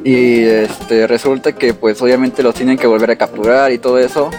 [0.04, 4.30] y este resulta que pues obviamente los tienen que volver a capturar y todo eso.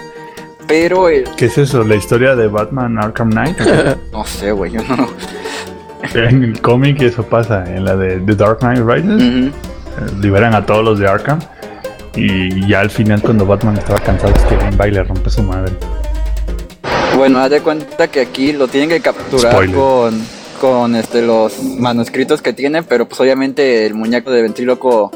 [0.67, 1.83] Pero eh, ¿Qué es eso?
[1.83, 3.59] ¿La historia de Batman Arkham Knight?
[4.11, 5.07] no sé, güey, yo no.
[6.13, 9.51] en el cómic eso pasa, en la de The Dark Knight Rises,
[10.19, 11.39] liberan a todos los de Arkham
[12.15, 15.43] y ya al final cuando Batman estaba cansado es que va y le rompe su
[15.43, 15.73] madre.
[17.15, 19.75] Bueno, haz de cuenta que aquí lo tienen que capturar Spoiler.
[19.75, 20.21] con,
[20.59, 25.11] con este, los manuscritos que tiene, pero pues obviamente el muñeco de ventríloco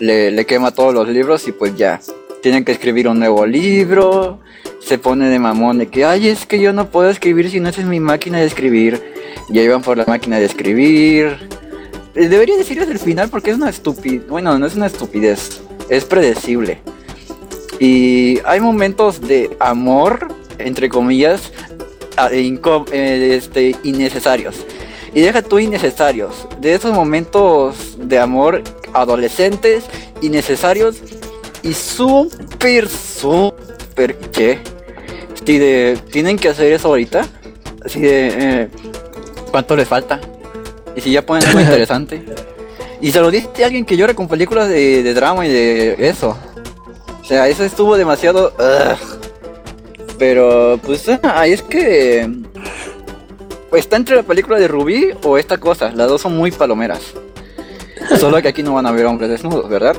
[0.00, 2.00] le, le quema todos los libros y pues ya.
[2.42, 4.40] Tienen que escribir un nuevo libro,
[4.80, 7.70] se pone de mamón de que, ay, es que yo no puedo escribir si no
[7.70, 9.02] es mi máquina de escribir.
[9.48, 11.48] Ya iban por la máquina de escribir.
[12.14, 14.26] Eh, Debería decirles el final porque es una estupidez.
[14.28, 16.80] Bueno, no es una estupidez, es predecible.
[17.80, 20.28] Y hay momentos de amor,
[20.58, 21.52] entre comillas,
[22.16, 24.64] este, innecesarios.
[25.14, 26.46] Y deja tú innecesarios.
[26.60, 28.62] De esos momentos de amor
[28.92, 29.84] adolescentes,
[30.22, 30.96] innecesarios
[31.62, 34.58] y súper, súper che.
[35.34, 37.26] Así de, ¿tienen que hacer eso ahorita?
[37.84, 38.68] Así de, eh,
[39.50, 40.20] ¿cuánto les falta?
[40.96, 42.24] Y si ya ponen algo interesante.
[43.00, 46.08] Y se lo dice a alguien que llora con películas de, de drama y de
[46.08, 46.36] eso.
[47.20, 48.54] O sea, eso estuvo demasiado...
[48.58, 49.23] ugh.
[50.18, 52.28] Pero, pues, ahí es que...
[53.72, 55.90] Está entre la película de Rubí o esta cosa.
[55.90, 57.00] Las dos son muy palomeras.
[58.20, 59.96] Solo que aquí no van a ver hombres desnudos, ¿verdad?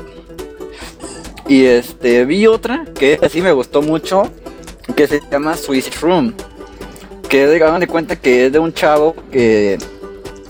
[1.46, 4.30] Y este, vi otra que así me gustó mucho.
[4.94, 6.32] Que se llama Suicide Room.
[7.28, 9.76] Que hagan de cuenta que es de un chavo que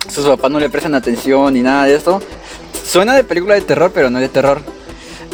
[0.08, 2.22] sus papás no le prestan atención ni nada de eso.
[2.84, 4.60] Suena de película de terror, pero no es de terror.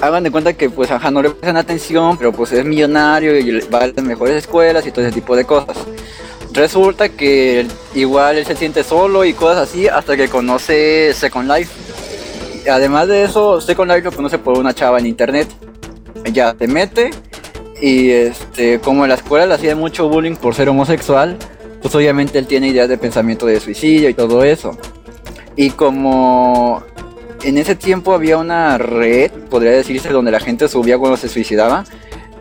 [0.02, 3.60] Hagan de cuenta que pues ajá, no le prestan atención, pero pues es millonario y
[3.68, 5.76] va a las mejores escuelas y todo ese tipo de cosas.
[6.52, 11.70] Resulta que igual él se siente solo y cosas así hasta que conoce Second Life.
[12.68, 15.46] Además de eso, Second Life lo conoce por una chava en internet.
[16.32, 17.10] Ya se mete
[17.80, 21.36] y este, como en la escuela le hacía mucho bullying por ser homosexual,
[21.80, 24.76] pues obviamente él tiene ideas de pensamiento de suicidio y todo eso.
[25.54, 26.82] Y como
[27.42, 31.84] en ese tiempo había una red, podría decirse, donde la gente subía cuando se suicidaba,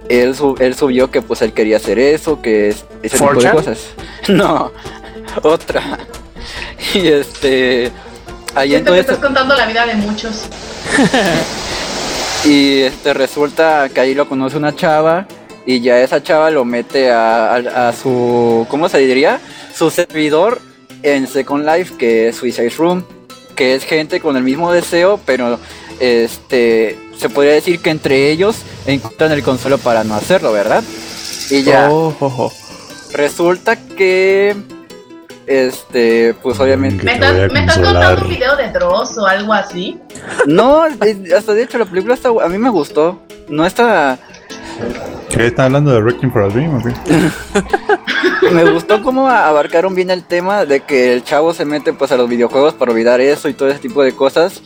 [0.09, 3.39] él, su- él subió que pues él quería hacer eso, que es ese tipo de
[3.49, 3.51] 4chan?
[3.53, 3.79] cosas.
[4.29, 4.71] No,
[5.43, 5.99] otra.
[6.93, 7.91] Y este...
[8.53, 9.15] Ahí Siento que entonces...
[9.15, 10.45] estás contando la vida de muchos.
[12.45, 15.27] Y este resulta que ahí lo conoce una chava
[15.65, 19.39] y ya esa chava lo mete a, a- a su, ¿cómo se diría?
[19.75, 20.59] Su servidor
[21.03, 23.05] en Second Life, que es Suicide Room,
[23.61, 25.59] que es gente con el mismo deseo, pero
[25.99, 28.57] este se podría decir que entre ellos
[28.87, 30.83] encuentran el consuelo para no hacerlo, ¿verdad?
[31.51, 32.51] Y ya Oh, oh, oh.
[33.13, 34.55] resulta que
[35.45, 38.15] este, pues obviamente ¿Me estás, me estás consolar.
[38.15, 39.99] contando un video de Dross o algo así?
[40.47, 44.17] no, eh, hasta de hecho la película está, a mí me gustó, no está
[45.29, 46.77] ¿Qué están hablando de Wrecking for a Dream?
[46.77, 46.93] o qué?
[48.51, 52.17] Me gustó cómo abarcaron bien el tema de que el chavo se mete pues a
[52.17, 54.61] los videojuegos para olvidar eso y todo ese tipo de cosas.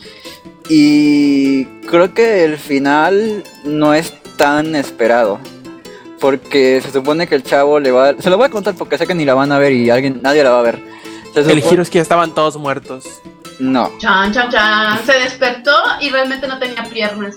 [0.68, 5.38] Y creo que el final no es tan esperado.
[6.20, 8.14] Porque se supone que el chavo le va a...
[8.20, 10.20] Se lo voy a contar porque sé que ni la van a ver y alguien,
[10.22, 10.82] nadie la va a ver.
[11.34, 13.04] Se El supone- giro es que ya estaban todos muertos.
[13.58, 14.98] No, Chan, chan, chan.
[15.06, 17.36] Se despertó y realmente no tenía piernas.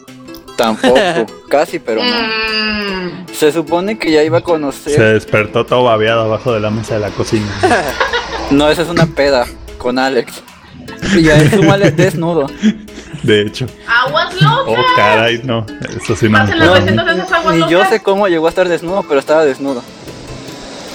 [0.60, 1.26] Tampoco.
[1.50, 2.12] casi, pero no.
[2.12, 5.14] Mm, Se supone que ya iba a Se conocer...
[5.14, 7.48] despertó todo babeado abajo de la mesa de la cocina.
[8.52, 9.46] No, esa es una peda
[9.78, 10.42] con Alex.
[11.16, 12.48] Y a él súmale desnudo.
[13.22, 13.68] De hecho.
[13.88, 14.34] aguas
[14.66, 14.86] Oh, locas.
[14.96, 15.68] caray, no.
[16.02, 16.44] Eso sí no.
[16.48, 19.84] No, Ni yo sé cómo llegó a estar desnudo, pero estaba desnudo.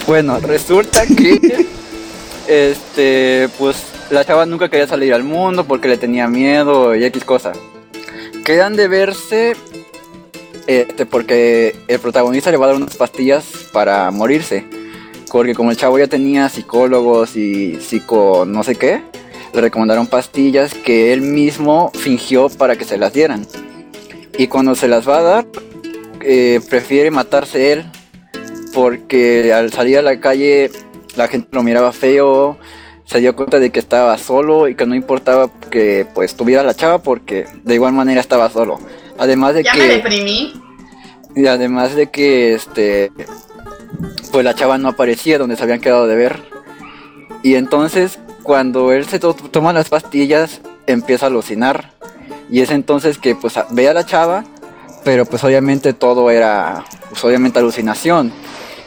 [0.05, 1.65] Bueno, resulta que
[2.49, 3.77] este, pues
[4.09, 7.53] la chava nunca quería salir al mundo porque le tenía miedo y X cosa.
[8.45, 9.53] Quedan de verse
[10.67, 13.43] este porque el protagonista le va a dar unas pastillas
[13.73, 14.63] para morirse.
[15.31, 19.01] Porque como el chavo ya tenía psicólogos y psico no sé qué,
[19.51, 23.47] le recomendaron pastillas que él mismo fingió para que se las dieran.
[24.37, 25.47] Y cuando se las va a dar,
[26.21, 27.85] eh, prefiere matarse él
[28.75, 30.69] porque al salir a la calle
[31.15, 32.57] la gente lo miraba feo,
[33.05, 36.73] se dio cuenta de que estaba solo y que no importaba que pues tuviera la
[36.73, 38.79] chava porque de igual manera estaba solo.
[39.17, 40.53] Además de Ya me que deprimí.
[41.35, 43.11] y además de que este
[44.31, 46.39] pues la chava no aparecía donde se habían quedado de ver.
[47.43, 51.91] Y entonces cuando él se to- toma las pastillas empieza a alucinar.
[52.49, 54.43] Y es entonces que pues ve a la chava,
[55.03, 58.31] pero pues obviamente todo era, pues obviamente alucinación.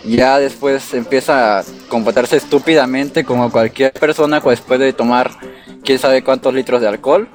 [0.08, 5.30] Ya después empieza a comportarse estúpidamente como cualquier persona después de tomar
[5.84, 7.28] quién sabe cuántos litros de alcohol.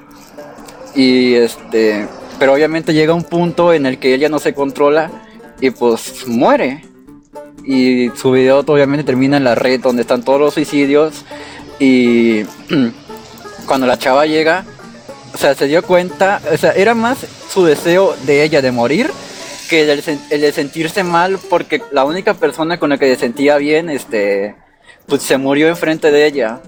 [0.94, 5.10] Y este, pero obviamente llega un punto en el que ella no se controla
[5.60, 6.84] y pues muere.
[7.64, 11.24] Y su video obviamente termina en la red donde están todos los suicidios
[11.78, 12.42] y
[13.66, 14.64] cuando la chava llega,
[15.32, 17.18] o sea, se dio cuenta, o sea, era más
[17.50, 19.10] su deseo de ella de morir
[19.68, 23.88] que el, de sentirse mal porque la única persona con la que se sentía bien,
[23.90, 24.54] este,
[25.06, 26.60] pues se murió enfrente de ella.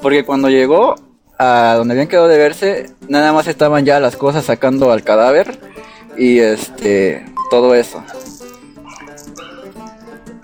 [0.00, 0.96] Porque cuando llegó
[1.38, 5.58] a donde habían quedado de verse, nada más estaban ya las cosas sacando al cadáver
[6.16, 8.02] y este, todo eso.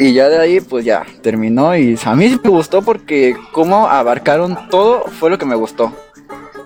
[0.01, 4.69] Y ya de ahí, pues ya, terminó y a mí me gustó porque cómo abarcaron
[4.70, 5.93] todo fue lo que me gustó.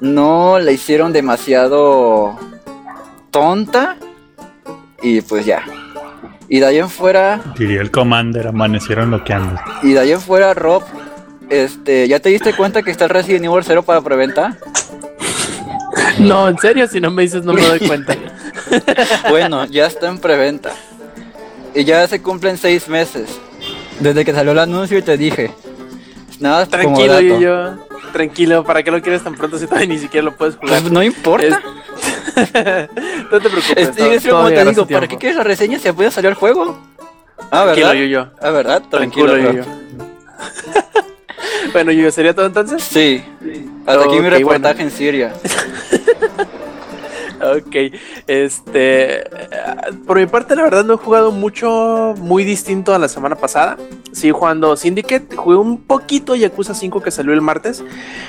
[0.03, 2.39] No la hicieron demasiado
[3.31, 3.97] tonta
[5.03, 5.65] y pues ya.
[6.49, 7.41] Y de ahí en fuera...
[7.59, 9.65] Diría el Commander, amanecieron lo que anda.
[9.83, 10.83] Y de ahí en fuera, Rob,
[11.49, 14.57] este, ¿ya te diste cuenta que está el Resident Evil 0 para preventa?
[16.19, 18.15] No, en serio, si no me dices no me doy cuenta.
[19.31, 20.73] bueno, ya está en preventa.
[21.75, 23.41] Y ya se cumplen seis meses.
[24.01, 25.53] Desde que salió el anuncio y te dije.
[26.39, 27.87] Nada, tranquilo, y yo.
[28.13, 30.81] Tranquilo, ¿para qué lo quieres tan pronto si todavía ni siquiera lo puedes jugar?
[30.81, 31.63] Pues no importa.
[32.37, 33.77] No te preocupes.
[33.77, 36.79] Este, es como te digo, ¿para qué quieres la reseña si puede salir el juego?
[37.51, 37.91] Ah, ¿verdad?
[37.91, 38.31] Tranquilo, yo, yo.
[38.41, 38.83] Ah, ¿verdad?
[38.91, 39.65] Tranquilo, yo, yo.
[41.73, 42.83] bueno, yo, ¿sería todo entonces?
[42.83, 43.25] Sí.
[43.87, 45.33] Hasta aquí mi reportaje en Siria.
[47.43, 47.93] Ok,
[48.29, 49.25] este,
[50.07, 53.77] por mi parte la verdad no he jugado mucho, muy distinto a la semana pasada.
[54.13, 57.83] Sigo jugando Syndicate, jugué un poquito Yakuza 5 que salió el martes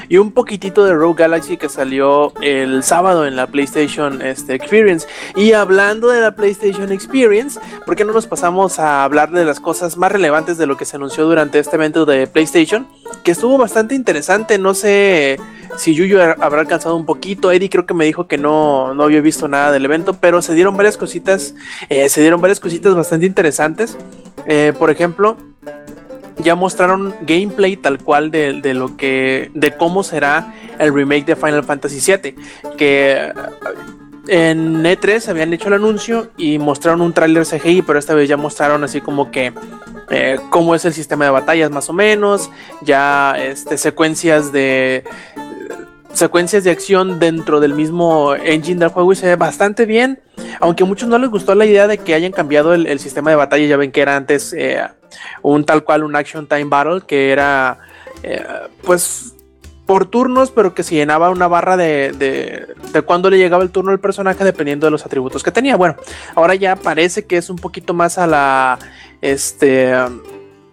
[0.10, 5.07] y un poquitito de Rogue Galaxy que salió el sábado en la PlayStation este, Experience.
[5.35, 9.60] Y hablando de la PlayStation Experience, ¿por qué no nos pasamos a hablar de las
[9.60, 12.88] cosas más relevantes de lo que se anunció durante este evento de PlayStation?
[13.23, 15.38] Que estuvo bastante interesante, no sé
[15.77, 19.48] si Yuyu habrá alcanzado un poquito, Eddie creo que me dijo que no había visto
[19.48, 21.56] nada del evento, pero se dieron varias cositas,
[21.90, 23.98] eh, se dieron varias cositas bastante interesantes.
[24.46, 25.38] Eh, por ejemplo,
[26.40, 31.36] ya mostraron gameplay tal cual de, de, lo que, de cómo será el remake de
[31.36, 32.36] Final Fantasy VII,
[32.78, 33.32] que
[34.28, 38.38] en E3 habían hecho el anuncio y mostraron un tráiler CGI, pero esta vez ya
[38.38, 39.54] mostraron así como que
[40.10, 42.50] eh, cómo es el sistema de batallas más o menos,
[42.82, 45.04] ya este, secuencias de
[46.14, 50.22] secuencias de acción dentro del mismo engine del juego y se ve bastante bien.
[50.60, 53.35] Aunque a muchos no les gustó la idea de que hayan cambiado el, sistema de
[53.35, 54.81] batalla, ya ven que era antes eh,
[55.41, 57.80] un tal cual un Action Time Battle, que era
[58.22, 58.44] eh,
[58.84, 59.34] pues
[59.85, 63.69] por turnos, pero que se llenaba una barra de, de, de cuando le llegaba el
[63.69, 65.76] turno al personaje dependiendo de los atributos que tenía.
[65.76, 65.98] Bueno,
[66.35, 68.80] ahora ya parece que es un poquito más a la
[69.22, 69.94] este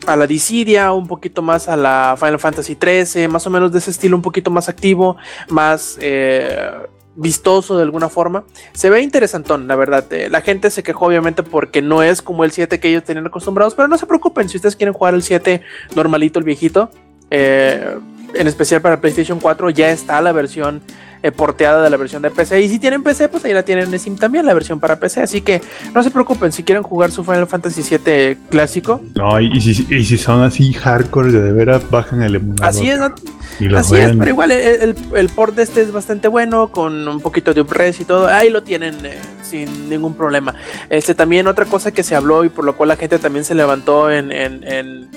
[0.06, 3.78] a la Dissidia, un poquito más a la Final Fantasy XIII, más o menos de
[3.78, 5.16] ese estilo, un poquito más activo,
[5.48, 6.70] más eh,
[7.16, 8.44] vistoso de alguna forma.
[8.72, 10.10] Se ve interesantón, la verdad.
[10.12, 13.26] Eh, la gente se quejó obviamente porque no es como el 7 que ellos tenían
[13.26, 15.60] acostumbrados, pero no se preocupen si ustedes quieren jugar el 7
[15.94, 16.90] normalito, el viejito.
[17.30, 17.96] Eh,
[18.34, 20.82] en especial para PlayStation 4 ya está la versión
[21.22, 22.60] eh, porteada de la versión de PC.
[22.62, 25.22] Y si tienen PC, pues ahí la tienen en Steam también, la versión para PC.
[25.22, 25.60] Así que
[25.94, 29.02] no se preocupen si quieren jugar su Final Fantasy VII clásico.
[29.14, 32.68] No, y si, y si son así hardcore de, veras, bajan el emulador.
[32.68, 37.06] Así es, así es, pero igual el, el, port de este es bastante bueno, con
[37.06, 38.28] un poquito de upres y todo.
[38.28, 40.54] Ahí lo tienen eh, sin ningún problema.
[40.88, 43.54] Este también otra cosa que se habló y por lo cual la gente también se
[43.54, 45.10] levantó en, en, en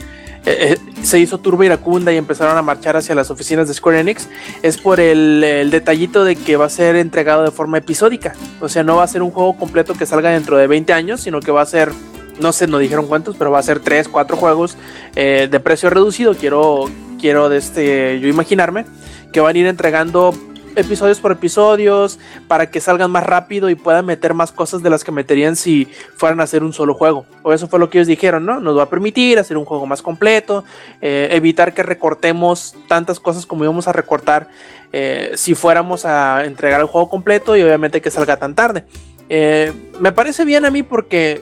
[0.45, 4.01] eh, eh, se hizo turbo iracunda y empezaron a marchar hacia las oficinas de Square
[4.01, 4.27] Enix
[4.61, 8.33] es por el, detallito de que va a ser entregado de forma episódica.
[8.59, 11.21] O sea, no va a ser un juego completo que salga dentro de 20 años,
[11.21, 11.91] sino que va a ser,
[12.39, 14.77] no sé, no dijeron cuántos, pero va a ser 3, 4 juegos
[15.15, 16.35] eh, de precio reducido.
[16.35, 16.89] Quiero,
[17.19, 18.85] quiero este, yo imaginarme
[19.31, 20.33] que van a ir entregando
[20.75, 25.03] episodios por episodios para que salgan más rápido y puedan meter más cosas de las
[25.03, 27.25] que meterían si fueran a hacer un solo juego.
[27.43, 28.59] O eso fue lo que ellos dijeron, ¿no?
[28.59, 30.63] Nos va a permitir hacer un juego más completo,
[31.01, 34.47] eh, evitar que recortemos tantas cosas como íbamos a recortar
[34.91, 38.85] eh, si fuéramos a entregar el juego completo y obviamente que salga tan tarde.
[39.29, 41.41] Eh, me parece bien a mí porque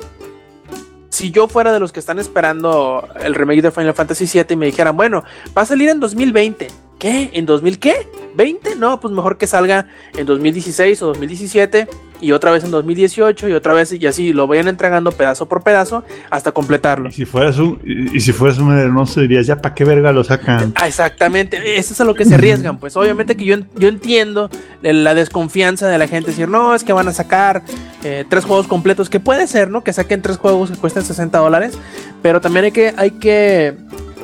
[1.09, 4.55] si yo fuera de los que están esperando el remake de Final Fantasy VII y
[4.55, 5.23] me dijeran, bueno,
[5.55, 6.69] va a salir en 2020
[7.02, 7.32] ¿qué?
[7.34, 8.07] ¿En 2000 qué?
[8.38, 8.78] ¿20?
[8.78, 11.88] No, pues mejor que salga en 2016 o 2017
[12.22, 15.64] y otra vez en 2018 y otra vez y así lo vayan entregando pedazo por
[15.64, 17.10] pedazo hasta completarlo.
[17.10, 20.23] Y si fueras un, y, si fueras un hermoso dirías, ya para qué verga lo
[20.23, 20.73] sacan.
[20.76, 24.52] Ah, exactamente, eso es a lo que se arriesgan, pues obviamente que yo, yo entiendo
[24.84, 27.64] la desconfianza de la gente, decir, no, es que van a sacar
[28.03, 29.84] eh, tres juegos completos, que puede ser, ¿no?
[29.84, 31.80] Que saquen tres juegos que cuesten 60 dólares,
[32.22, 33.76] pero también hay que, hay que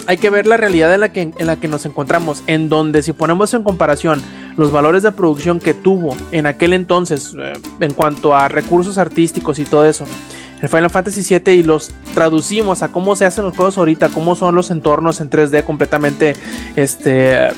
[0.07, 3.03] hay que ver la realidad en la que, en la que nos encontramos, en donde
[3.03, 4.21] si ponemos en comparación
[4.55, 9.59] los valores de producción que tuvo en aquel entonces eh, en cuanto a recursos artísticos
[9.59, 10.05] y todo eso,
[10.61, 14.35] el Final Fantasy VII y los traducimos a cómo se hacen los juegos ahorita, cómo
[14.35, 16.35] son los entornos en 3D completamente
[16.75, 17.49] este,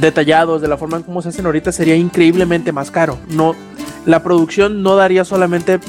[0.00, 3.18] detallados, de la forma en cómo se hacen ahorita, sería increíblemente más caro.
[3.28, 3.54] No,
[4.06, 5.80] la producción no daría solamente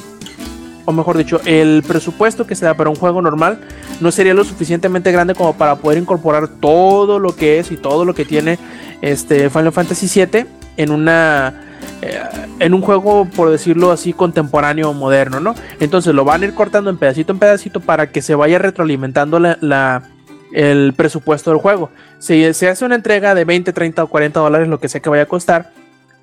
[0.85, 3.59] o mejor dicho, el presupuesto que se da para un juego normal
[3.99, 8.05] no sería lo suficientemente grande como para poder incorporar todo lo que es y todo
[8.05, 8.57] lo que tiene
[9.01, 10.45] este Final Fantasy VII
[10.77, 11.53] en una
[12.01, 12.19] eh,
[12.59, 15.55] en un juego por decirlo así contemporáneo moderno, ¿no?
[15.79, 19.39] Entonces lo van a ir cortando en pedacito en pedacito para que se vaya retroalimentando
[19.39, 20.03] la,
[20.51, 21.89] el presupuesto del juego.
[22.19, 25.09] Si se hace una entrega de 20, 30 o 40 dólares, lo que sea que
[25.09, 25.71] vaya a costar,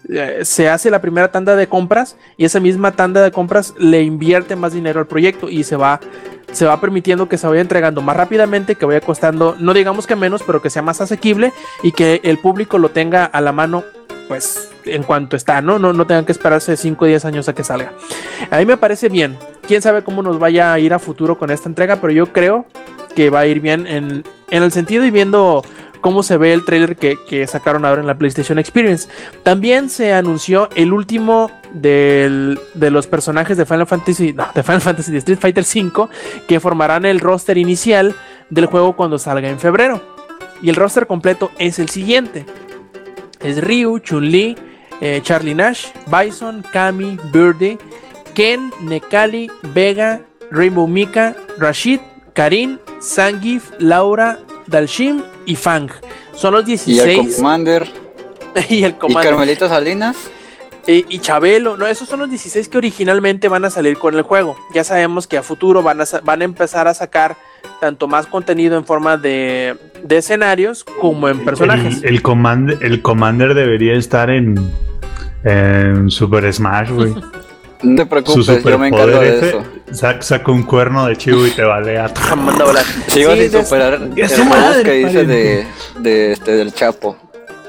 [0.09, 4.03] eh, se hace la primera tanda de compras y esa misma tanda de compras le
[4.03, 6.01] invierte más dinero al proyecto y se va
[6.53, 10.17] se va permitiendo que se vaya entregando más rápidamente, que vaya costando, no digamos que
[10.17, 11.53] menos, pero que sea más asequible
[11.83, 13.85] y que el público lo tenga a la mano,
[14.29, 15.79] pues en cuanto está, ¿no?
[15.79, 17.93] No, no tengan que esperarse 5 o 10 años a que salga.
[18.51, 19.37] A mí me parece bien.
[19.67, 22.65] Quién sabe cómo nos vaya a ir a futuro con esta entrega, pero yo creo
[23.15, 25.63] que va a ir bien en, en el sentido y viendo
[26.01, 29.09] cómo se ve el trailer que, sacaron ahora en la PlayStation Experience.
[29.43, 35.13] También se anunció el último de los personajes de Final Fantasy, no, de Final Fantasy
[35.13, 36.09] de Street Fighter V
[36.47, 38.15] que formarán el roster inicial
[38.51, 40.01] del juego cuando salga en febrero.
[40.63, 42.45] Y el roster completo es el siguiente.
[43.41, 44.57] Es Ryu, Chun-Li,
[45.01, 47.79] eh, Charlie Nash, Bison, Kami, Birdie,
[48.35, 50.21] Ken, Nekali, Vega,
[50.51, 52.01] Rainbow Mika, Rashid,
[52.39, 54.39] Karin, Sangif, Laura,
[54.69, 55.91] Dalshim y Fang.
[56.37, 57.05] Son los 16.
[57.05, 57.89] Y el Commander.
[58.69, 59.25] y el Commander.
[59.25, 60.17] Y Carmelito Salinas.
[60.87, 64.57] Y, Chabelo, no, esos son los 16 que originalmente van a salir con el juego.
[64.73, 67.37] Ya sabemos que a futuro van a, van a empezar a sacar
[67.81, 72.05] tanto más contenido en forma de, de escenarios como en personajes.
[72.05, 74.55] El, Commander, el Commander debería estar en,
[75.43, 77.15] en Super Smash, güey.
[77.83, 79.63] No te preocupes, yo me encargo de eso.
[79.93, 82.13] Saca, un cuerno de chivo y te balea.
[83.07, 85.67] Sigo sin superar el madre, que dice de,
[86.01, 87.17] de, este, del Chapo,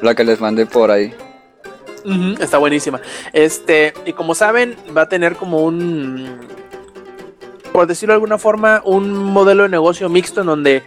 [0.02, 1.14] la que les mandé por ahí.
[2.40, 2.99] está buenísima.
[3.34, 6.40] Este, y como saben, va a tener como un,
[7.72, 10.84] por decirlo de alguna forma, un modelo de negocio mixto en donde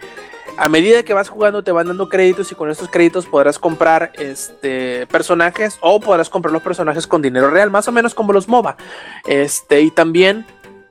[0.57, 4.11] a medida que vas jugando te van dando créditos y con estos créditos podrás comprar
[4.15, 8.47] este personajes o podrás comprar los personajes con dinero real, más o menos como los
[8.47, 8.77] MOBA.
[9.25, 10.45] Este, y también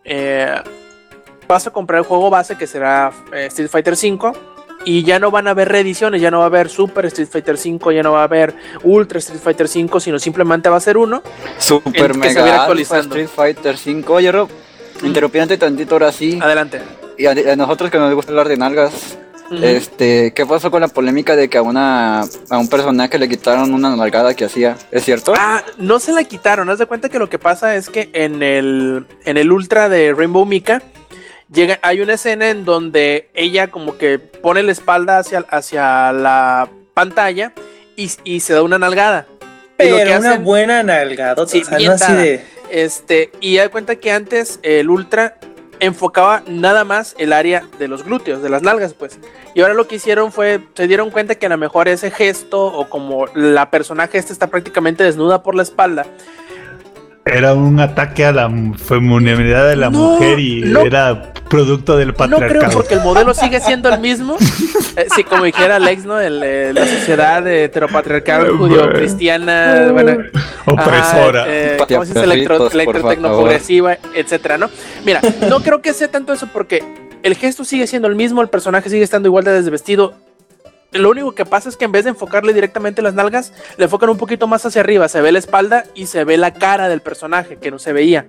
[0.04, 0.54] eh,
[1.46, 4.32] vas a comprar el juego base que será eh, Street Fighter V
[4.84, 7.54] y ya no van a haber reediciones, ya no va a haber Super Street Fighter
[7.54, 10.96] V, ya no va a haber Ultra Street Fighter V, sino simplemente va a ser
[10.96, 11.22] uno.
[11.58, 14.04] Super Mega Street Fighter V.
[14.08, 14.50] Oye, Rob,
[15.02, 15.58] mm.
[15.58, 16.38] tantito ahora sí.
[16.42, 16.80] Adelante.
[17.16, 19.18] Y a, nosotros que nos gusta hablar de nalgas,
[19.60, 23.72] este, ¿qué pasó con la polémica de que a una a un personaje le quitaron
[23.74, 24.76] una nalgada que hacía?
[24.90, 25.34] ¿Es cierto?
[25.36, 26.70] Ah, no se la quitaron.
[26.70, 30.12] Haz de cuenta que lo que pasa es que en el en el ultra de
[30.12, 30.82] Rainbow Mika
[31.52, 36.68] llega hay una escena en donde ella como que pone la espalda hacia hacia la
[36.94, 37.52] pantalla
[37.96, 39.26] y, se da una nalgada.
[39.76, 41.62] Pero una buena nalgada, sí,
[42.70, 45.38] Este, y da cuenta que antes el ultra
[45.82, 49.18] enfocaba nada más el área de los glúteos, de las nalgas, pues.
[49.54, 52.64] Y ahora lo que hicieron fue, se dieron cuenta que a lo mejor ese gesto
[52.64, 56.06] o como la personaje esta está prácticamente desnuda por la espalda,
[57.24, 62.54] era un ataque a la feminidad de la mujer y era producto del patriarcado.
[62.54, 64.36] No creo, porque el modelo sigue siendo el mismo.
[64.96, 66.20] eh, sí, como dijera Alex, ¿no?
[66.20, 70.16] El, la sociedad heteropatriarcal judío-cristiana, bueno,
[70.66, 72.24] opresora, eh, ¿cómo se dice?
[72.24, 74.68] Electro, electrotecnoprogresiva, etcétera, ¿no?
[75.04, 76.82] Mira, no creo que sea tanto eso porque
[77.22, 80.14] el gesto sigue siendo el mismo, el personaje sigue estando igual de desvestido
[80.92, 84.10] lo único que pasa es que en vez de enfocarle directamente las nalgas, le enfocan
[84.10, 85.08] un poquito más hacia arriba.
[85.08, 88.26] Se ve la espalda y se ve la cara del personaje que no se veía.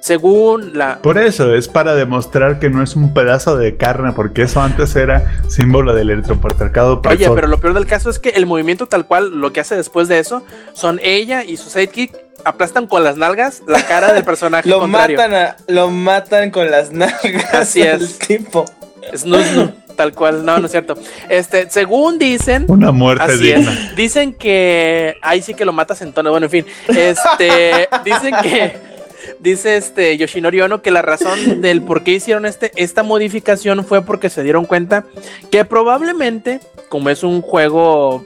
[0.00, 0.98] Según la.
[0.98, 4.94] Por eso, es para demostrar que no es un pedazo de carne, porque eso antes
[4.96, 7.00] era símbolo del electropatriarcado.
[7.08, 9.76] Oye, pero lo peor del caso es que el movimiento tal cual, lo que hace
[9.76, 10.42] después de eso,
[10.74, 12.14] son ella y su sidekick
[12.44, 14.68] aplastan con las nalgas la cara del personaje.
[14.68, 17.54] lo matan lo matan con las nalgas.
[17.54, 18.18] Así es.
[18.18, 18.66] tipo.
[19.14, 20.96] Snoo, Tal cual, no, no es cierto.
[21.28, 22.64] Este, según dicen.
[22.68, 23.72] Una muerte así digna.
[23.72, 25.16] es, dicen que.
[25.22, 26.30] Ahí sí que lo matas en tono.
[26.30, 26.66] Bueno, en fin.
[26.88, 27.88] Este.
[28.04, 28.94] dicen que.
[29.40, 34.04] Dice este Yoshinori Ono que la razón del por qué hicieron este, esta modificación fue
[34.04, 35.06] porque se dieron cuenta
[35.50, 36.60] que probablemente,
[36.90, 38.22] como es un juego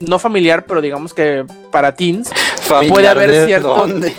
[0.00, 2.30] no familiar, pero digamos que para teens,
[2.88, 4.14] puede haber ¿de cierto, dónde?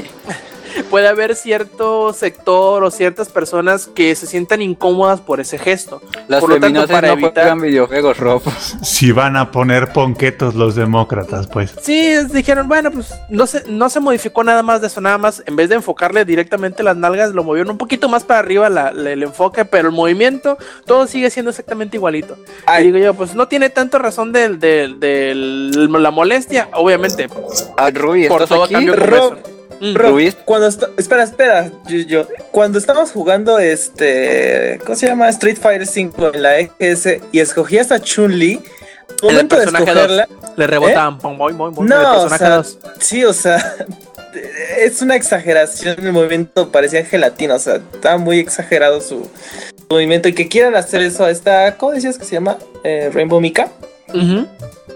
[0.90, 6.02] Puede haber cierto sector o ciertas personas que se sientan incómodas por ese gesto.
[6.28, 8.42] Las Por lo tanto, para no evitar- videojuegos, Rob.
[8.84, 11.74] Si van a poner ponquetos los demócratas, pues.
[11.82, 15.44] Sí, dijeron, bueno, pues no se, no se modificó nada más de eso, nada más,
[15.46, 18.92] en vez de enfocarle directamente las nalgas, lo movieron un poquito más para arriba la-
[18.92, 22.38] la- el enfoque, pero el movimiento, todo sigue siendo exactamente igualito.
[22.66, 22.84] Ay.
[22.84, 27.28] Y digo yo, pues no tiene tanto razón del, del, del- la molestia, obviamente,
[27.78, 28.74] Ah, Ruby, por ¿estás todo aquí?
[28.74, 28.96] cambio
[29.94, 30.10] Rob.
[30.10, 30.14] Mm.
[30.14, 30.36] Luis.
[30.46, 35.30] cuando está, espera, espera, yo, yo- cuando estábamos jugando este, ¿cómo se llama?
[35.30, 38.62] Street Fighter 5 en la EGS y escogías a Chun-Li,
[39.22, 40.28] El momento de personaje escogerla,
[40.58, 42.78] Le rebotaban, pom, boing, boing, boing, No, el o personaje sea, dos.
[43.00, 43.76] sí, o sea,
[44.78, 49.28] es una exageración el movimiento, parecía gelatina, o sea, está muy exagerado su,
[49.78, 52.58] su movimiento y que quieran hacer eso a esta, ¿cómo decías que se llama?
[52.84, 53.70] Eh, Rainbow Mika.
[54.10, 54.46] Ujú.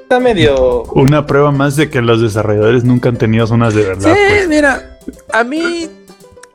[0.04, 0.84] Está medio...
[0.94, 4.14] Una prueba más de que los desarrolladores nunca han tenido zonas de verdad.
[4.14, 4.48] Sí, pues.
[4.48, 5.00] mira,
[5.32, 5.90] a mí,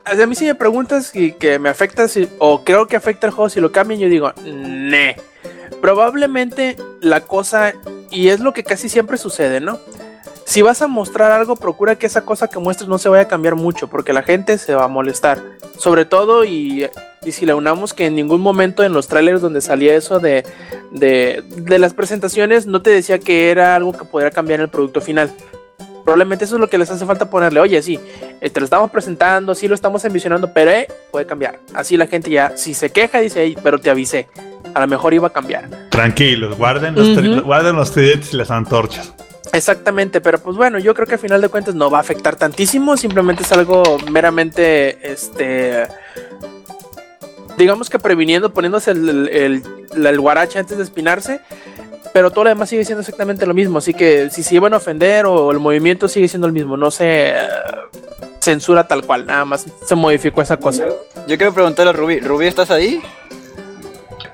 [0.05, 3.33] a mí si me preguntas si que me afecta si, o creo que afecta el
[3.33, 5.17] juego si lo cambian, yo digo, ne.
[5.81, 7.73] Probablemente la cosa,
[8.11, 9.79] y es lo que casi siempre sucede, ¿no?
[10.45, 13.27] Si vas a mostrar algo, procura que esa cosa que muestres no se vaya a
[13.27, 15.41] cambiar mucho, porque la gente se va a molestar.
[15.77, 16.87] Sobre todo, y,
[17.23, 20.45] y si le unamos que en ningún momento en los trailers donde salía eso de,
[20.91, 25.01] de, de las presentaciones, no te decía que era algo que pudiera cambiar el producto
[25.01, 25.31] final.
[26.03, 27.59] Probablemente eso es lo que les hace falta ponerle.
[27.59, 27.99] Oye, sí,
[28.41, 31.59] eh, te lo estamos presentando, sí lo estamos envisionando, pero eh, puede cambiar.
[31.73, 34.27] Así la gente ya, si se queja, dice, "Ey, pero te avisé.
[34.73, 35.69] A lo mejor iba a cambiar.
[35.89, 37.41] Tranquilos, guarden los, Ujú.
[37.41, 39.13] guarden los tridentes y las antorchas.
[39.51, 42.35] Exactamente, pero pues bueno, yo creo que a final de cuentas no va a afectar
[42.35, 45.85] tantísimo, simplemente es algo meramente, este,
[47.59, 49.63] digamos que previniendo, poniéndose el, el, el-
[49.95, 51.41] la- el guarache antes de espinarse,
[52.13, 54.77] pero todo lo demás sigue siendo exactamente lo mismo, así que si se iban a
[54.77, 57.35] ofender o el movimiento sigue siendo el mismo, no se eh,
[58.39, 60.85] censura tal cual, nada más se modificó esa cosa.
[61.27, 62.19] Yo quiero preguntarle a Ruby.
[62.21, 62.99] Ruby, ¿estás ahí?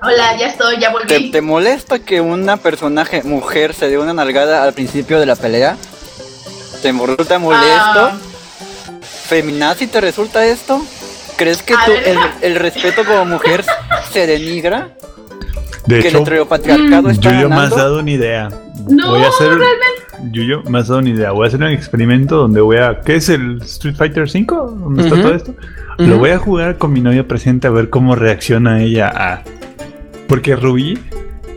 [0.02, 1.32] Hola, ya estoy, ya ¿Te, volví.
[1.32, 5.76] te molesta que una personaje mujer se dé una nalgada al principio de la pelea?
[6.84, 7.72] ¿Te resulta molesto?
[7.76, 8.18] Ah,
[9.28, 10.80] ¿Feminazi te resulta esto?
[11.38, 13.64] ¿Crees que tú- el, el respeto como mujer
[14.12, 14.90] se denigra?
[15.88, 17.76] De ¿Que el hecho, heteropatriarcado está Yuyo me has ganando?
[17.78, 18.50] dado una idea.
[18.90, 19.52] No, voy a hacer
[20.32, 21.32] Yuyo me has dado una idea.
[21.32, 23.02] Voy a hacer un experimento donde voy a.
[23.02, 24.78] ¿Qué es el Street Fighter 5?
[24.80, 25.24] ¿Dónde está Ujú.
[25.24, 25.54] todo esto?
[25.98, 26.18] Lo Ujú.
[26.20, 29.42] voy a jugar con mi novia presente a ver cómo reacciona ella a.
[30.28, 30.98] Porque Ruby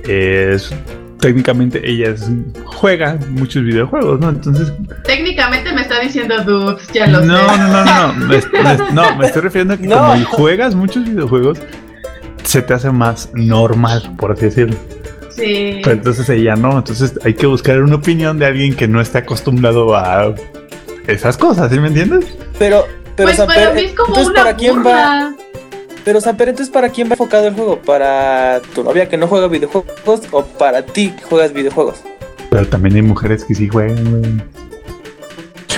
[0.07, 0.71] es.
[1.21, 2.31] Técnicamente ella es,
[2.65, 4.29] juega muchos videojuegos, ¿no?
[4.29, 4.73] Entonces.
[5.05, 7.59] técnicamente me está diciendo dudes, ya lo No, sé.
[7.59, 8.13] no, no, no.
[8.13, 9.97] No, me, me- no, me estoy refiriendo a que No.
[9.99, 11.59] como juegas muchos videojuegos,
[12.45, 14.77] se te hace más normal, por así decirlo.
[15.31, 15.81] Sí.
[15.83, 19.19] Pero entonces ella no, entonces hay que buscar una opinión de alguien que no esté
[19.19, 20.35] acostumbrado a
[21.07, 22.27] esas cosas, ¿sí me entiendes?
[22.59, 22.87] Pero,
[23.17, 25.33] pero pues mí es como entonces una para quién va,
[26.09, 29.47] pero Samper, entonces para quién va enfocado el juego, para tu novia que no juega
[29.47, 31.99] videojuegos o para ti que juegas videojuegos.
[32.49, 34.43] Pero también hay mujeres que sí juegan.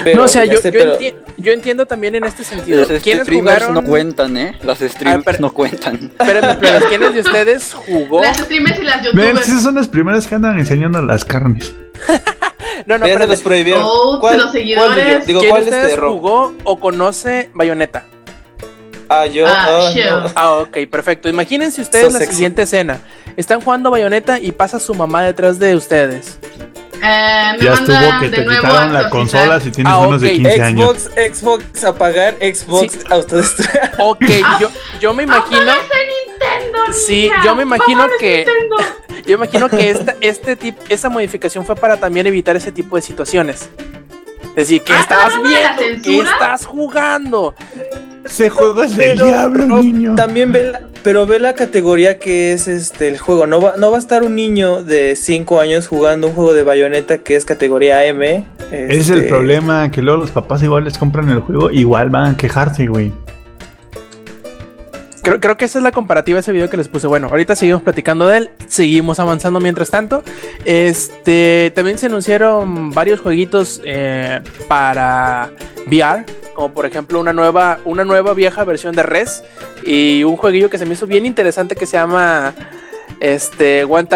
[0.04, 2.78] Pero, no, o sea, yo, sé, yo, pero- enti- yo entiendo también en este sentido.
[2.78, 3.74] Los ¿Quiénes streamers jugaron?
[3.74, 4.56] no cuentan, ¿eh?
[4.62, 6.12] Las streamers pero- no cuentan.
[6.16, 8.22] Espérenme, pero ¿quiénes de ustedes jugó?
[8.22, 9.48] Las streamers y las Ven, youtubers.
[9.48, 11.74] esas son las primeras que andan enseñando las carnes.
[12.86, 13.32] No, no, espérate.
[13.32, 13.82] los prohibieron.
[13.84, 15.26] Oh, ¿Cuál- los seguidores.
[15.26, 18.04] Digo, ¿Quién ¿cuál de es ustedes jugó o conoce Bayonetta?
[19.12, 19.44] Ah, yo.
[19.46, 19.90] Ah, ah,
[20.24, 20.32] no.
[20.36, 21.28] Ah, ok, perfecto.
[21.28, 22.34] Imagínense ustedes So la sexy.
[22.36, 23.00] siguiente escena.
[23.36, 26.38] Están jugando Bayonetta y pasa su mamá detrás de ustedes.
[27.02, 30.28] Eh, me Ya estuvo que te quitaron a la consola si tienes Ah, menos de
[30.28, 30.34] ok.
[30.34, 30.98] 15 años.
[31.10, 32.98] Xbox, Xbox apagar, Xbox Sí.
[33.10, 33.80] autodestruir.
[33.98, 34.24] Ok,
[34.60, 34.70] yo,
[35.00, 38.76] yo me imagino, ¡Apaga ese Nintendo, Sí, yo me imagino ¡Apaga ese que- Nintendo!
[39.26, 43.02] yo imagino que esta, este tip, esa modificación fue para también evitar ese tipo de
[43.02, 43.70] situaciones.
[44.50, 45.76] Es decir, ¿qué estabas ¿estás viendo?
[46.02, 46.30] ¿Qué censura?
[46.32, 47.54] estás jugando?
[48.24, 48.50] Es del
[48.96, 50.14] Pero, diablo, niño.
[50.14, 53.46] También ve la, pero ve la categoría que es este el juego.
[53.46, 56.62] No va, no va a estar un niño de 5 años jugando un juego de
[56.62, 58.44] bayoneta que es categoría M.
[58.70, 62.34] Es el este, problema, que luego los papás igual les compran el juego, igual van
[62.34, 63.12] a quejarse, güey.
[65.22, 67.06] Creo, creo que esa es la comparativa de ese video que les puse.
[67.06, 70.22] Bueno, ahorita seguimos platicando de él, seguimos avanzando mientras tanto.
[70.64, 75.50] Este también se anunciaron varios jueguitos eh, para
[75.86, 76.24] VR,
[76.54, 79.44] como por ejemplo una nueva, una nueva vieja versión de Res
[79.84, 82.54] y un jueguillo que se me hizo bien interesante que se llama
[83.20, 84.08] Este, 1000,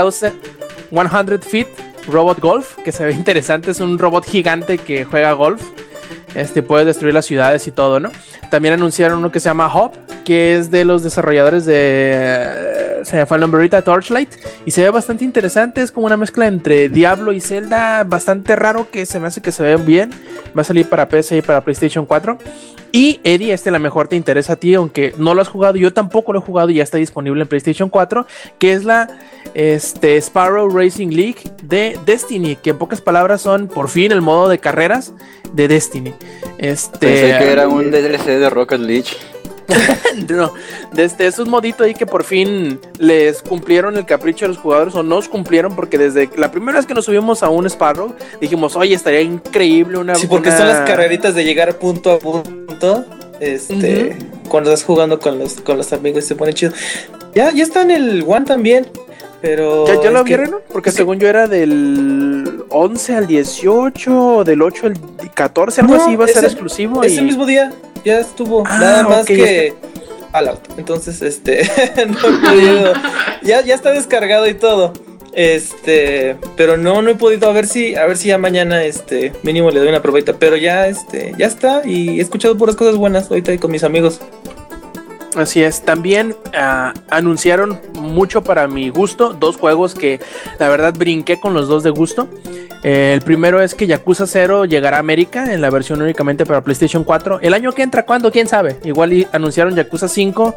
[0.91, 1.69] 100 Feet
[2.09, 3.71] Robot Golf, que se ve interesante.
[3.71, 5.63] Es un robot gigante que juega golf.
[6.35, 8.11] Este puede destruir las ciudades y todo, ¿no?
[8.55, 9.95] También anunciaron uno que se llama Hop,
[10.25, 13.01] que es de los desarrolladores de.
[13.03, 14.29] Se me el nombre ahorita, Torchlight.
[14.65, 15.83] Y se ve bastante interesante.
[15.83, 18.05] Es como una mezcla entre Diablo y Zelda.
[18.05, 20.11] Bastante raro que se me hace que se vean bien.
[20.57, 22.39] Va a salir para PC y para PlayStation 4.
[22.93, 25.75] Y Eddie, este a lo mejor te interesa a ti, aunque no lo has jugado,
[25.75, 28.25] yo tampoco lo he jugado y ya está disponible en PlayStation 4,
[28.61, 29.09] que es la
[29.55, 34.49] este, Sparrow Racing League de Destiny, que en pocas palabras son por fin el modo
[34.49, 35.13] de carreras
[35.53, 36.15] de Destiny.
[36.59, 39.07] Este, Pensé que era un DLC de Rocket League.
[40.29, 40.53] no,
[40.93, 44.95] desde es un modito ahí que por fin les cumplieron el capricho a los jugadores
[44.95, 48.77] o nos cumplieron porque desde la primera vez que nos subimos a un Sparrow dijimos,
[48.77, 50.15] oye, estaría increíble una...
[50.17, 53.05] Sí, porque una- son las carreritas de llegar punto a punto.
[53.41, 54.17] Este,
[54.49, 56.73] cuando estás jugando con los, con los amigos se pone chido.
[57.35, 58.87] Ya, ya está en el One también.
[59.41, 59.87] Pero.
[59.87, 60.57] ¿Ya, ya lo es que- vieron?
[60.73, 64.95] Porque es que- según yo era del 11 al 18, o del 8 al
[65.35, 67.03] 14, algo No, así iba a ser exclusivo.
[67.03, 67.73] Ese y- mismo día
[68.05, 68.65] ya estuvo.
[68.67, 69.75] Ah, nada más que.
[70.33, 70.61] Fallout.
[70.79, 71.63] Entonces, este.
[72.07, 72.93] no he podido.
[73.43, 74.93] Ya, ya está descargado y todo.
[75.33, 76.37] Este.
[76.57, 77.49] Pero no, no he podido.
[77.49, 77.95] A ver si.
[77.95, 79.33] A ver si ya mañana, este.
[79.43, 80.35] Mínimo le doy una probita.
[80.35, 81.35] Pero ya, este.
[81.39, 81.83] Ya está.
[81.85, 84.21] Y he escuchado puras cosas buenas ahorita con mis amigos.
[85.37, 90.21] Así es, también ah, anunciaron mucho para mi gusto, dos juegos que
[90.61, 92.29] la verdad brinqué con los dos de gusto.
[92.85, 97.03] El primero es que Yakuza 0 llegará a América en la versión únicamente para PlayStation
[97.03, 97.39] 4.
[97.41, 98.31] El año que entra, ¿cuándo?
[98.31, 98.77] ¿Quién sabe?
[98.85, 100.55] Igual anunciaron Yakuza 5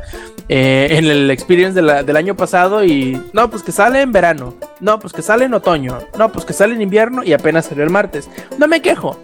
[0.49, 4.55] eh, en el Experience del año pasado y no, pues que sale en verano.
[4.81, 5.99] No, pues que sale en otoño.
[6.17, 8.29] No, pues que sale en invierno y apenas salió el martes.
[8.57, 9.17] No me quejo.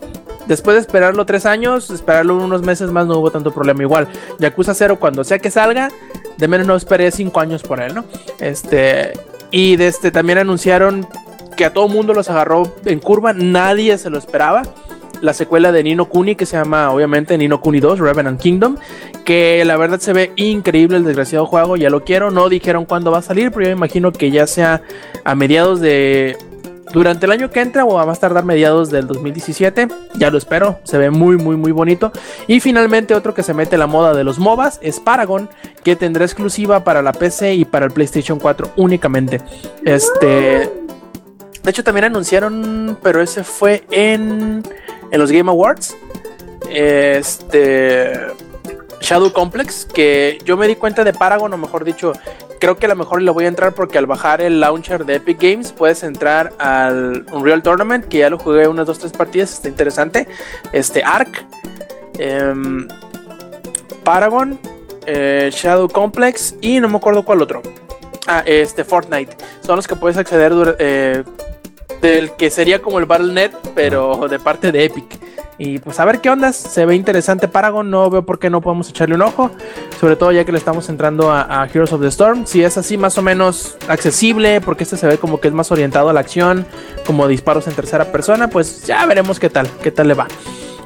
[0.47, 3.81] Después de esperarlo tres años, esperarlo unos meses más no hubo tanto problema.
[3.83, 4.07] Igual,
[4.39, 5.89] Yakuza 0 cuando sea que salga,
[6.37, 8.05] de menos no esperé cinco años por él, ¿no?
[8.39, 9.11] Este,
[9.51, 11.05] y de este también anunciaron
[11.55, 14.63] que a todo mundo los agarró en curva, nadie se lo esperaba.
[15.21, 18.75] La secuela de Nino Kuni, que se llama obviamente Nino Kuni 2, Revenant Kingdom,
[19.23, 23.11] que la verdad se ve increíble el desgraciado juego, ya lo quiero, no dijeron cuándo
[23.11, 24.81] va a salir, pero yo me imagino que ya sea
[25.23, 26.37] a mediados de
[26.93, 29.87] durante el año que entra o a más tardar mediados del 2017.
[30.15, 32.11] Ya lo espero, se ve muy, muy, muy bonito.
[32.47, 35.49] Y finalmente otro que se mete la moda de los MOBAs es Paragon,
[35.83, 39.41] que tendrá exclusiva para la PC y para el PlayStation 4 únicamente.
[39.83, 40.82] Este...
[41.63, 44.63] De hecho también anunciaron, pero ese fue en,
[45.11, 45.95] en los Game Awards.
[46.69, 48.19] Este...
[49.03, 52.13] Shadow Complex, que yo me di cuenta de Paragon, o mejor dicho,
[52.61, 55.15] creo que a lo mejor le voy a entrar porque al bajar el launcher de
[55.15, 59.51] Epic Games puedes entrar al Unreal Tournament, que ya lo jugué unas dos, tres partidas,
[59.51, 60.25] está interesante.
[60.71, 61.45] Este Ark,
[62.17, 62.87] em,
[64.05, 64.57] Paragon,
[65.05, 67.61] eh, Shadow Complex y no me acuerdo cuál otro.
[68.27, 69.35] Ah, este Fortnite.
[69.61, 71.23] Son los que puedes acceder eh,
[72.01, 75.05] del que sería como el Battle.net, pero de parte de Epic.
[75.57, 78.59] Y pues a ver qué ondas, se ve interesante Paragon, no veo por qué no
[78.59, 79.51] podemos echarle un ojo,
[79.99, 82.77] sobre todo ya que le estamos entrando a, a Heroes of the Storm, si es
[82.77, 86.13] así más o menos accesible, porque este se ve como que es más orientado a
[86.13, 86.65] la acción,
[87.05, 90.27] como disparos en tercera persona, pues ya veremos qué tal, qué tal le va.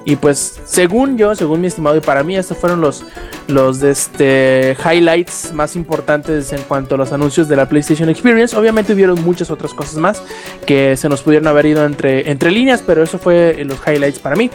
[0.08, 3.04] Y pues según yo, según mi estimado y para mí, estos fueron los,
[3.50, 8.56] los de este, highlights más importantes en cuanto a los anuncios de la PlayStation Experience.
[8.56, 10.24] Obviamente hubieron muchas otras cosas más
[10.66, 14.38] que se nos pudieron haber ido entre, entre líneas, pero eso fue los highlights para
[14.38, 14.50] mí.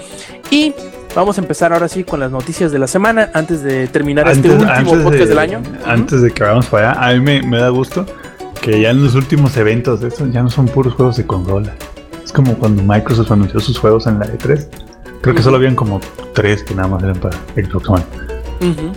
[0.49, 0.73] Y
[1.15, 4.49] vamos a empezar ahora sí con las noticias de la semana antes de terminar este
[4.49, 5.63] último podcast del año.
[5.85, 8.07] Antes de que vayamos para allá, a mí me, me da gusto
[8.63, 11.75] que ya en los últimos eventos de estos ya no son puros juegos de consola.
[12.25, 14.92] Es como cuando Microsoft anunció sus juegos en la E3.
[15.23, 16.01] Creo que solo habían como
[16.35, 18.05] tres que nada más eran para Xbox One.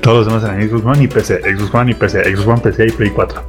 [0.02, 2.88] Todos los demás eran Xbox One y PC, Xbox One y PC, Xbox One, PC
[2.88, 3.44] y Play 4.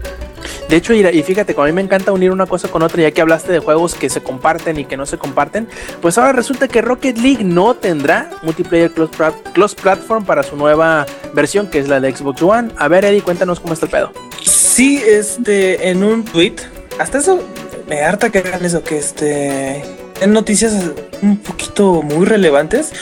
[0.69, 3.01] De hecho, y y fíjate, como a mí me encanta unir una cosa con otra,
[3.03, 5.69] ya que hablaste de juegos que se comparten y que no se comparten,
[6.03, 11.69] pues ahora resulta que Rocket League no tendrá multiplayer cross platform para su nueva versión,
[11.69, 12.71] que es la de Xbox One.
[12.77, 14.13] A ver, Eddie, cuéntanos cómo está el pedo.
[14.43, 16.57] Sí, este, en un tweet,
[16.99, 17.43] hasta eso
[17.89, 19.83] me harta que hagan eso, que este,
[20.21, 20.75] en noticias
[21.23, 22.93] un poquito muy relevantes.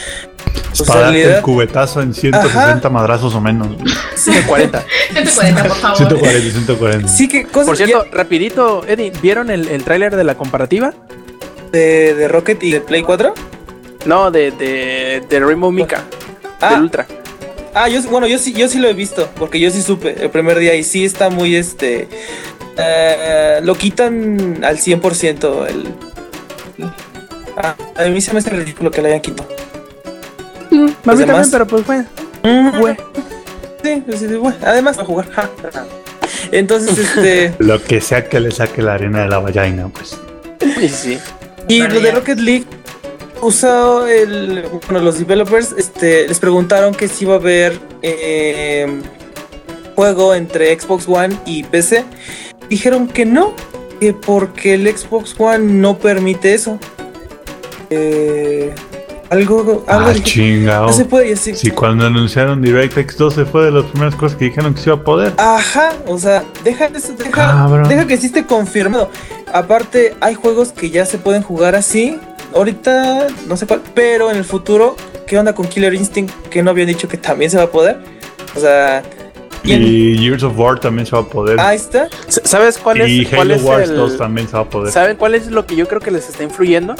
[0.77, 3.67] Pues, para darte realidad- el cubetazo en 160 madrazos o menos.
[4.47, 4.83] 40.
[5.13, 5.97] 140, por favor.
[5.97, 7.07] 140, 140.
[7.07, 10.93] Sí, que cosas Por cierto, rapidito, Eddie, ¿vieron el, el tráiler de la comparativa?
[11.71, 13.33] de, de Rocket y de Play 4.
[14.05, 16.03] No, de, de, de Rainbow Mika,
[16.61, 16.71] Ah.
[16.71, 17.05] del Ultra.
[17.73, 20.29] Ah, yo, bueno, yo sí, yo sí lo he visto, porque yo sí supe el
[20.29, 22.07] primer día y sí está muy, este,
[22.77, 25.87] eh, lo quitan al 100% el...
[27.57, 29.49] Ah, a mí se me hace ridículo que lo hayan quitado.
[30.71, 32.05] a mí demás- también, pero pues bueno.
[32.43, 32.97] Mm, Güey.
[33.83, 35.27] Sí, sí, sí, bueno, además va a jugar.
[36.51, 37.53] Entonces, este.
[37.59, 40.17] Lo que sea que le saque la arena de la vallaina, pues.
[40.79, 41.19] Sí, sí.
[41.67, 42.11] Y lo de.
[42.11, 42.65] Rocket League
[43.41, 44.63] usó el.
[44.87, 48.87] Bueno, los developers este, les preguntaron que si iba a haber eh,
[49.95, 52.03] juego entre Xbox One y PC.
[52.69, 53.53] Dijeron que no,
[53.99, 56.79] que porque el Xbox One no permite eso.
[57.89, 58.73] Eh,
[59.29, 59.83] algo.
[59.87, 60.87] algo Ah, chingado.
[60.87, 61.55] no se puede decir.
[61.55, 64.97] Si cuando anunciaron DirectX 12 fue de las primeras cosas que dijeron que se iba
[64.97, 65.33] a poder.
[65.37, 69.09] Ajá, o sea, deja eso, deja, deja que esté confirmado.
[69.53, 72.19] Aparte, hay juegos que ya se pueden jugar así.
[72.55, 74.95] Ahorita, no sé cuál, pero en el futuro,
[75.27, 76.33] ¿qué onda con Killer Instinct?
[76.49, 77.97] Que no habían dicho que también se va a poder.
[78.55, 79.03] O sea,
[79.73, 81.59] y Years of War también se va a poder.
[81.59, 82.07] ahí está.
[82.27, 84.91] ¿Sabes cuál es, y cuál Halo es Wars el- 2 también se va a poder.
[84.91, 86.95] ¿Saben cuál es lo que yo creo que les está influyendo?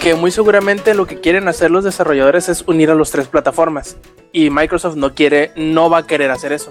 [0.00, 3.96] Que muy seguramente lo que quieren hacer los desarrolladores es unir a las tres plataformas.
[4.32, 6.70] Y Microsoft no quiere, no va a querer hacer eso.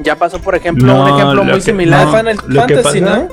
[0.00, 2.06] Ya pasó, por ejemplo, No, un ejemplo lo muy que- similar.
[2.06, 2.16] no.
[2.16, 3.28] Final lo que Fantasy, pasa-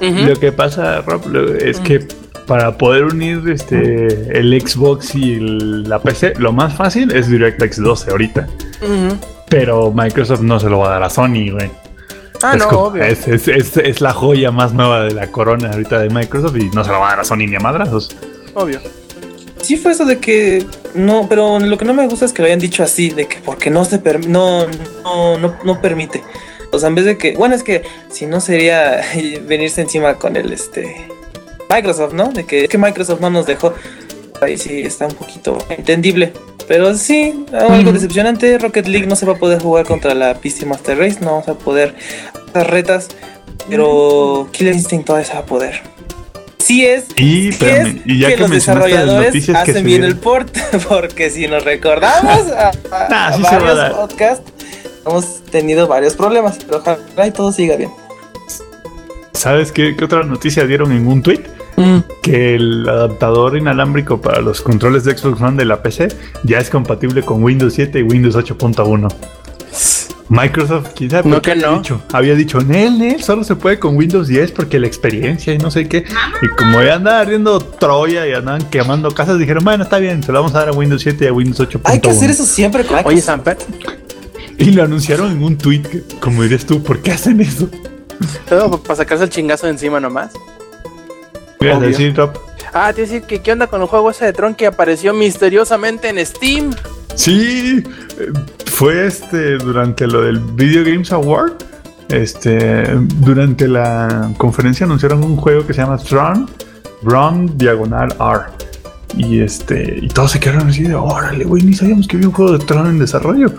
[0.00, 0.26] ¿no?
[0.28, 1.22] Lo que pasa, Rob,
[1.60, 2.06] es que
[2.46, 4.06] para poder unir este
[4.38, 8.46] el Xbox y el- la PC, lo más fácil es DirectX 12 ahorita.
[8.80, 9.16] Ujú.
[9.48, 11.70] Pero Microsoft no se lo va a dar a Sony, güey.
[12.42, 13.02] Ah, es, no, como- obvio.
[13.04, 16.68] es, es- es- es la joya más nueva de la corona ahorita de Microsoft y
[16.70, 18.14] no se lo va a dar a Sony ni a madrazos.
[18.54, 18.80] obvio.
[19.60, 20.64] Sí fue eso de que
[20.94, 23.38] no, pero lo que no me gusta es que lo hayan dicho así, de que
[23.44, 24.66] porque no se permite, no,
[25.02, 26.22] no, no, no permite.
[26.70, 29.00] O sea, en vez de que, bueno, es que si no sería
[29.46, 31.08] venirse encima con el este
[31.68, 32.28] Microsoft, ¿no?
[32.32, 33.74] De que es que Microsoft no nos dejó.
[34.40, 36.32] Ahí sí está un poquito entendible.
[36.66, 38.58] Pero sí, algo decepcionante.
[38.58, 41.48] Rocket League no se va a poder jugar contra la PC Master Race, no vamos
[41.48, 41.94] a poder
[42.50, 43.08] hacer retas.
[43.68, 45.80] Pero Killer Instinct todavía se va a poder.
[46.58, 50.04] Sí es, Y, Sí es y ya que, que, los desarrolladores noticias que hacen bien
[50.04, 50.54] el port,
[50.88, 54.52] porque si nos recordamos a, a- Ah, a sí se va a varios podcasts,
[55.06, 57.90] hemos tenido varios problemas, pero ojalá y todo siga bien.
[59.32, 61.40] ¿Sabes qué, qué otra noticia dieron en un tweet?
[61.78, 61.98] Mm.
[62.22, 66.08] Que el adaptador inalámbrico para los controles de Xbox One de la PC
[66.42, 69.08] ya es compatible con Windows 7 y Windows 8.1.
[70.28, 71.76] Microsoft, quién sabe No que había no.
[71.76, 72.02] dicho.
[72.12, 75.70] Había dicho, Nel, Nel, solo se puede con Windows 10 porque la experiencia y no
[75.70, 76.04] sé qué.
[76.42, 80.32] Y como ya andaban ardiendo Troya y andaban quemando casas, dijeron, bueno, está bien, se
[80.32, 81.80] lo vamos a dar a Windows 7 y a Windows 8.1.
[81.84, 83.56] Hay que hacer eso siempre con Oye, Samper,
[84.58, 85.82] Y lo anunciaron en un tweet,
[86.20, 87.68] como dirías tú, ¿por qué hacen eso?
[88.48, 90.32] todo para sacarse el chingazo de encima nomás.
[91.60, 91.88] Voy a Obvio.
[91.88, 92.30] decir, Rob,
[92.72, 96.08] Ah, te decir que qué onda con el juego ese de Tron que apareció misteriosamente
[96.08, 96.70] en Steam.
[97.14, 97.82] Sí,
[98.66, 101.52] fue este durante lo del Video Games Award.
[102.08, 102.84] Este,
[103.20, 106.48] durante la conferencia anunciaron un juego que se llama Tron
[107.02, 108.40] Run Diagonal R.
[109.16, 112.34] Y este, y todos se quedaron así de, órale, güey, ni sabíamos que había un
[112.34, 113.52] juego de Tron en desarrollo.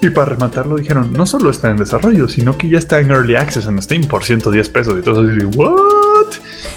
[0.00, 3.34] Y para rematarlo dijeron, no solo está en desarrollo, sino que ya está en Early
[3.34, 4.94] Access en Steam por 110 pesos.
[4.98, 5.74] Y todos así, ¿what?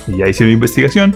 [0.07, 1.15] Y ya hice mi investigación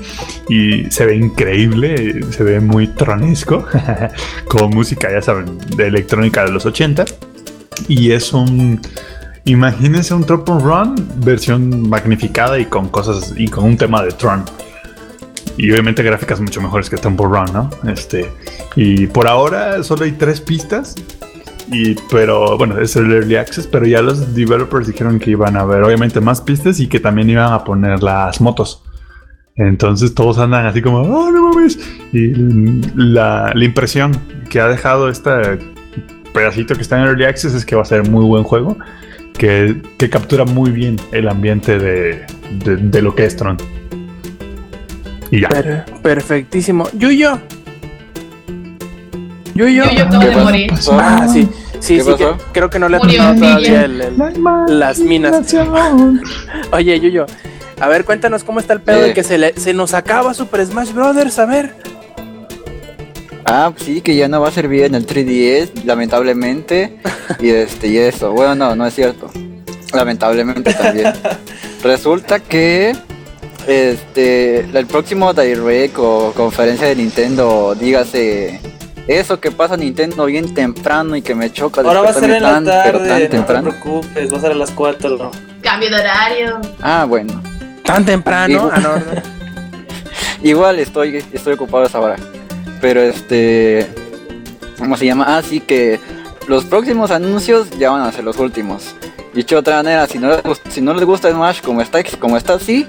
[0.50, 3.66] y se ve increíble, se ve muy tronesco,
[4.48, 7.06] con música, ya saben, de electrónica de los 80.
[7.88, 8.80] Y es un,
[9.46, 14.44] imagínense un Temple Run versión magnificada y con cosas, y con un tema de Tron.
[15.58, 17.70] Y obviamente gráficas mucho mejores que Temple Run, ¿no?
[17.90, 18.30] Este,
[18.76, 20.96] y por ahora solo hay tres pistas.
[21.72, 25.62] Y, pero bueno, es el early access, pero ya los developers dijeron que iban a
[25.62, 28.84] haber obviamente más pistas y que también iban a poner las motos.
[29.56, 31.80] Entonces todos andan así como, oh, no mames.
[32.12, 32.34] Y
[32.96, 34.12] la, la impresión
[34.50, 35.32] que ha dejado este
[36.34, 38.78] pedacito que está en early access es que va a ser muy buen juego,
[39.38, 42.26] que, que captura muy bien el ambiente de,
[42.64, 43.58] de, lo que es Tron.
[45.32, 45.50] Y ya.
[45.50, 46.90] Per- perfectísimo.
[46.94, 47.40] Yuyo.
[49.56, 49.86] Yuyo.
[49.86, 50.74] Yo, yo acabo ¿Qué de morir.
[50.92, 51.48] Ah, sí.
[51.80, 52.38] Sí, ¿Qué sí, pasó?
[52.38, 55.54] que- creo que no le ha Murió tocado todavía el- el- las minas.
[56.72, 57.26] Oye, Yuyo,
[57.80, 59.08] a ver, cuéntanos cómo está el pedo Eh.
[59.10, 61.74] de que se, le- se nos acaba Super Smash Brothers, a ver.
[63.46, 66.98] Ah, pues sí, que ya no va a servir en el 3DS, lamentablemente.
[67.40, 68.32] Y este, y eso.
[68.32, 69.32] Bueno, no, no es cierto.
[69.94, 71.12] Lamentablemente también.
[71.84, 72.96] Resulta que
[73.68, 78.60] este el próximo Direct o conferencia de Nintendo, dígase
[79.08, 82.42] eso que pasa Nintendo bien temprano y que me choca Ahora va a ser en
[82.44, 85.32] la tan, pero tarde, tan no te preocupes, va a ser a las 4.
[85.62, 86.60] Cambio de horario.
[86.82, 87.42] Ah, bueno.
[87.84, 88.70] Tan temprano.
[88.74, 89.02] Ah, no, no.
[90.44, 92.16] Igual estoy, estoy ocupado a esa hora.
[92.82, 93.88] Pero este.
[94.78, 95.26] ¿Cómo se llama?
[95.38, 96.00] Ah, sí que
[96.48, 98.94] los próximos anuncios ya van a ser los últimos.
[99.34, 102.00] Dicho de otra manera, si no les, gust- si no les gusta Smash como está,
[102.20, 102.88] como está así,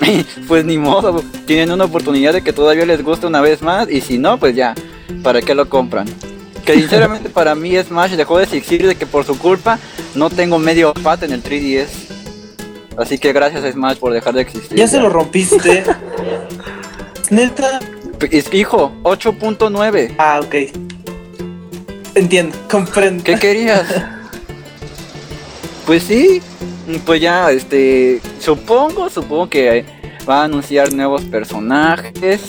[0.48, 1.22] pues ni modo.
[1.46, 3.88] Tienen una oportunidad de que todavía les guste una vez más.
[3.90, 4.74] Y si no, pues ya,
[5.22, 6.06] ¿para qué lo compran?
[6.64, 9.78] Que sinceramente para mí Smash dejó de existir de que por su culpa
[10.14, 11.86] no tengo medio pat en el 3DS.
[12.98, 14.76] Así que gracias a Smash por dejar de existir.
[14.76, 15.84] Ya se lo rompiste.
[17.30, 17.80] Neta.
[18.52, 20.14] Hijo, 8.9.
[20.18, 20.54] Ah, ok.
[22.14, 23.22] Entiendo, comprendo.
[23.22, 23.84] ¿Qué querías?
[25.86, 26.40] pues sí,
[27.04, 29.84] pues ya, este, supongo, supongo que
[30.28, 32.40] va a anunciar nuevos personajes,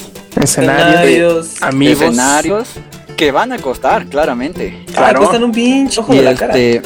[0.41, 2.01] Escenarios, amigos.
[2.01, 2.67] escenarios,
[3.15, 4.83] que van a costar, claramente.
[4.93, 5.19] Claro.
[5.19, 6.57] cuestan un pinche ojo Y de la cara.
[6.57, 6.81] este,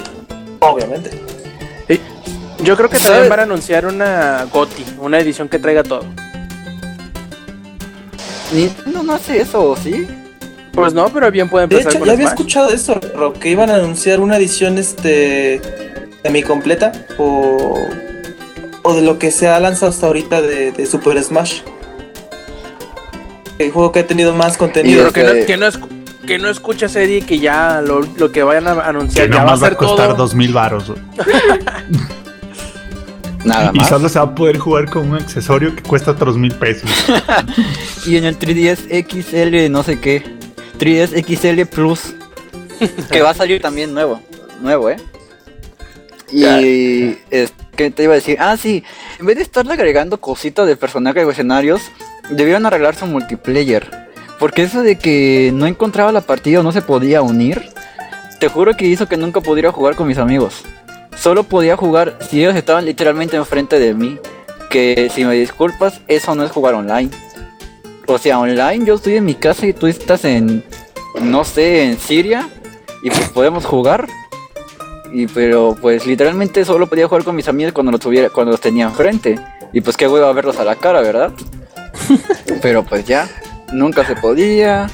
[0.60, 1.10] Obviamente.
[2.64, 3.12] Yo creo que ¿Sabes?
[3.14, 6.06] también van a anunciar una GOTI, una edición que traiga todo.
[8.54, 10.08] Nintendo no hace eso, ¿sí?
[10.72, 12.34] Pues no, pero bien puede De empezar hecho, con ya había Smash.
[12.40, 15.60] escuchado eso, Rob, que iban a anunciar una edición este
[16.24, 17.80] semi completa o,
[18.84, 21.62] o de lo que se ha lanzado hasta ahorita de, de Super Smash.
[23.60, 25.12] El juego que ha tenido más Y contenido.
[25.12, 25.88] que, no, que, no escu-
[26.26, 29.46] que no escuchas, Eddie, que ya lo, lo que vayan a Que anunciar ya nada
[29.46, 30.18] va a va a costar todo.
[30.18, 30.92] dos mil baros.
[33.44, 33.90] Nada Y más.
[33.90, 36.90] solo se va a poder jugar con un accesorio que cuesta otros mil pesos.
[38.06, 40.24] Y en el 3DS XL no sé qué.
[40.80, 42.16] 3DS XL Plus.
[43.12, 44.20] que va a salir también nuevo.
[44.60, 44.98] Nuevo, ¿eh?
[46.32, 47.16] Y...
[47.30, 48.38] Es, ¿Qué te iba a decir?
[48.40, 48.84] Ah, sí.
[49.20, 51.82] En vez de estarle agregando cositas de personajes o escenarios,
[52.30, 54.08] debieron arreglar su multiplayer.
[54.38, 57.70] Porque eso de que no encontraba la partida o no se podía unir,
[58.40, 60.62] te juro que hizo que nunca pudiera jugar con mis amigos.
[61.18, 64.20] Solo podía jugar si ellos estaban literalmente enfrente de mí.
[64.70, 67.10] Que si me disculpas, eso no es jugar online.
[68.06, 70.64] O sea, online yo estoy en mi casa y tú estás en,
[71.20, 72.48] no sé, en Siria
[73.02, 74.08] y pues podemos jugar.
[75.14, 78.62] Y pero pues literalmente solo podía jugar con mis amigos cuando los tuviera, cuando los
[78.62, 79.40] tenía enfrente.
[79.74, 81.32] Y pues qué hueva verlos a la cara, ¿verdad?
[82.62, 83.30] pero pues ya,
[83.72, 84.90] nunca se podía.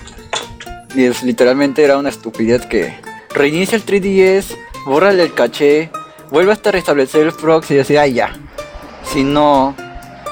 [0.95, 2.95] Y es literalmente era una estupidez que
[3.33, 5.91] reinicia el 3DS, bórrale el caché,
[6.31, 8.35] vuelve hasta restablecer el proxy y decir, ay ya.
[9.03, 9.75] Si no,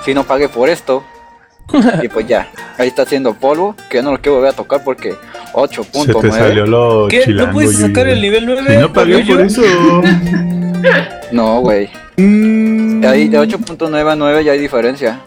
[0.04, 1.04] si no pagué por esto,
[2.04, 2.48] y pues ya,
[2.78, 6.66] ahí está haciendo polvo, que no lo quiero volver a tocar porque Se te salió
[6.66, 6.68] 8.9.
[6.68, 7.24] lo ¿Qué?
[7.24, 7.48] chilango.
[7.48, 8.74] ¿No puedes sacar el nivel 9?
[8.74, 9.62] Y no pagué por eso.
[11.32, 11.90] No, güey.
[12.18, 15.22] Mm, Ahí de 8.9 a 9 ya hay diferencia.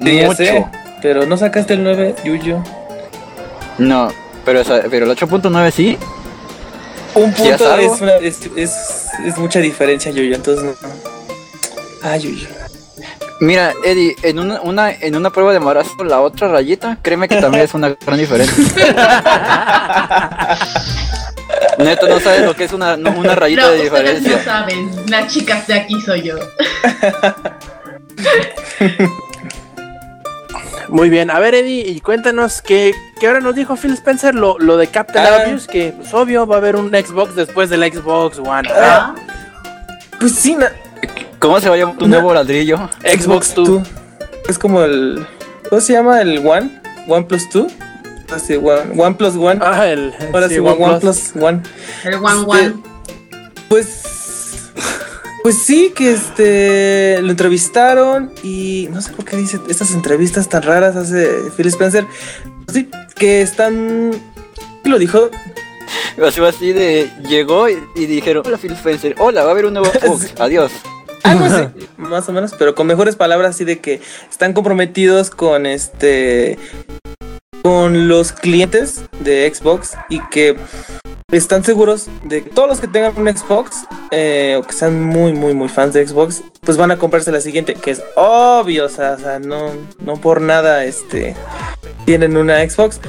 [0.00, 0.36] sí, ya Mucho.
[0.36, 0.66] sé,
[1.00, 2.62] pero no sacaste el 9, Yuyo.
[3.78, 4.08] No,
[4.44, 5.96] pero, esa- pero el 8.9 sí.
[7.14, 10.88] Un ¿Sí es punto es, una- es, es, es mucha diferencia, Yuyo, entonces no.
[12.02, 12.46] Ah, Yuyo.
[13.40, 17.36] Mira, Eddie, en una, una, en una prueba de embarazo, la otra rayita, créeme que
[17.40, 18.64] también es una gran diferencia.
[21.78, 23.98] Neto, no sabes lo que es una, no, una rayita No, de ustedes no
[24.28, 24.44] diferencia.
[24.44, 24.90] saben.
[25.08, 26.34] Las chicas de aquí soy yo.
[30.88, 34.58] Muy bien, a ver, Eddie, y cuéntanos que, que ahora nos dijo Phil Spencer lo,
[34.58, 35.42] lo de Captain Ah.
[35.44, 38.68] Obvious, que pues obvio va a haber un Xbox después del Xbox One.
[38.74, 39.14] Ah,
[40.18, 40.72] Pues sí, na-
[41.38, 42.88] ¿Cómo se va a llamar tu nuevo ladrillo?
[43.02, 43.86] Xbox 2.
[44.48, 45.26] Es como el.
[45.68, 46.20] ¿Cómo se llama?
[46.20, 46.80] ¿El One?
[47.06, 47.68] ¿One plus Two?
[48.34, 49.60] Así, One, one plus One.
[49.62, 51.62] Ah, el Ahora sí, One, One plus One.
[52.04, 52.74] el one Este, one.
[53.68, 54.02] Pues.
[55.42, 57.20] Pues sí, que este.
[57.22, 58.88] Lo entrevistaron y.
[58.90, 62.04] No sé por qué dice estas entrevistas tan raras hace Phil Spencer.
[62.72, 64.10] Sí, que están.
[64.82, 65.30] ¿Qué lo dijo?
[66.26, 67.10] Así, así de.
[67.28, 69.14] Llegó y, y dijeron: Hola, Phil Spencer.
[69.18, 70.34] Hola, va a haber un nuevo Xbox.
[70.40, 70.72] Adiós.
[71.22, 74.00] Algo así, más o menos, pero con mejores palabras, así de que
[74.30, 76.58] están comprometidos con este.
[77.62, 80.56] con los clientes de Xbox y que
[81.30, 85.34] están seguros de que todos los que tengan un Xbox eh, o que sean muy,
[85.34, 88.88] muy, muy fans de Xbox, pues van a comprarse la siguiente, que es obvio, o
[88.88, 91.36] sea, o sea, no, no por nada este
[92.06, 93.00] tienen una Xbox.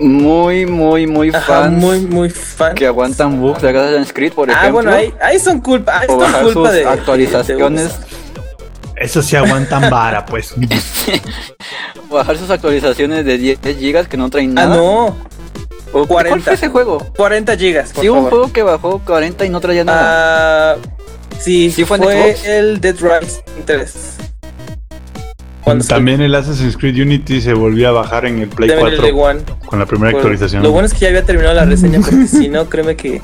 [0.00, 2.74] Muy, muy, muy Ajá, fans muy, muy fan.
[2.74, 4.68] que aguantan bugs de Assassin's Creed, por ejemplo.
[4.68, 7.88] Ah, bueno, ahí, ahí son culpa, ahí o son bajar culpa sus de actualizaciones.
[8.00, 8.10] de-
[9.04, 10.54] Eso sí aguantan vara, pues.
[12.10, 14.76] bajar sus actualizaciones de 10 gigas que no traen Ah, nada.
[14.76, 15.16] no,
[15.92, 16.44] ¿O ¿Cuál 40.
[16.44, 16.98] fue ese juego?
[17.16, 17.92] 40 gigas.
[17.92, 18.30] por Sí, un favor.
[18.30, 20.72] juego que bajó 40 y no traía nada.
[20.72, 20.76] Ah,
[21.40, 22.46] sí, ¿Sí fue fue, en Xbox?
[22.46, 23.94] el Dead Rising 3.
[25.70, 29.02] Cuando También el Assassin's Creed Unity se volvió a bajar en el Play el 4
[29.02, 29.40] de One.
[29.66, 30.62] con la primera Bueno, actualización.
[30.62, 33.20] Lo bueno es que ya había terminado la reseña porque si no, créeme que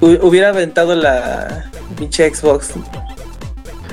[0.00, 2.70] hu- hubiera aventado la pinche Xbox.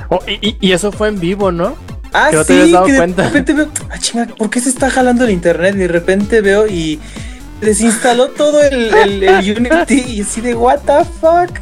[0.09, 1.75] Oh, y, eso fue en vivo, ¿no?
[2.13, 3.23] Ah, Que no te sí, dado que de cuenta.
[3.23, 5.75] repente veo, ah, chinga, ¿por qué se está jalando el internet?
[5.75, 6.99] Y de repente veo y
[7.61, 11.57] desinstaló todo el, el- el Unity y así de, what the fuck.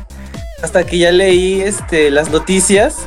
[0.62, 2.98] Hasta que ya leí este, las noticias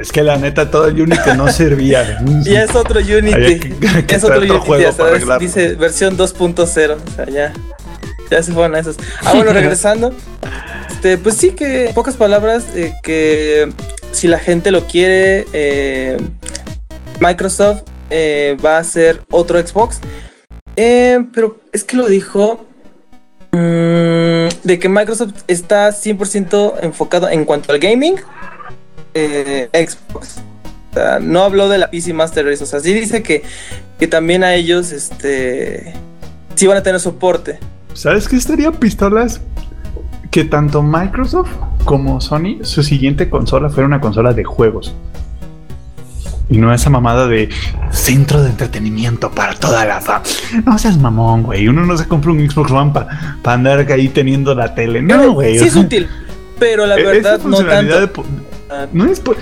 [0.00, 2.20] Es que la neta todo el Unity no servía.
[2.44, 3.32] Ya es otro Unity.
[3.32, 4.66] Había que- que es otro otro Unity.
[4.66, 6.96] juego ya sabes, dice versión 2.0.
[7.06, 7.52] O sea, ya.
[8.30, 8.96] Ya se fueron a esos.
[9.24, 10.14] Ah, bueno, regresando.
[10.90, 13.72] Este, pues sí que, en pocas palabras, eh, que
[14.12, 16.16] si la gente lo quiere, eh,
[17.20, 20.00] Microsoft eh, va a hacer otro Xbox.
[20.76, 22.64] Pero es que lo dijo
[23.52, 28.16] mm, de que Microsoft está 100% enfocado en cuanto al gaming.
[29.14, 30.38] Eh, Xbox.
[30.90, 32.62] O sea, no habló de la PC Master Race.
[32.64, 33.42] O sea, sí dice que,
[33.98, 35.94] que también a ellos este,
[36.56, 37.58] sí van a tener soporte.
[37.94, 39.40] ¿Sabes qué estaría pistolas?
[40.30, 41.50] Que tanto Microsoft
[41.84, 44.94] como Sony, su siguiente consola fuera una consola de juegos.
[46.48, 47.48] Y no esa mamada de
[47.92, 50.20] centro de entretenimiento para toda la fa.
[50.66, 51.68] No seas mamón, güey.
[51.68, 55.00] Uno no se compra un Xbox One para andar ahí teniendo la tele.
[55.00, 55.58] No, güey.
[55.60, 56.08] Sí es útil,
[56.58, 58.22] pero la e- verdad esa no funcionalidad tanto.
[58.24, 58.49] de
[58.92, 59.36] no es por-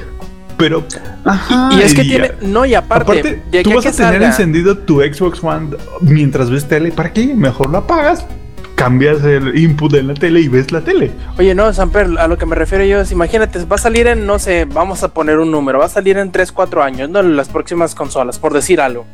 [0.57, 0.85] pero
[1.25, 2.33] ajá, y es que tiene.
[2.41, 6.51] No, y aparte, Aparte, de tú vas a tener salga- encendido tu Xbox One mientras
[6.51, 6.91] ves tele.
[6.91, 7.33] ¿Para qué?
[7.33, 8.27] Mejor lo apagas,
[8.75, 11.13] cambias el input de la tele y ves la tele.
[11.39, 14.27] Oye, no, Samper, a lo que me refiero yo es, imagínate, va a salir en,
[14.27, 17.23] no sé, vamos a poner un número, va a salir en 3, 4 años, ¿no?
[17.23, 19.07] Las próximas consolas, por decir algo.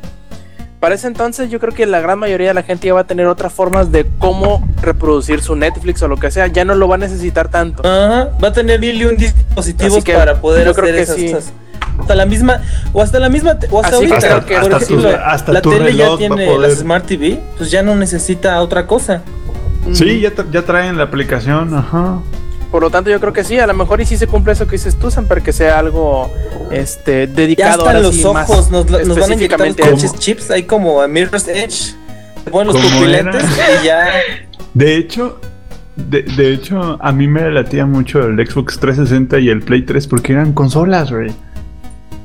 [0.79, 3.07] Para ese entonces yo creo que la gran mayoría de la gente ya va a
[3.07, 6.87] tener otras formas de cómo reproducir su Netflix o lo que sea, ya no lo
[6.87, 7.81] va a necesitar tanto.
[7.87, 11.01] Ajá, va a tener mil y un dispositivos que para poder yo hacer creo que
[11.01, 11.31] esas sí.
[11.31, 11.53] cosas.
[11.99, 12.59] Hasta la misma,
[12.91, 15.61] o hasta la misma, o hasta Así ahorita, que- por hasta ejemplo, tu- hasta la
[15.61, 19.21] tu tele ya tiene poder- la Smart TV, pues ya no necesita otra cosa.
[19.93, 22.19] Sí, ya, tra- ya traen la aplicación, ajá.
[22.75, 24.65] Por lo tanto, yo creo que sí, a lo mejor y sí se cumple eso
[24.65, 26.29] que dices tú, Samper, que sea algo
[26.71, 29.95] este, Ya dedicado hasta ahora los sí, más ojos nos, nos van a inyectar a-
[30.19, 31.93] chips, ahí como a Mirror's Edge.
[32.43, 33.81] Se ponen los ¿Cómo pupilentes era?
[33.81, 34.07] y ya.
[34.73, 35.39] De hecho,
[35.95, 40.05] de, de hecho, a mí me latía mucho el Xbox 360 y el Play 3
[40.07, 41.31] porque eran consolas, güey.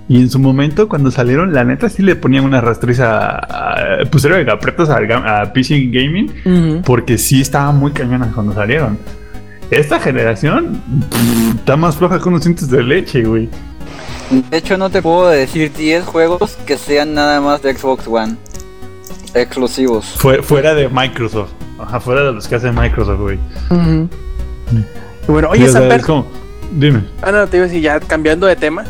[0.08, 4.50] Y en su momento, cuando salieron, la neta sí le ponían una rastriza, a- pusieron
[4.50, 8.98] apretas al ga- a PC Gaming porque sí estaban muy cañonas cuando salieron.
[9.70, 10.80] Esta generación
[11.10, 13.48] pff, está más floja que unos dientes de leche, güey.
[14.50, 18.36] De hecho, no te puedo decir 10 juegos que sean nada más de Xbox One.
[19.34, 20.06] Exclusivos.
[20.18, 21.50] Fue- fuera de Microsoft.
[21.78, 23.38] Ajá, fuera de los que hace Microsoft, güey.
[23.70, 24.08] Ujú.
[25.28, 26.02] Y Bueno, oye, Samper,
[26.72, 27.04] dime.
[27.22, 28.84] ah, no, te iba a decir, ya cambiando de tema,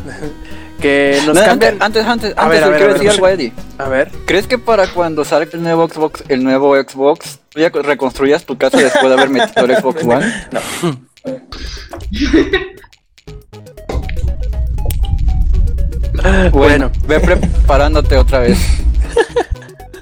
[0.81, 1.77] que nos No, cambian...
[1.81, 3.53] antes, antes, antes, A ver, antes ver, quiero a ver, decir algo a Eddie.
[3.79, 7.69] A ver, ¿Crees que para cuando salga el nuevo Xbox, el nuevo Xbox, tú ya
[7.71, 10.33] reconstruyas tu casa después de haber metido el Xbox One?
[16.53, 18.59] bueno, Ve preparándote otra vez.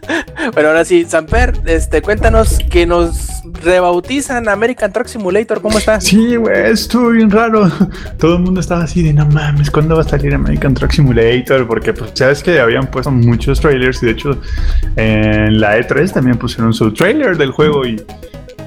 [0.54, 6.00] bueno, ahora sí, Samper, este, cuéntanos que nos rebautizan American Truck Simulator, ¿cómo está?
[6.00, 7.70] Sí, güey, estuvo bien raro.
[8.18, 11.66] Todo el mundo estaba así de no mames, ¿cuándo va a salir American Truck Simulator?
[11.66, 14.40] Porque pues sabes que habían puesto muchos trailers y de hecho
[14.96, 18.02] en la E3 también pusieron su trailer del juego y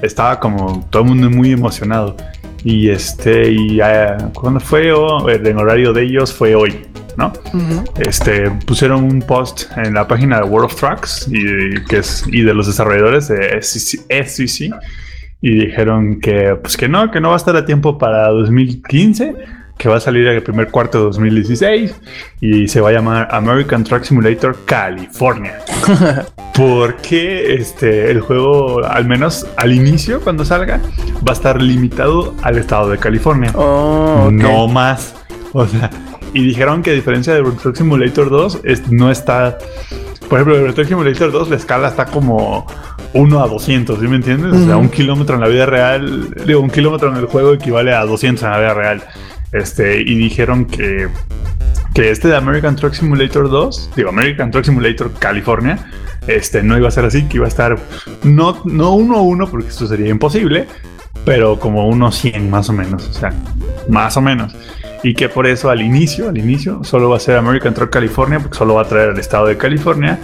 [0.02, 2.16] estaba como todo el mundo muy emocionado.
[2.64, 6.86] Y este, y ah, cuando fue oh, el horario de ellos fue hoy,
[7.16, 7.32] ¿no?
[7.98, 12.42] Este, pusieron un post en la página de World of Trucks y, que es, y
[12.42, 14.74] de los desarrolladores de SCC,
[15.40, 19.34] y dijeron que, pues que no, que no va a estar a tiempo para 2015,
[19.76, 21.94] que va a salir el primer cuarto de 2016
[22.40, 25.58] y se va a llamar American Truck Simulator California.
[26.54, 30.80] Porque este, el juego, al menos al inicio, cuando salga,
[31.26, 33.50] va a estar limitado al estado de California.
[33.56, 34.28] Oh.
[34.30, 35.16] No más.
[35.52, 35.90] O sea,
[36.34, 39.58] y dijeron que a diferencia de Truck Simulator 2, es- no está.
[40.28, 42.66] Por ejemplo, Euro Truck Simulator 2, la escala está como
[43.12, 44.52] 1 a 200, ¿sí me entiendes?
[44.54, 47.92] O sea, un kilómetro en la vida real, digo, un kilómetro en el juego equivale
[47.94, 49.02] a 200 en la vida real.
[49.52, 51.08] Este, y dijeron que,
[51.92, 55.90] que este de American Truck Simulator 2, digo, American Truck Simulator California,
[56.26, 57.76] este, no iba a ser así, que iba a estar
[58.22, 60.66] no, no uno a uno, porque esto sería imposible,
[61.26, 63.34] pero como unos 100 más o menos, o sea,
[63.90, 64.54] más o menos.
[65.02, 68.38] Y que por eso al inicio, al inicio, solo va a ser American Truck California,
[68.38, 70.18] porque solo va a traer el estado de California.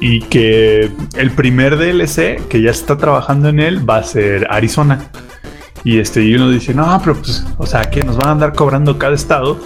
[0.00, 5.10] Y que el primer DLC que ya está trabajando en él va a ser Arizona.
[5.84, 8.54] Y este, y uno dice, no, pero pues, o sea, que nos van a andar
[8.54, 9.58] cobrando cada estado.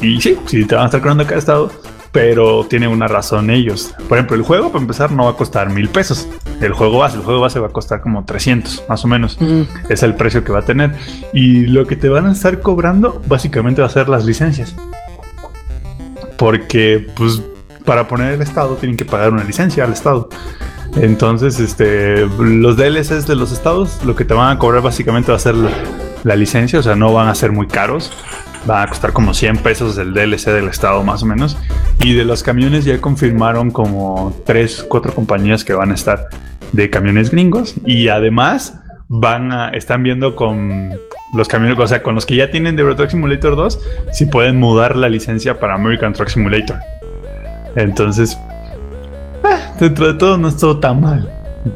[0.00, 1.70] Y sí, sí, te van a estar cobrando cada estado,
[2.12, 3.94] pero tiene una razón ellos.
[4.08, 6.28] Por ejemplo, el juego, para empezar, no va a costar mil pesos.
[6.60, 9.36] El juego base, el juego base va a costar como 300, más o menos.
[9.40, 9.66] Ujú.
[9.88, 10.94] Es el precio que va a tener.
[11.32, 14.74] Y lo que te van a estar cobrando, básicamente, va a ser las licencias.
[16.38, 17.42] Porque, pues,
[17.84, 20.28] para poner el estado, tienen que pagar una licencia al estado.
[20.96, 25.36] Entonces, este, los DLCs de los estados, lo que te van a cobrar básicamente va
[25.36, 25.70] a ser la,
[26.24, 28.12] la licencia, o sea, no van a ser muy caros.
[28.66, 31.56] Van a costar como 100 pesos el DLC del estado más o menos.
[32.00, 36.28] Y de los camiones ya confirmaron como 3, 4 compañías que van a estar
[36.72, 37.74] de camiones gringos.
[37.84, 40.98] Y además van a, están viendo con
[41.32, 43.80] los camiones, o sea, con los que ya tienen de Euro Truck Simulator 2,
[44.12, 46.78] si pueden mudar la licencia para American Truck Simulator.
[47.74, 48.38] Entonces,
[49.44, 51.30] eh, dentro de todo no estuvo tan mal.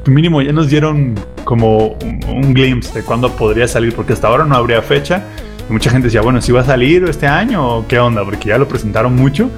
[0.07, 1.15] Mínimo ya nos dieron
[1.45, 5.25] como un, un glimpse de cuándo podría salir, porque hasta ahora no habría fecha.
[5.71, 8.59] Mucha gente decía, bueno, si va a salir este año o qué onda, porque ya
[8.59, 9.51] lo presentaron mucho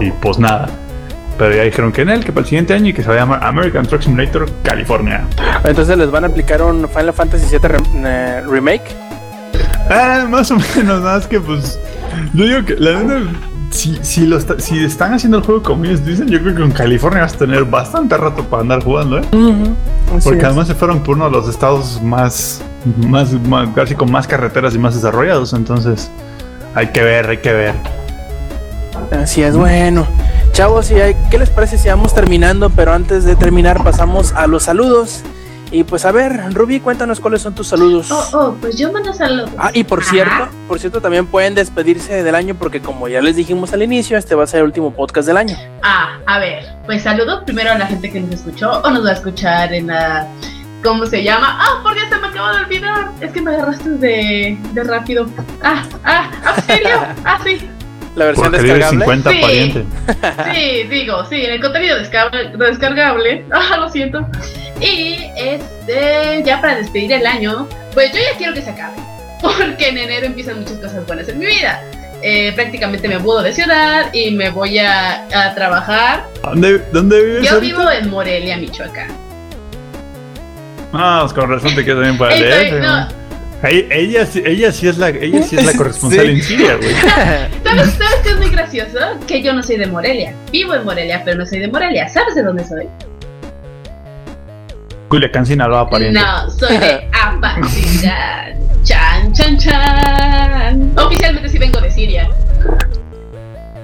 [0.00, 0.68] y pues nada.
[1.38, 3.14] Pero ya dijeron que en él, que para el siguiente año y que se va
[3.14, 5.24] a llamar American Truck Simulator California.
[5.64, 8.94] Entonces les van a aplicar un Final Fantasy VII re- eh, Remake.
[9.90, 11.78] Ah, más o menos, nada más que pues.
[12.34, 13.30] Yo digo que la neta,
[13.70, 16.62] si, si, lo está- si están haciendo el juego como ellos dicen, yo creo que
[16.62, 19.22] en California vas a tener bastante rato para andar jugando, ¿eh?
[20.22, 20.44] Porque es.
[20.44, 22.62] además se fueron por uno de los estados más,
[23.08, 26.10] más, más, casi con más carreteras y más desarrollados, entonces
[26.74, 27.74] hay que ver, hay que ver.
[29.20, 30.06] Así es, bueno.
[30.52, 32.70] Chavos, ¿y hay- ¿qué les parece si vamos terminando?
[32.70, 35.22] Pero antes de terminar pasamos a los saludos.
[35.70, 38.10] Y pues a ver, Ruby, cuéntanos cuáles son tus saludos.
[38.10, 39.48] Oh, oh, pues yo mando saludos.
[39.56, 40.10] Ah, y por Ajá.
[40.10, 44.18] cierto, por cierto, también pueden despedirse del año porque como ya les dijimos al inicio,
[44.18, 45.56] este va a ser el último podcast del año.
[45.82, 49.10] Ah, a ver, pues saludo primero a la gente que nos escuchó o nos va
[49.10, 50.26] a escuchar en la.
[50.82, 51.58] ¿Cómo se llama?
[51.60, 53.10] Ah, por Dios, se me acaba de olvidar.
[53.20, 55.28] Es que me agarraste de, de rápido.
[55.62, 57.00] Ah, ah, auxilio.
[57.24, 57.68] Ah, sí.
[58.16, 58.98] La versión Porque descargable.
[59.04, 59.38] 50 Sí.
[59.40, 59.84] pariente.
[60.54, 63.44] Sí, digo, sí, en el contenido descarga- descargable.
[63.52, 64.26] Ah, lo siento.
[64.80, 68.96] Y este, ya para despedir el año, pues yo ya quiero que se acabe.
[69.40, 71.80] Porque en enero empiezan muchas cosas buenas en mi vida.
[72.24, 76.24] Eh, prácticamente me mudo de ciudad y me voy a, a trabajar.
[76.42, 77.76] ¿Dónde, dónde vives Yo ahorita?
[77.78, 79.08] vivo en Morelia, Michoacán.
[80.92, 83.00] Ah, pues con razón te quedas también para Estoy- DF, no.
[83.00, 83.22] ¿no?
[83.64, 86.30] Ella, ella, sí- es la, ella sí es la corresponsal Sí.
[86.32, 86.94] en Siria, güey.
[87.64, 88.98] ¿Sabes, ¿Sabes qué es muy gracioso?
[89.26, 90.34] Que yo no soy de Morelia.
[90.50, 92.08] Vivo en Morelia, pero no soy de Morelia.
[92.08, 92.88] ¿Sabes de dónde soy?
[95.08, 96.18] Culiacán, Sinaloa, pariente.
[96.20, 98.58] No, soy de Apatzingán.
[98.82, 100.92] Chan, chan, chan.
[100.96, 102.28] Oficialmente sí vengo de Siria.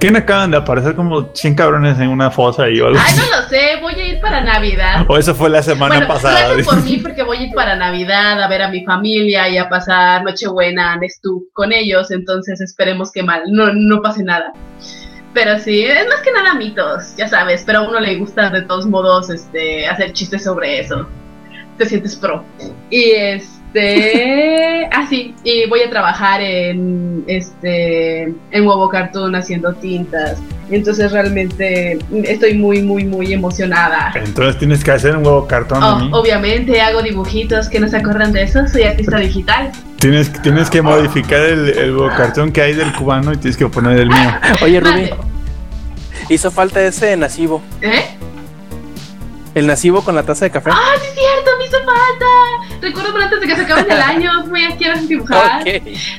[0.01, 3.49] ¿Quién acaban de aparecer como 100 cabrones en una fosa y algo Ay, no lo
[3.49, 5.05] sé, voy a ir para Navidad.
[5.09, 6.55] O eso fue la semana Bueno, pasada.
[6.55, 9.59] lo por mí porque voy a ir para Navidad a ver a mi familia y
[9.59, 14.53] a pasar Nochebuena en Stu con ellos, entonces esperemos que mal, no, no pase nada.
[15.35, 18.63] Pero sí, es más que nada mitos, ya sabes, pero a uno le gusta de
[18.63, 21.09] todos modos este, hacer chistes sobre eso.
[21.77, 22.45] Te sientes pro.
[22.91, 23.13] Y
[23.73, 30.39] este, ah sí, y voy a trabajar en este en Huevo Cartoon haciendo tintas.
[30.71, 34.13] Entonces realmente estoy muy muy muy emocionada.
[34.15, 35.83] Entonces tienes que hacer un huevo cartón.
[35.83, 36.17] Oh, ¿no?
[36.19, 39.71] obviamente hago dibujitos que no se acuerdan de eso, soy artista digital.
[39.99, 43.67] Tienes, tienes que modificar el, el huevo cartón que hay del cubano y tienes que
[43.67, 44.35] poner el mío.
[44.63, 45.15] Oye, Ruby, Mande.
[46.29, 47.63] hizo falta ese nasivo.
[47.81, 48.05] ¿Eh?
[49.55, 50.71] El nasivo con la taza de café.
[50.73, 51.51] ¡Ah, sí es cierto!
[51.59, 52.27] ¡Me hizo falta!
[52.81, 55.63] Recuerdo pero antes de que se acabe el año, a quiero dibujar.
[55.63, 55.69] Ok.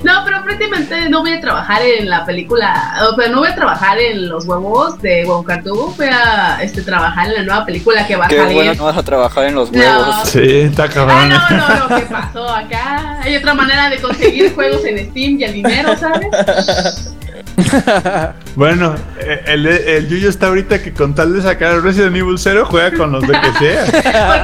[0.03, 3.55] No, pero prácticamente no voy a trabajar en la película, o sea, no voy a
[3.55, 8.05] trabajar en los huevos de Huevo Cartoon, voy a este, trabajar en la nueva película
[8.07, 8.53] que va a Qué salir.
[8.55, 9.79] bueno que vas a trabajar en los No.
[9.79, 10.15] huevos.
[10.29, 11.29] Sí, está Ah, cabrón.
[11.29, 13.19] no, no, no, ¿qué pasó acá?
[13.21, 16.27] Hay otra manera de conseguir juegos en Steam y el dinero, ¿sabes?
[18.55, 22.37] Bueno, eh, el, el Yuyo está ahorita que con tal de sacar el Resident Evil
[22.37, 23.85] 0 juega con los de que sea.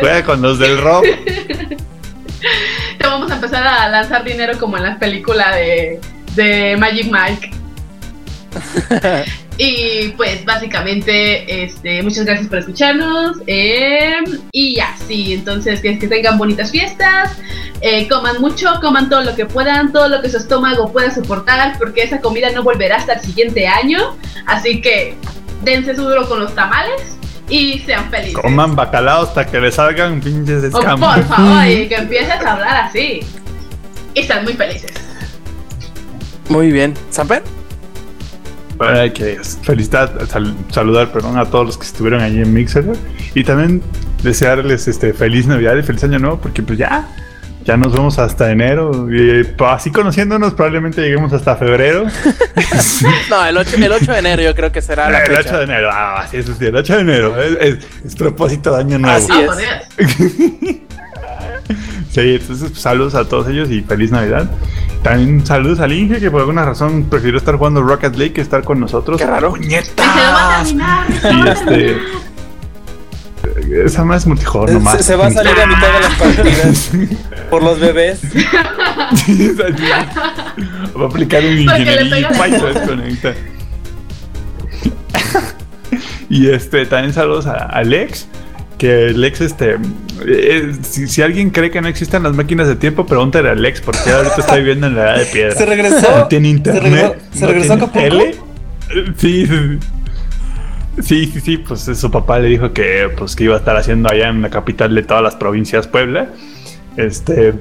[0.00, 1.04] Juega con los del rock.
[1.04, 1.76] Te
[3.04, 6.00] vamos a empezar a lanzar dinero como en las películas de,
[6.36, 7.50] de Magic Mike.
[9.58, 13.38] Y pues básicamente, este, muchas gracias por escucharnos.
[13.46, 14.12] eh,
[14.52, 17.32] y ya, sí, entonces que, que tengan bonitas fiestas,
[17.80, 21.76] eh, coman mucho, coman todo lo que puedan, todo lo que su estómago pueda soportar,
[21.78, 24.16] porque esa comida no volverá hasta el siguiente año.
[24.46, 25.14] Así que
[25.64, 27.16] dense su duro con los tamales
[27.48, 28.34] y sean felices.
[28.40, 31.18] Coman bacalao hasta que le salgan pinches Oh, escamas.
[31.20, 33.20] por favor, y que empieces a hablar así.
[34.14, 34.92] Y están muy felices.
[36.48, 36.94] Muy bien.
[37.10, 37.42] ¿Samper?
[38.78, 42.84] Bueno, hay que felicitar, sal- saludar, perdón, a todos los que estuvieron allí en Mixer
[43.34, 43.82] y también
[44.22, 47.08] desearles este feliz Navidad y feliz año nuevo, porque pues ya,
[47.64, 52.06] ya nos vemos hasta enero y pues, así conociéndonos probablemente lleguemos hasta febrero.
[53.30, 55.48] No, el 8, el 8 de enero yo creo que será la el fecha.
[55.50, 58.74] 8 de enero, ah, sí, eso sí, el 8 de enero, es, es- es propósito
[58.74, 59.16] de año nuevo.
[59.16, 59.32] Así
[59.98, 60.76] es.
[62.10, 64.48] Sí, entonces pues, saludos a todos ellos y feliz Navidad.
[65.08, 68.62] También saludos al Inge que por alguna razón prefirió estar jugando Rocket League que estar
[68.62, 69.18] con nosotros.
[69.18, 69.54] Qué raro.
[69.56, 71.98] Se se lo Y este.
[73.86, 75.04] Esa más es multijugador Se, nomás.
[75.04, 76.90] se va a salir a mitad de las partidas
[77.50, 78.20] por los bebés.
[80.94, 83.34] Va a aplicar un ingeniería y desconecta.
[86.28, 88.28] y este, también saludos a Alex.
[88.78, 89.76] Que Lex, este,
[90.26, 93.80] Eh, si, si alguien cree que no existen las máquinas de tiempo, pregúntale a Alex,
[93.80, 95.54] porque ahorita está viviendo en la edad de piedra.
[95.56, 96.18] Se regresó.
[96.18, 96.82] No tiene internet.
[96.82, 98.30] Se regresó, se no regresó a tele.
[98.30, 98.38] Eh,
[99.18, 99.78] Sí, sí,
[101.02, 103.76] sí, sí, sí, pues eh, su papá le dijo que, pues, que iba a estar
[103.76, 106.28] haciendo allá en la capital de todas las provincias, Puebla.
[106.96, 107.52] Este,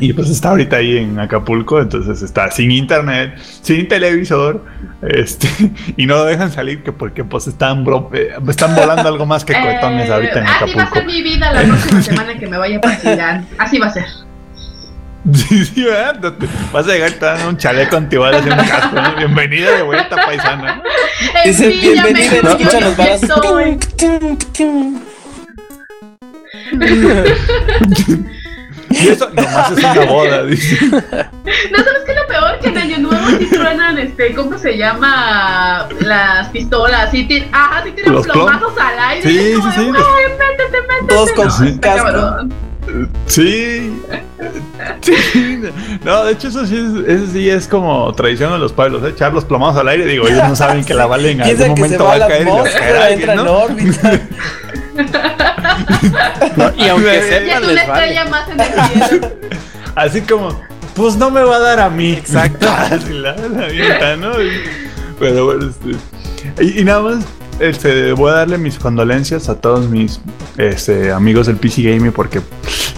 [0.00, 4.64] y pues está ahorita ahí en Acapulco, entonces está sin internet, sin televisor,
[5.02, 5.48] este,
[5.96, 9.44] y no lo dejan salir que porque pues están, bro- eh, están volando algo más
[9.44, 10.94] que cohetones Eh, ahorita en así va a Acapulco.
[10.94, 13.46] ser mi vida la próxima semana que me vaya para Chilán.
[13.58, 14.06] Así va a ser.
[15.34, 16.32] Sí, sí, ¿verdad?
[16.72, 19.16] Vas a llegar y te dan un chaleco antibalas y un casco, ¿no?
[19.16, 20.82] Bienvenida de vuelta, paisana.
[21.44, 23.40] Dice bienvenida, yo escuchan ya los balazos.
[29.02, 30.78] Y eso nomás es una boda, dice.
[30.90, 32.58] No, ¿sabes qué es lo peor?
[32.60, 35.88] Que en Año Nuevo sí truenan, este, ¿cómo se llama?
[36.00, 39.22] Las pistolas, sí, ti- ajá, sí tiran Los plom- plomazos al aire.
[39.22, 39.92] Sí, sí, de, sí, "Güey,
[40.38, 41.06] métete, métete".
[41.08, 42.36] Todos con No, su está casco.
[43.26, 44.02] Sí.
[45.02, 45.62] Sí.
[46.02, 49.10] No, de hecho, eso sí es, eso sí es como tradición de los pueblos, ¿eh?
[49.10, 50.06] echar los plomados al aire.
[50.06, 52.74] Digo, ellos no saben que la bala en algún momento va a caer y les
[52.74, 53.52] caerá entra en ¿no?
[53.52, 54.20] órbita.
[56.76, 58.04] Y aunque sepan, una les vale.
[58.14, 59.30] estrella más en el cielo.
[59.94, 60.60] Así como,
[60.94, 62.12] pues no me va a dar a mí.
[62.12, 62.68] Exacto.
[62.90, 64.40] Así la, la avienta, ¿no?
[64.42, 64.50] Y-
[65.18, 67.24] pero bueno, este, y, y nada más,
[67.58, 70.18] este, voy a darle mis condolencias a todos mis
[70.56, 72.40] este, amigos del PC Gaming porque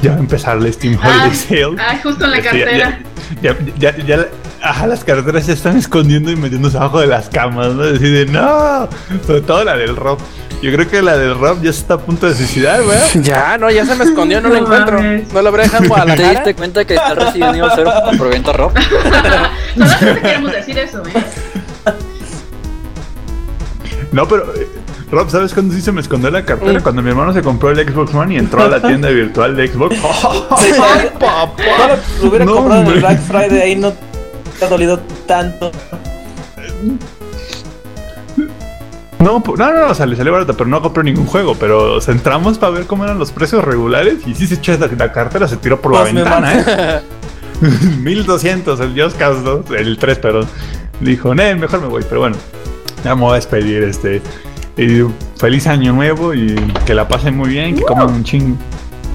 [0.03, 1.77] ya va a empezar el Steam Ah, Holiday Sale.
[1.81, 3.01] ah, justo en la Este, ya- cartera.
[3.43, 4.29] Ya, ya, ya, ya-
[4.63, 7.83] ajá, las carreteras se están escondiendo y metiéndose abajo de las camas, ¿no?
[7.83, 8.89] Decir, de, no,
[9.27, 10.19] sobre todo la del Rob.
[10.63, 13.07] Yo creo que la del Rob ya está a punto de suicidar, ¿verdad?
[13.23, 14.99] Ya, no, ya se me escondió, no lo No encuentro.
[14.99, 15.33] mames.
[15.33, 16.31] No lo habré dejado en ¿Te Guadalajara.
[16.31, 18.73] diste cuenta que está Resident Evil 0 por venta Rob?
[19.77, 21.23] Solamente queremos decir eso, ¿eh?
[24.13, 24.69] No, pero eh,
[25.11, 26.81] Rob, ¿sabes cuándo sí se me escondió la cartera?
[26.81, 29.69] Cuando mi hermano se compró el Xbox One y entró a la tienda virtual de
[29.69, 29.97] Xbox.
[30.51, 31.53] ¡Ay, papá!
[32.23, 32.99] Hubiera No, comprado en el.
[33.01, 33.93] Black Friday, ahí no
[34.63, 35.73] te ha dolido tanto.
[39.19, 41.57] No, no, no, o sea, le salió barato, pero no compré ningún juego.
[41.59, 44.77] Pero o sea, entramos para ver cómo eran los precios regulares y sí se echó
[44.79, 47.03] la, la cartera, se tiró por la Pues ventana, ¿eh?
[48.03, 50.47] 1200 el Cause 2, el 3, perdón.
[51.01, 52.37] Dijo, no, mejor me voy, pero bueno,
[53.05, 53.83] ya me voy a despedir.
[53.83, 54.23] Este,
[54.77, 55.03] y
[55.39, 56.55] feliz año nuevo y
[56.87, 58.57] que la pasen muy bien, que coman un chingo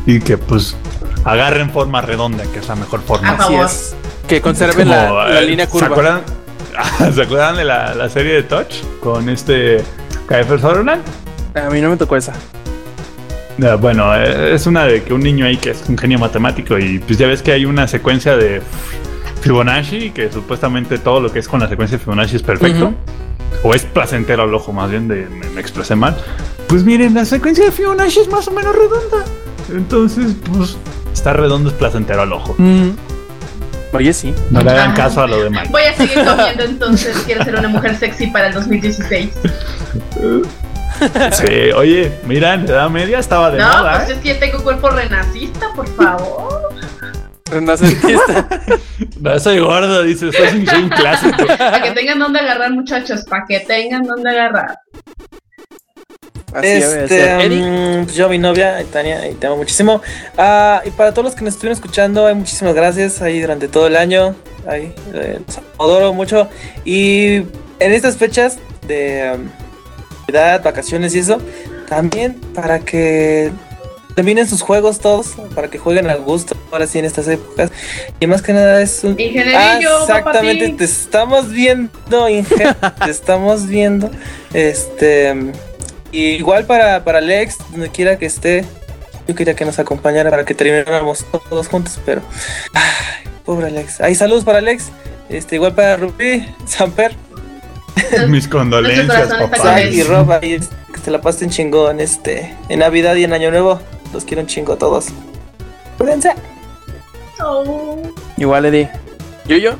[0.05, 0.75] y que pues
[1.23, 3.31] agarren forma redonda, que es la mejor forma.
[3.31, 3.95] Así es.
[4.27, 5.87] Que conserven la, Como, la eh, línea ¿Se curva.
[5.87, 6.21] acuerdan,
[7.15, 9.83] ¿se acuerdan de la, la serie de Touch con este
[10.27, 11.01] Kiefer Sutherland?
[11.55, 12.33] A mí no me tocó esa.
[13.79, 16.99] Bueno, eh, es una de que un niño ahí que es un genio matemático y
[16.99, 18.61] pues ya ves que hay una secuencia de
[19.41, 22.93] Fibonacci que supuestamente todo lo que es con la secuencia de Fibonacci es perfecto.
[23.63, 26.15] O es placentero al ojo más bien, de, me, me expresé mal.
[26.67, 29.25] Pues miren, la secuencia de Fibonacci es más o menos redonda.
[29.73, 30.77] Entonces, pues
[31.11, 32.55] está redondo, es placentero al ojo.
[33.93, 34.33] Oye, sí.
[34.51, 34.95] No le hagan Ah.
[34.95, 35.69] caso a lo demás.
[35.71, 37.17] Voy a seguir comiendo entonces.
[37.25, 39.29] Quiero ser una mujer sexy para el 2016.
[41.31, 43.97] Sí, oye, mira, en la edad media estaba de No, moda.
[43.97, 44.13] pues ¿eh?
[44.13, 46.69] es que yo tengo cuerpo renacista, por favor.
[47.51, 48.47] Renacentista.
[49.21, 51.45] No soy gordo, dice, soy un, soy un clásico.
[51.57, 53.23] Para que tengan donde agarrar, muchachos.
[53.29, 54.79] Para que tengan donde agarrar.
[56.57, 56.67] Así.
[56.67, 60.01] Este, mm, pues yo, mi novia, Tania, y te amo muchísimo.
[60.37, 63.95] Ah, y para todos los que nos estuvieron escuchando, muchísimas gracias ahí durante todo el
[63.95, 64.35] año.
[64.71, 66.49] Eh, los adoro mucho.
[66.83, 67.35] Y
[67.79, 68.57] en estas fechas
[68.87, 69.49] de um,
[70.27, 71.39] Navidad, vacaciones y eso,
[71.87, 73.51] también para que
[74.15, 77.71] terminen sus juegos todos, para que jueguen al gusto ahora sí en estas épocas.
[78.19, 79.11] Y más que nada es un...
[79.11, 82.55] Ingenierillo, Ah, exactamente, te estamos viendo, Inge,
[83.05, 84.09] te estamos viendo.
[84.53, 85.35] Este,
[86.17, 88.65] y igual para, para Alex, donde quiera que esté,
[89.27, 92.21] yo quería que nos acompañara para que termináramos todos juntos, pero,
[92.73, 94.01] ay, pobre Alex.
[94.01, 94.85] Hay saludos para Alex,
[95.29, 97.13] este, igual para Rubí, Samper,
[98.27, 99.81] Mis condolencias, papá.
[99.81, 103.51] y Rob, ahí, es- que se la pasen chingón, este, en Navidad y en Año
[103.51, 103.79] Nuevo.
[104.13, 105.07] Los quiero un chingo a todos.
[105.97, 106.31] Cuídense.
[107.43, 108.01] Oh.
[108.37, 108.89] igual Eddie.
[109.45, 109.71] Yo, yo.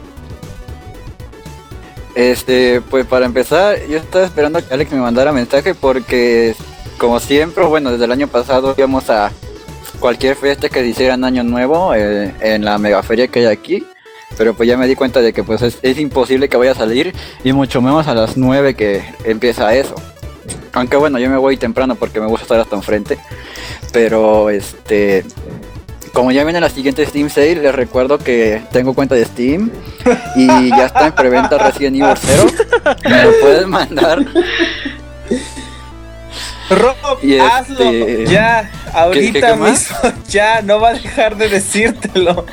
[2.17, 6.55] Este, pues para empezar, yo estaba esperando que Alex me mandara mensaje porque,
[6.97, 9.31] como siempre, bueno, desde el año pasado íbamos a
[9.99, 13.85] cualquier fiesta que hicieran año nuevo eh, en la mega feria que hay aquí.
[14.35, 16.75] Pero pues ya me di cuenta de que pues es, es imposible que vaya a
[16.75, 17.13] salir
[17.43, 19.93] y mucho menos a las 9 que empieza eso.
[20.73, 23.19] Aunque bueno, yo me voy temprano porque me gusta estar hasta enfrente.
[23.93, 25.23] Pero este,
[26.13, 29.69] como ya viene la siguiente Steam Sale, les recuerdo que tengo cuenta de Steam
[30.35, 32.47] y ya está en preventa Resident Evil 0.
[33.09, 34.19] Me lo pueden mandar.
[36.69, 38.69] Rob, Y hazlo, este- ya.
[38.93, 39.97] Ahorita qué- mismo,
[40.27, 42.45] ya, no va a dejar de decírtelo.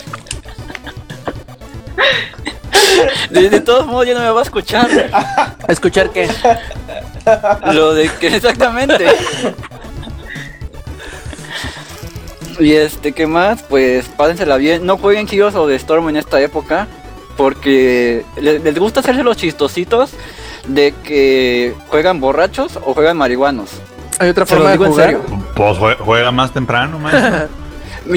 [3.30, 4.88] De, de todos modos ya no me va a escuchar.
[5.12, 6.28] ¿A escuchar qué?
[7.72, 9.06] Lo de que exactamente.
[12.60, 13.62] Y este, ¿qué más?
[13.62, 14.84] Pues pásensela bien.
[14.86, 16.86] No jueguen Heroes of the Storm en esta época.
[17.36, 20.10] Porque les, les gusta hacerse los chistositos
[20.68, 23.70] de que juegan borrachos o juegan marihuanos.
[24.20, 24.94] ¿Hay otra forma de jugar?
[24.94, 25.20] serio.
[25.56, 27.48] Pues jue- juega más temprano, maestro.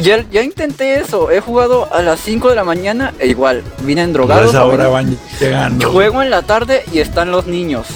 [0.02, 1.32] Ya, ya intenté eso.
[1.32, 3.64] He jugado a las 5 de la mañana e igual.
[3.84, 4.44] Vienen Pues drogados.
[4.54, 5.18] a a esa hora venir.
[5.18, 5.92] van llegando.
[5.94, 7.88] Juego en la tarde y están los niños.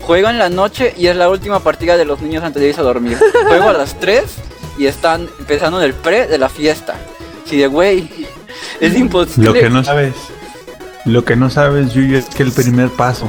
[0.00, 2.80] Juego en la noche y es la última partida de los niños antes de irse
[2.80, 3.16] a dormir.
[3.46, 4.24] Juego a las 3
[4.78, 6.94] y están empezando en el pre de la fiesta.
[7.44, 8.10] Si de güey,
[8.80, 9.46] es imposible.
[9.46, 10.14] Lo que no sabes,
[11.04, 13.28] lo que no sabes, Yuyo, es que el primer paso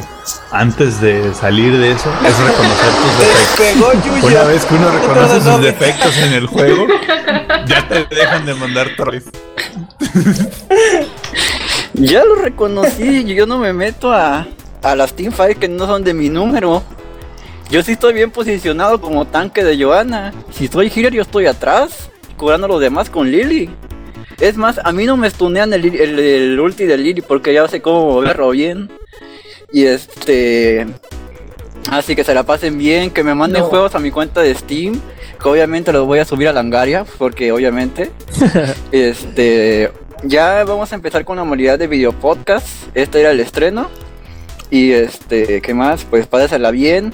[0.52, 4.24] antes de salir de eso es reconocer tus defectos.
[4.24, 6.88] Una vez que uno reconoce No, no, sus defectos en el juego,
[7.68, 9.26] ya te dejan de mandar torres.
[11.94, 14.48] Ya lo reconocí, yo no me meto a,
[14.84, 16.84] a las teamfights que no son de mi número.
[17.70, 20.34] Yo sí estoy bien posicionado como tanque de Johanna.
[20.52, 23.70] Si soy healer, yo estoy atrás, curando a los demás con Lily.
[24.40, 27.68] Es más, a mí no me stunean el, el, el ulti de Lily porque ya
[27.68, 28.90] sé cómo moverlo bien.
[29.72, 30.88] Y este.
[31.92, 33.68] Así que se la pasen bien, que me manden No.
[33.68, 35.00] juegos a mi cuenta de Steam.
[35.42, 38.12] Que obviamente los voy a subir a Langaria, porque obviamente.
[38.92, 39.92] este.
[40.24, 42.68] Ya vamos a empezar con la modalidad de video podcast.
[42.96, 43.90] Este era el estreno.
[44.70, 46.06] Y este, ¿qué más?
[46.06, 47.14] Pues pásensela bien.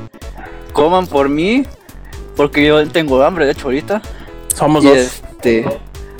[0.74, 1.64] Coman por mí.
[2.36, 4.02] Porque yo tengo hambre, de hecho, ahorita.
[4.56, 4.98] Somos Y dos.
[4.98, 5.66] este.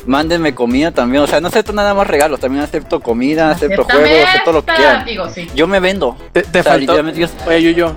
[0.06, 1.24] Mándenme comida también.
[1.24, 2.40] O sea, no acepto nada más regalos.
[2.40, 5.06] También acepto comida, acepto Acéptame juegos, acepto lo que quieran.
[5.06, 5.50] Digo, sí.
[5.56, 6.18] Yo me vendo.
[6.34, 7.10] Te, te O sea, faltó.
[7.12, 7.96] yo- Oye, Yuyo.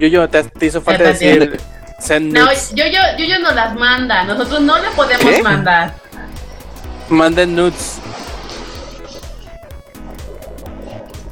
[0.00, 1.60] Yuyo, te, te hizo falta Te decir.
[1.98, 2.72] Send No, nudes.
[2.74, 4.24] yo, yo, yo, yo no las manda.
[4.24, 5.42] Nosotros no le podemos ¿Qué?
[5.42, 5.94] mandar.
[7.08, 7.98] Manden nudes.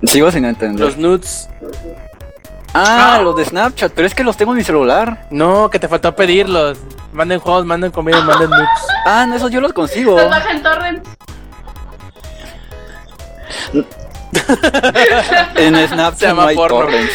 [0.04, 0.80] Sigo sin entender.
[0.84, 1.48] Los nudes.
[2.74, 5.26] Ah, los de Snapchat, pero es que los tengo en mi celular.
[5.30, 6.78] No, que te faltó pedirlos.
[7.12, 8.68] Manden juegos, manden comida y manden nudes.
[9.06, 10.16] Ah, no, esos yo los consigo.
[10.16, 11.06] Los baja en torrent.
[15.54, 16.78] En Se Snapchat llama no hay porno.
[16.80, 17.12] torrents.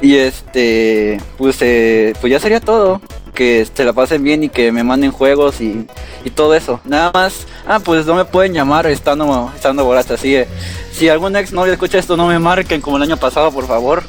[0.00, 3.00] y este, pues, eh, pues ya sería todo.
[3.34, 5.86] Que se la pasen bien y que me manden juegos y,
[6.24, 6.80] y todo eso.
[6.84, 10.14] Nada más, ah, pues no me pueden llamar estando, estando borracha.
[10.14, 10.46] Así que,
[10.92, 14.04] si algún ex novio escucha esto, no me marquen como el año pasado, por favor.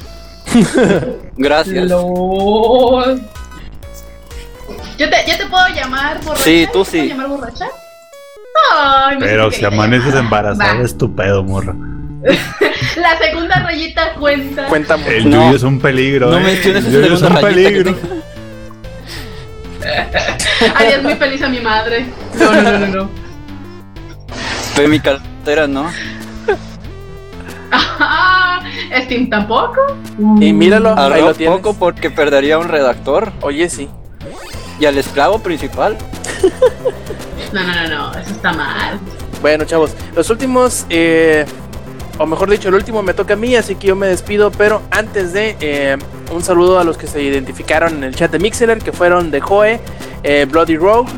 [1.36, 1.90] Gracias.
[1.90, 3.04] ¿Yo
[5.10, 6.44] te, ¿Yo te puedo llamar borracha?
[6.44, 6.96] Sí, tú ¿Te sí.
[6.98, 7.66] puedo llamar borracha?
[8.74, 11.74] Ay, Pero si amaneces embarazada, es tu pedo, morra.
[12.96, 14.66] La segunda rayita cuenta.
[14.68, 14.96] Cuenta.
[15.06, 15.46] El No.
[15.46, 16.30] Yuyo es un peligro.
[16.30, 16.42] No eh.
[16.42, 17.94] menciones El esa Yuyo es un segunda que peligro.
[20.74, 22.06] Harías muy feliz a mi madre.
[22.38, 22.86] No, no, no, no.
[22.86, 23.10] no.
[24.74, 25.90] Pero mi cartera no.
[29.04, 29.80] Steam tampoco.
[30.40, 31.56] Y míralo, Al ahí lo tienes.
[31.56, 33.88] poco porque perdería un redactor Oye, sí.
[34.78, 35.96] y al esclavo principal.
[37.52, 38.12] No, no, no, no.
[38.18, 38.98] Eso está mal.
[39.40, 41.46] Bueno, chavos, los últimos, eh,
[42.18, 44.50] o mejor dicho, el último me toca a mí, así que yo me despido.
[44.50, 45.96] Pero antes de, eh,
[46.32, 49.40] un saludo a los que se identificaron en el chat de Mixeler, que fueron de
[49.40, 49.80] Joe,
[50.22, 51.10] eh, Bloody Rogue,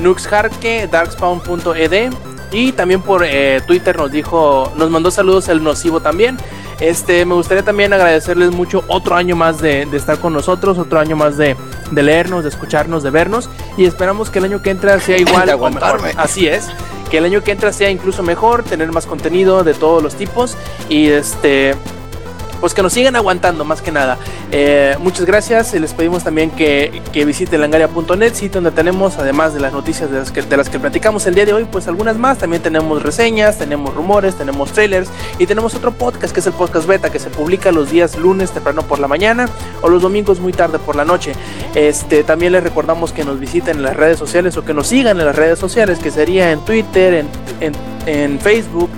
[0.00, 2.12] Nux Harke, Darkspawn.ed.
[2.52, 6.36] Y también por eh, Twitter nos dijo, nos mandó saludos el Nocivo también.
[6.80, 10.98] Este, me gustaría también agradecerles mucho otro año más de, de estar con nosotros, otro
[10.98, 11.56] año más de,
[11.90, 13.48] de leernos, de escucharnos, de vernos.
[13.76, 16.00] Y esperamos que el año que entra sea igual o mejor.
[16.16, 16.68] Así es.
[17.10, 20.56] Que el año que entra sea incluso mejor, tener más contenido de todos los tipos.
[20.88, 21.74] Y este.
[22.64, 24.16] Pues que nos sigan aguantando más que nada.
[24.50, 25.74] Eh, muchas gracias.
[25.74, 30.20] Les pedimos también que, que visiten langaria.net, sitio donde tenemos, además de las noticias de
[30.20, 32.38] las, que, de las que platicamos el día de hoy, pues algunas más.
[32.38, 36.86] También tenemos reseñas, tenemos rumores, tenemos trailers y tenemos otro podcast que es el podcast
[36.86, 39.46] beta que se publica los días lunes temprano por la mañana
[39.82, 41.34] o los domingos muy tarde por la noche.
[41.74, 45.20] Este, también les recordamos que nos visiten en las redes sociales o que nos sigan
[45.20, 47.28] en las redes sociales, que sería en Twitter, en,
[47.60, 47.74] en,
[48.06, 48.88] en Facebook,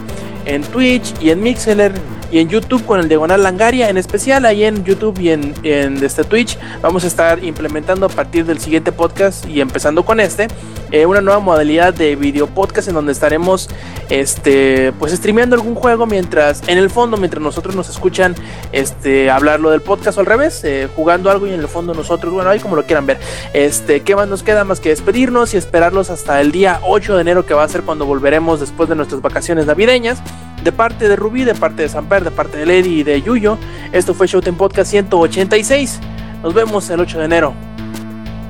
[0.44, 3.89] en Twitch y en Mixler y en YouTube con el Diagonal Langaria.
[3.89, 8.09] En especial ahí en YouTube y en, en este Twitch vamos a estar implementando a
[8.09, 10.48] partir del siguiente podcast y empezando con este
[10.93, 13.69] eh, una nueva modalidad de video podcast en donde estaremos
[14.09, 18.36] este pues streameando algún juego mientras en el fondo mientras nosotros nos escuchan
[18.70, 22.32] este hablarlo del podcast o al revés eh, jugando algo y en el fondo nosotros
[22.32, 23.19] bueno ahí como lo quieran ver
[23.53, 27.20] este qué más nos queda más que despedirnos y esperarlos hasta el día 8 de
[27.20, 30.23] enero que va a ser cuando volveremos después de nuestras vacaciones navideñas
[30.62, 31.89] de parte de Rubí, de parte de
[32.24, 33.59] De parte de Lady y de Yuyo.
[33.93, 36.01] Esto fue Showtime Podcast 186.
[36.43, 37.55] Nos vemos el 8 de enero.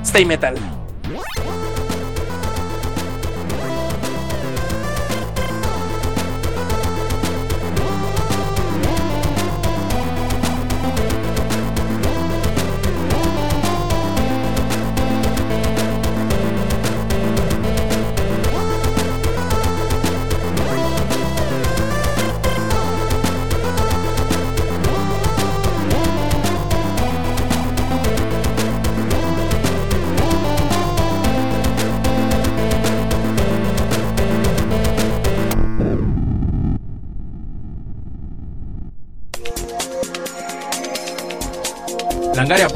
[0.03, 0.55] Stay Metal.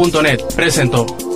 [0.01, 1.30] Langaria.net presentó.